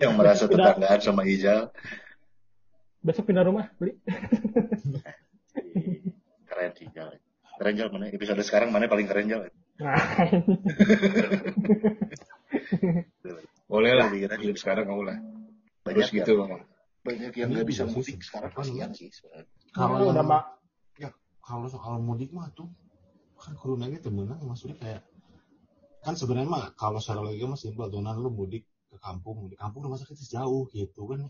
yang 0.03 0.13
merasa 0.13 0.45
tetanggaan 0.45 0.99
sama 0.99 1.23
Ijal 1.23 1.71
Besok 3.03 3.27
pindah 3.27 3.43
rumah, 3.43 3.67
beli. 3.75 3.99
keren 6.47 6.71
sih 6.75 6.87
Ijal 6.87 7.15
keren 7.59 7.73
Jal 7.75 7.87
mana 7.91 8.07
episode 8.09 8.43
sekarang 8.43 8.69
mana 8.71 8.87
paling 8.87 9.07
keren 9.07 9.27
Jal 9.27 9.47
Nah, 9.73 9.97
Boleh 13.65 13.91
lah. 13.97 14.07
Keren. 14.13 14.37
Hidup 14.37 14.57
sekarang 14.61 14.85
kamu 14.85 15.01
lah. 15.01 15.17
banyak 15.83 16.05
Terus 16.07 16.13
gitu 16.13 16.31
yang, 16.37 16.47
bang. 16.47 16.61
banyak 17.03 17.33
yang 17.35 17.49
nggak 17.51 17.67
bisa 17.67 17.83
mudik 17.83 18.21
sekarang 18.23 18.53
kasihan 18.55 18.93
sih 18.95 19.09
sebenarnya. 19.11 19.49
kalau 19.75 20.13
udah 20.13 20.23
mak. 20.23 20.43
kalau 21.43 21.67
soal 21.67 21.99
mudik 21.99 22.31
mah 22.31 22.47
tuh 22.55 22.71
kan 23.35 23.51
kurunanya 23.59 23.99
temenan 23.99 24.39
maksudnya 24.47 24.79
kayak 24.79 25.01
kan 25.99 26.15
sebenarnya 26.15 26.47
mah 26.47 26.71
kalau 26.79 27.03
secara 27.03 27.19
logika 27.19 27.51
mah 27.51 27.59
simpel 27.59 27.91
nah 27.99 28.15
lu 28.15 28.31
mudik 28.31 28.63
ke 28.93 28.97
kampung 29.01 29.49
di 29.49 29.57
kampung 29.57 29.81
rumah 29.81 29.97
sakit 29.97 30.17
jauh 30.29 30.69
gitu 30.69 31.09
kan 31.09 31.25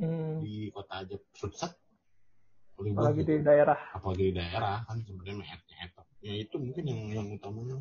Hmm, 0.00 0.40
di 0.42 0.72
kota 0.72 1.04
aja 1.04 1.14
susah 1.36 1.70
apalagi 2.74 3.22
di 3.22 3.38
gitu. 3.38 3.44
daerah. 3.46 3.78
apalagi 3.94 4.22
di 4.28 4.34
daerah 4.34 4.82
kan 4.88 4.98
sebenarnya 5.04 5.36
mah 5.38 5.46
nyet 5.46 5.92
ya 6.24 6.32
itu 6.36 6.54
mungkin 6.58 6.84
yang 6.88 7.00
yang 7.12 7.26
utamanya 7.32 7.78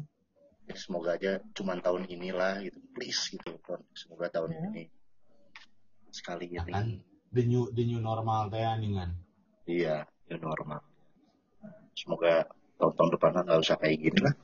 Ya, 0.70 0.78
semoga 0.78 1.18
aja 1.18 1.42
cuman 1.58 1.82
tahun 1.82 2.06
inilah 2.06 2.62
gitu 2.62 2.78
please 2.94 3.34
gitu 3.34 3.58
kan 3.66 3.82
semoga 3.98 4.30
tahun 4.30 4.54
Ya. 4.54 4.62
ini 4.70 4.84
sekali 6.14 6.46
Ya 6.54 6.62
ini 6.64 6.72
kan? 6.72 6.86
the 7.34 7.44
new 7.48 7.64
the 7.74 7.84
new 7.88 8.00
normal 8.04 8.52
teh 8.52 8.62
nih 8.62 8.92
kan 8.94 9.10
iya 9.66 10.06
ya 10.30 10.36
normal 10.38 10.80
semoga 11.98 12.46
tahun-tahun 12.78 13.10
depan 13.18 13.32
nggak 13.42 13.60
usah 13.66 13.78
kayak 13.82 13.98
gini 14.00 14.20
lah 14.22 14.36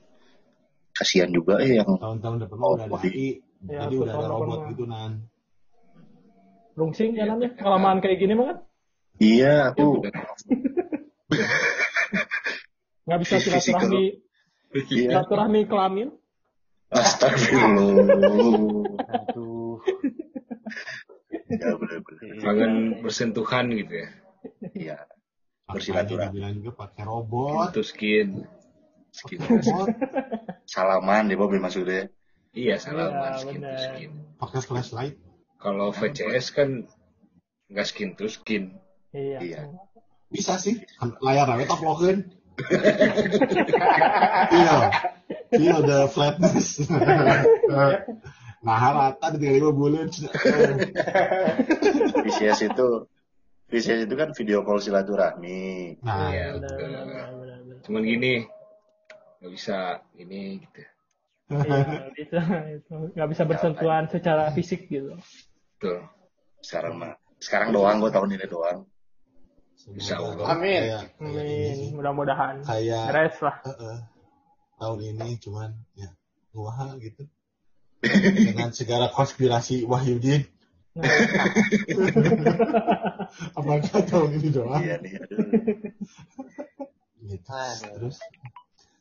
kasihan 0.97 1.30
juga 1.30 1.61
eh 1.61 1.78
yang 1.78 1.89
tahun-tahun 1.99 2.47
depan 2.47 2.57
Oh, 2.57 2.74
udah 2.74 2.89
ada. 2.89 2.97
AI 3.05 3.43
Ya, 3.60 3.82
jadi 3.84 3.95
udah 3.97 4.14
ada 4.14 4.28
robot 4.30 4.60
mah. 4.60 4.70
gitu 4.70 4.84
nan 4.86 5.12
Rungsing 6.74 7.12
Iya, 7.12 7.26
jalannya. 7.26 7.49
bener. 7.49 7.60
Kelamaan 7.60 7.97
kayak 7.99 8.18
gini 8.18 8.34
mah 8.34 8.45
kan. 8.45 8.58
iya 9.18 9.53
Ya, 9.66 9.74
aku 9.74 9.86
bener. 9.99 10.14
Nggak 13.03 13.20
bisa 13.24 13.36
silaturahmi, 13.39 14.03
iya 14.91 15.10
silaturahmi 15.10 15.62
kelamin. 15.66 16.10
astagfirullah 16.88 18.08
aduh 19.08 19.76
ya 21.49 21.68
bener-bener 21.74 22.36
Kangen 22.38 22.74
bersentuhan 23.01 23.72
gitu 23.74 23.93
ya. 23.97 24.10
iya 24.74 24.97
Bersilaturahmi. 25.66 26.32
dibilang 26.32 26.53
juga 26.58 26.72
pakai 26.78 27.03
robot 27.03 27.72
Itu 27.72 27.82
skin. 27.82 28.43
skin 29.10 29.39
robot 29.41 29.88
salaman 30.66 31.26
deh 31.26 31.36
Bob 31.36 31.51
maksudnya 31.53 32.12
Iya 32.58 32.76
salaman 32.82 33.30
Iya, 33.30 33.38
skin 33.38 33.55
to 33.55 33.62
bener. 33.70 33.86
skin. 33.86 34.12
pakai 34.38 34.62
flashlight 34.66 35.16
Kalau 35.58 35.88
VCS 35.91 36.45
kan 36.51 36.70
nggak 37.68 37.86
skin 37.86 38.14
to 38.14 38.28
skin. 38.28 38.78
Iya. 39.12 39.39
Iya. 39.39 39.62
bisa 40.28 40.58
sih 40.58 40.76
Kan 40.97 41.14
layar 41.22 41.47
awet 41.47 41.68
uploadin 41.68 42.24
feel 44.49 44.80
feel 45.51 45.80
the 45.82 45.99
flatness 46.10 46.84
nah 48.66 48.82
rata 48.91 49.38
di 49.38 49.47
lima 49.47 49.72
bulan 49.72 50.10
VCS 52.26 52.60
itu 52.68 52.88
VCS 53.68 53.99
itu 54.03 54.14
kan 54.14 54.30
video 54.34 54.62
call 54.62 54.82
silaturahmi 54.82 55.95
nah 56.01 56.28
Iya, 56.28 56.45
Benar, 56.58 56.76
betul. 56.76 56.89
Cuman 57.86 58.01
gini 58.03 58.34
nggak 59.38 59.51
bisa 59.53 60.01
ini 60.18 60.60
gitu. 60.60 60.82
Iya, 61.48 61.64
nggak 61.64 62.14
bisa. 62.16 62.39
itu. 62.76 62.95
Nggak 63.16 63.30
bisa 63.32 63.43
bersentuhan 63.48 64.04
secara 64.12 64.43
fisik 64.52 64.91
gitu. 64.91 65.16
Betul. 65.78 66.04
sekarang 66.58 66.98
mah 66.98 67.14
sekarang 67.38 67.70
doang 67.70 68.02
gue 68.02 68.10
tahun 68.10 68.34
ini 68.34 68.45
doang 68.50 68.80
Insya 69.93 70.20
Allah. 70.20 70.58
Amin. 70.58 70.82
kayak. 70.89 71.04
Amin. 71.22 71.78
Mudah-mudahan. 71.95 72.66
kayak 72.66 73.08
Beres 73.14 73.38
lah. 73.39 73.56
eh, 73.64 73.72
eh, 73.72 73.98
tahun 74.82 75.00
ini 75.16 75.30
cuman 75.39 75.70
ya 75.95 76.10
wah 76.58 76.98
gitu 77.00 77.24
dengan 78.52 78.74
segala 78.74 79.08
konspirasi 79.14 79.86
Wahyudin 79.88 80.43
Apakah 83.58 84.02
tahun 84.10 84.30
ini 84.41 84.50
doang? 84.50 84.82
Iya 84.82 84.98
nih. 84.98 85.12
Gitu. 85.14 85.36
Terus 88.02 88.18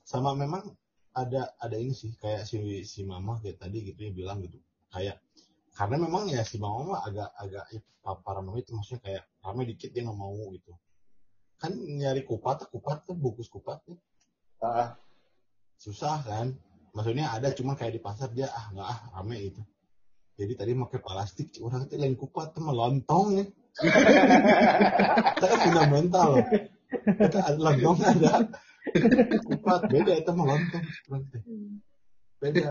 sama 0.04 0.36
memang 0.36 0.76
ada 1.16 1.56
ada 1.56 1.76
ini 1.80 1.96
sih 1.96 2.12
kayak 2.20 2.44
si 2.44 2.60
si 2.84 3.00
mama 3.08 3.40
kayak 3.40 3.56
tadi 3.56 3.88
gitu 3.88 4.00
ya 4.04 4.12
bilang 4.12 4.44
gitu. 4.44 4.60
Kayak 4.92 5.24
karena 5.72 5.96
memang 6.04 6.28
ya 6.28 6.44
si 6.44 6.60
mama 6.60 6.94
mah 6.94 7.00
agak 7.08 7.28
agak 7.40 7.64
ya, 7.72 7.80
paranoid 8.04 8.64
itu 8.68 8.72
maksudnya 8.76 9.00
kayak 9.02 9.22
rame 9.40 9.62
dikit 9.64 9.90
dia 9.96 10.04
nggak 10.04 10.18
mau 10.20 10.36
gitu. 10.52 10.72
Kan 11.56 11.72
nyari 11.72 12.22
kupat 12.28 12.68
kupat 12.68 13.08
tuh 13.08 13.16
bungkus 13.16 13.48
kupat 13.48 13.80
tuh. 13.88 13.96
Ah, 14.60 15.00
susah 15.80 16.20
kan? 16.20 16.52
Maksudnya 16.92 17.32
ada 17.32 17.48
cuma 17.56 17.72
kayak 17.72 17.96
di 17.96 18.00
pasar 18.04 18.28
dia 18.36 18.52
ah 18.52 18.68
nggak 18.72 18.88
ah 18.88 19.00
rame 19.16 19.40
itu 19.40 19.62
jadi 20.36 20.52
tadi 20.52 20.76
pakai 20.76 21.00
plastik 21.00 21.48
orang 21.64 21.88
itu 21.88 21.96
lain 21.96 22.12
kupat 22.12 22.52
tuh 22.52 22.60
melontong 22.68 23.26
nih 23.40 23.48
kita 25.36 25.44
kan 25.48 25.58
fundamental. 25.64 26.28
Loh 26.40 26.44
kita 26.96 27.38
ada 27.44 27.58
lontong 27.60 27.98
ada 28.00 28.32
kupat 29.42 29.80
beda 29.90 30.12
itu 30.14 30.30
melontong 30.32 30.84
Orang 31.10 31.22
teh. 31.30 31.42
beda 32.38 32.70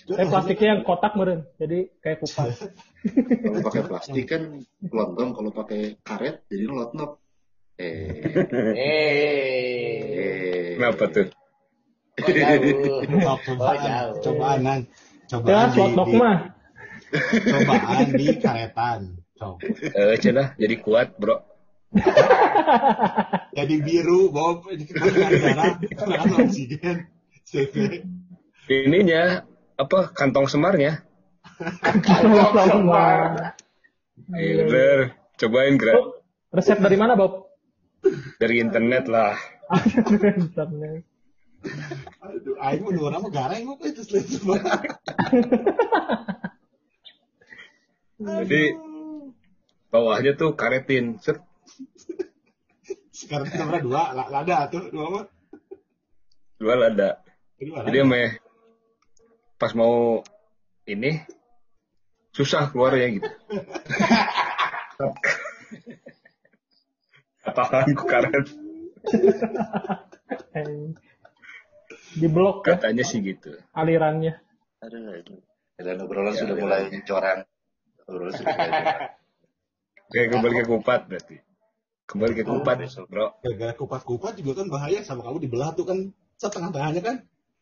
Tapi 0.00 0.26
plastiknya 0.26 0.68
yang 0.74 0.82
kotak 0.82 1.12
meren, 1.14 1.46
jadi 1.54 1.86
kayak 2.02 2.18
kupat. 2.24 2.50
Kalau 3.38 3.58
pakai 3.62 3.82
plastik 3.86 4.24
kan 4.26 4.42
lontong, 4.82 5.30
kalau 5.36 5.50
pakai 5.54 6.00
karet 6.02 6.42
jadi 6.50 6.66
lotnok. 6.66 7.20
Eh, 7.78 8.20
Eh. 8.74 8.76
eh. 10.10 10.68
Kenapa 10.76 11.04
tuh? 11.14 11.26
Oh, 12.20 12.28
jauh. 12.28 13.00
Oh, 13.22 13.36
cobaan 13.46 13.78
cobaan. 14.20 14.60
Ya, 14.60 14.80
cobaan 15.30 15.68
di- 16.10 16.18
mah. 16.18 16.38
cobaan 17.40 18.06
di 18.12 18.26
karetan 18.36 19.00
coba 19.38 19.64
Eh, 19.96 20.16
jadi 20.58 20.74
kuat, 20.80 21.16
Bro. 21.16 21.40
jadi 23.58 23.74
biru 23.82 24.30
bawa 24.30 24.62
darah 24.70 25.74
kan 25.82 26.30
oksigen 26.46 27.10
CV 27.42 28.06
Ininya 28.70 29.42
apa 29.74 30.14
kantong 30.14 30.46
semarnya? 30.46 31.02
Sama. 32.06 33.50
Iya 34.30 34.62
bener. 34.62 34.98
Cobain 35.34 35.74
gerak 35.74 35.98
Oh, 35.98 36.22
resep 36.54 36.78
dari 36.78 36.94
mana, 36.94 37.18
Bob? 37.18 37.50
dari 38.38 38.62
internet 38.62 39.10
lah. 39.10 39.34
Internet. 40.30 41.02
aduh 42.24 42.56
aing 42.56 42.80
mau 42.80 42.94
dua 42.94 43.12
nama 43.12 43.28
gareng 43.28 43.68
kok 43.68 43.84
itu 43.84 44.00
selain 44.00 44.24
semua 44.24 44.56
Jadi 48.16 48.62
bawahnya 49.92 50.32
tuh 50.40 50.56
karetin. 50.56 51.20
Set. 51.20 51.49
Sekarang 53.10 53.46
kita 53.46 53.64
berapa 53.64 53.82
dua 53.82 54.02
La- 54.12 54.30
lada 54.30 54.56
tuh 54.66 54.88
dua 54.88 55.04
apa 55.06 55.20
Dua 56.56 56.72
ada. 56.78 57.10
dua 57.56 57.84
Jadi 57.84 57.98
lada. 57.98 58.10
me 58.10 58.22
pas 59.56 59.72
mau 59.72 60.20
ini 60.84 61.20
susah 62.30 62.68
keluarnya 62.68 63.06
gitu. 63.14 63.28
Katakan 67.40 67.92
ku 67.92 68.04
karet. 68.04 68.46
Eh, 70.52 70.92
Di 72.12 72.26
blok 72.26 72.66
ya 72.66 72.76
Katanya 72.76 73.04
sih 73.06 73.22
gitu. 73.22 73.54
alirannya. 73.72 74.36
Aduh, 74.80 75.00
aduh. 75.14 75.40
Dan 75.76 75.96
obrolan 76.00 76.34
sudah 76.34 76.56
mulai 76.56 76.92
corang. 77.02 77.40
Obrolan 78.04 78.32
sudah 78.34 78.52
mulai. 78.52 79.16
Oke, 80.04 80.20
kembali 80.28 80.54
ke 80.54 80.64
kupat 80.66 81.00
berarti. 81.06 81.36
Kembali 82.10 82.34
ke 82.34 82.42
kupat, 82.42 82.82
bro. 83.06 83.38
gara-gara 83.38 83.70
kupat-kupat 83.78 84.34
juga 84.42 84.58
kan 84.58 84.66
bahaya 84.66 84.98
sama 85.06 85.22
kamu 85.22 85.46
dibelah 85.46 85.70
tuh 85.78 85.86
kan 85.86 86.10
setengah 86.42 86.74
tengahnya 86.74 87.02
kan 87.06 87.16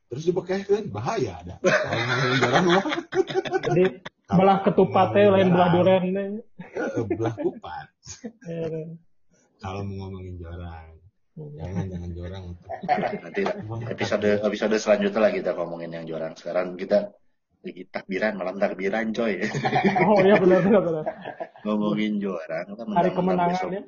terus 0.09 0.25
dibekeh 0.25 0.65
kan 0.65 0.89
bahaya 0.89 1.37
ada 1.45 1.61
Jadi 3.69 4.01
belah 4.25 4.65
ketupatnya 4.65 5.37
lain 5.37 5.53
belah 5.53 5.69
eh, 5.69 7.05
belah 7.13 7.35
kupat 7.37 7.93
Eh, 8.49 8.97
kalau 9.61 9.85
mau 9.85 10.09
ngomongin 10.09 10.41
jorang 10.41 10.97
jangan 11.37 11.85
jangan 11.93 12.11
jorang 12.17 12.45
Nanti 13.21 13.43
episode 13.85 14.29
episode 14.49 14.77
selanjutnya 14.81 15.21
lah 15.21 15.31
kita 15.31 15.55
ngomongin 15.55 15.93
yang 15.93 16.09
jualan. 16.09 16.35
Sekarang 16.35 16.75
kita 16.75 17.15
lagi 17.63 17.83
takbiran, 17.91 18.39
malam 18.39 18.57
takbiran 18.57 19.11
coy. 19.11 19.43
Oh 20.07 20.19
iya 20.23 20.39
benar 20.39 20.63
benar 20.63 20.83
benar. 20.83 21.05
ngomongin 21.67 22.23
juara. 22.23 22.65
Kita 22.65 22.83
Hari 22.87 23.11
kemenangan 23.13 23.55
besok, 23.55 23.71
ya. 23.75 23.83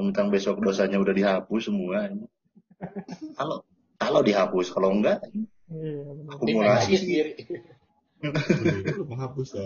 Mentang 0.00 0.32
besok 0.32 0.62
dosanya 0.64 0.96
udah 0.96 1.12
dihapus 1.12 1.62
semua. 1.68 2.08
Kalau 3.38 3.62
kalau 4.02 4.18
dihapus, 4.26 4.74
kalau 4.74 4.90
enggak 4.98 5.22
Iya 5.72 6.02
akumulasi. 6.28 6.98
Sendiri. 6.98 7.32
Menghapus 9.08 9.56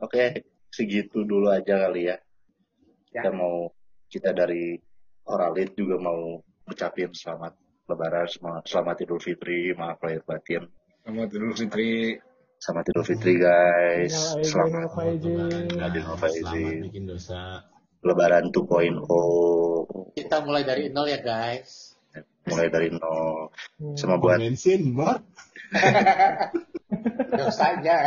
Oke, 0.00 0.44
segitu 0.68 1.24
dulu 1.24 1.50
aja 1.50 1.88
kali 1.88 2.12
ya. 2.12 2.16
Ya. 3.10 3.24
Kita 3.24 3.30
mau 3.34 3.72
kita 4.06 4.30
dari 4.36 4.78
Oralit 5.26 5.74
juga 5.74 5.98
mau 5.98 6.38
ucapin 6.68 7.10
selamat 7.10 7.58
Lebaran, 7.90 8.30
selamat, 8.30 8.62
selamat 8.70 8.96
Idul 9.02 9.18
Fitri, 9.18 9.74
maaf 9.74 9.98
lahir 10.06 10.22
batin. 10.22 10.62
Selamat 11.02 11.28
Idul 11.34 11.54
Fitri. 11.58 11.92
Selamat 12.62 12.84
Idul 12.86 13.04
Fitri 13.08 13.34
guys. 13.34 14.14
Aidin 14.14 14.46
Selamat 14.46 14.90
faizin. 14.94 15.66
Adil 15.74 16.02
selamat 16.06 16.18
Faizin. 16.22 16.76
bikin 16.86 17.04
dosa 17.10 17.66
Lebaran 18.00 18.48
2.0 18.48 20.16
Kita 20.16 20.36
mulai 20.44 20.62
dari 20.64 20.88
nol 20.88 21.06
ya 21.08 21.20
guys. 21.20 21.94
mulai 22.48 22.72
dari 22.72 22.88
nol. 22.90 23.52
Hmm. 23.78 23.94
Sama 23.94 24.16
buat 24.16 24.40
bensin 24.40 24.96
bar 24.96 25.20
Dosanya. 27.30 27.98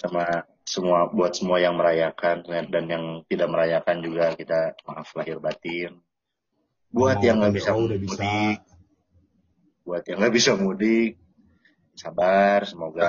sama 0.00 0.48
semua 0.64 1.08
buat 1.12 1.32
semua 1.36 1.60
yang 1.60 1.76
merayakan 1.76 2.44
dan 2.44 2.84
yang 2.88 3.04
tidak 3.28 3.48
merayakan 3.48 4.00
juga 4.00 4.32
kita 4.34 4.74
maaf 4.88 5.12
lahir 5.14 5.38
batin. 5.38 6.00
Buat 6.88 7.20
yang 7.20 7.40
nggak 7.44 7.54
bisa 7.54 7.76
Oh, 7.76 7.84
udah 7.84 8.00
bisa 8.00 8.16
mudik, 8.16 8.58
buat 9.84 10.02
yang 10.08 10.18
nggak 10.24 10.34
bisa 10.34 10.52
mudik, 10.56 11.12
sabar, 11.92 12.64
semoga 12.64 13.04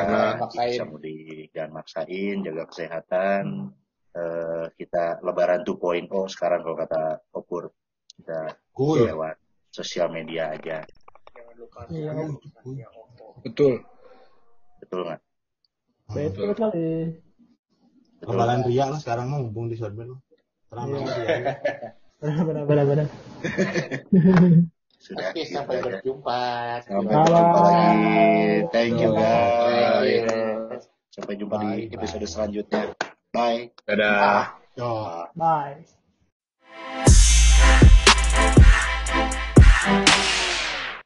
bisa 0.52 0.84
mudik, 0.84 1.48
jangan 1.56 1.72
maksain, 1.80 2.44
jaga 2.44 2.64
kesehatan. 2.68 3.72
Eh, 4.20 4.66
kita 4.76 5.24
Lebaran 5.24 5.64
2.0 5.64 6.10
sekarang 6.28 6.60
kalau 6.66 6.76
kata 6.76 7.24
Opur 7.32 7.72
kita 8.20 8.52
cool 8.76 9.08
lewat 9.08 9.40
sosial 9.72 10.12
media 10.12 10.52
aja, 10.52 10.84
Iya. 11.88 12.12
Betul. 13.46 13.80
betul 14.84 15.00
nggak? 15.08 15.22
Betul 16.12 16.46
sekali. 16.52 16.88
Nggak? 18.20 18.68
ria 18.68 18.86
lah 18.92 19.00
sekarang 19.00 19.26
mah 19.32 19.40
mumpung 19.40 19.72
di. 19.72 20.20
Terang 20.68 20.88
Iya. 20.90 21.00
aja 21.00 21.22
ria. 21.24 21.54
Benar 22.20 22.42
benar 22.44 22.64
benar 22.68 22.86
benar. 22.90 23.08
Sudah. 25.00 25.32
Oke, 25.32 25.42
sampai 25.48 25.76
berjumpa. 25.80 26.42
Sampai 26.84 27.16
berjumpa 27.16 27.60
lagi. 27.64 28.68
Thank 28.76 29.00
you 29.00 29.16
guys. 29.16 30.84
Sampai 31.16 31.40
jumpa 31.40 31.56
di 31.64 31.88
episode 31.96 32.28
bye. 32.28 32.32
selanjutnya. 32.36 33.09
Bye. 33.32 33.72
Ta-da. 33.88 34.10
Ah, 34.22 34.58
God. 34.76 35.28
Bye. 35.36 35.86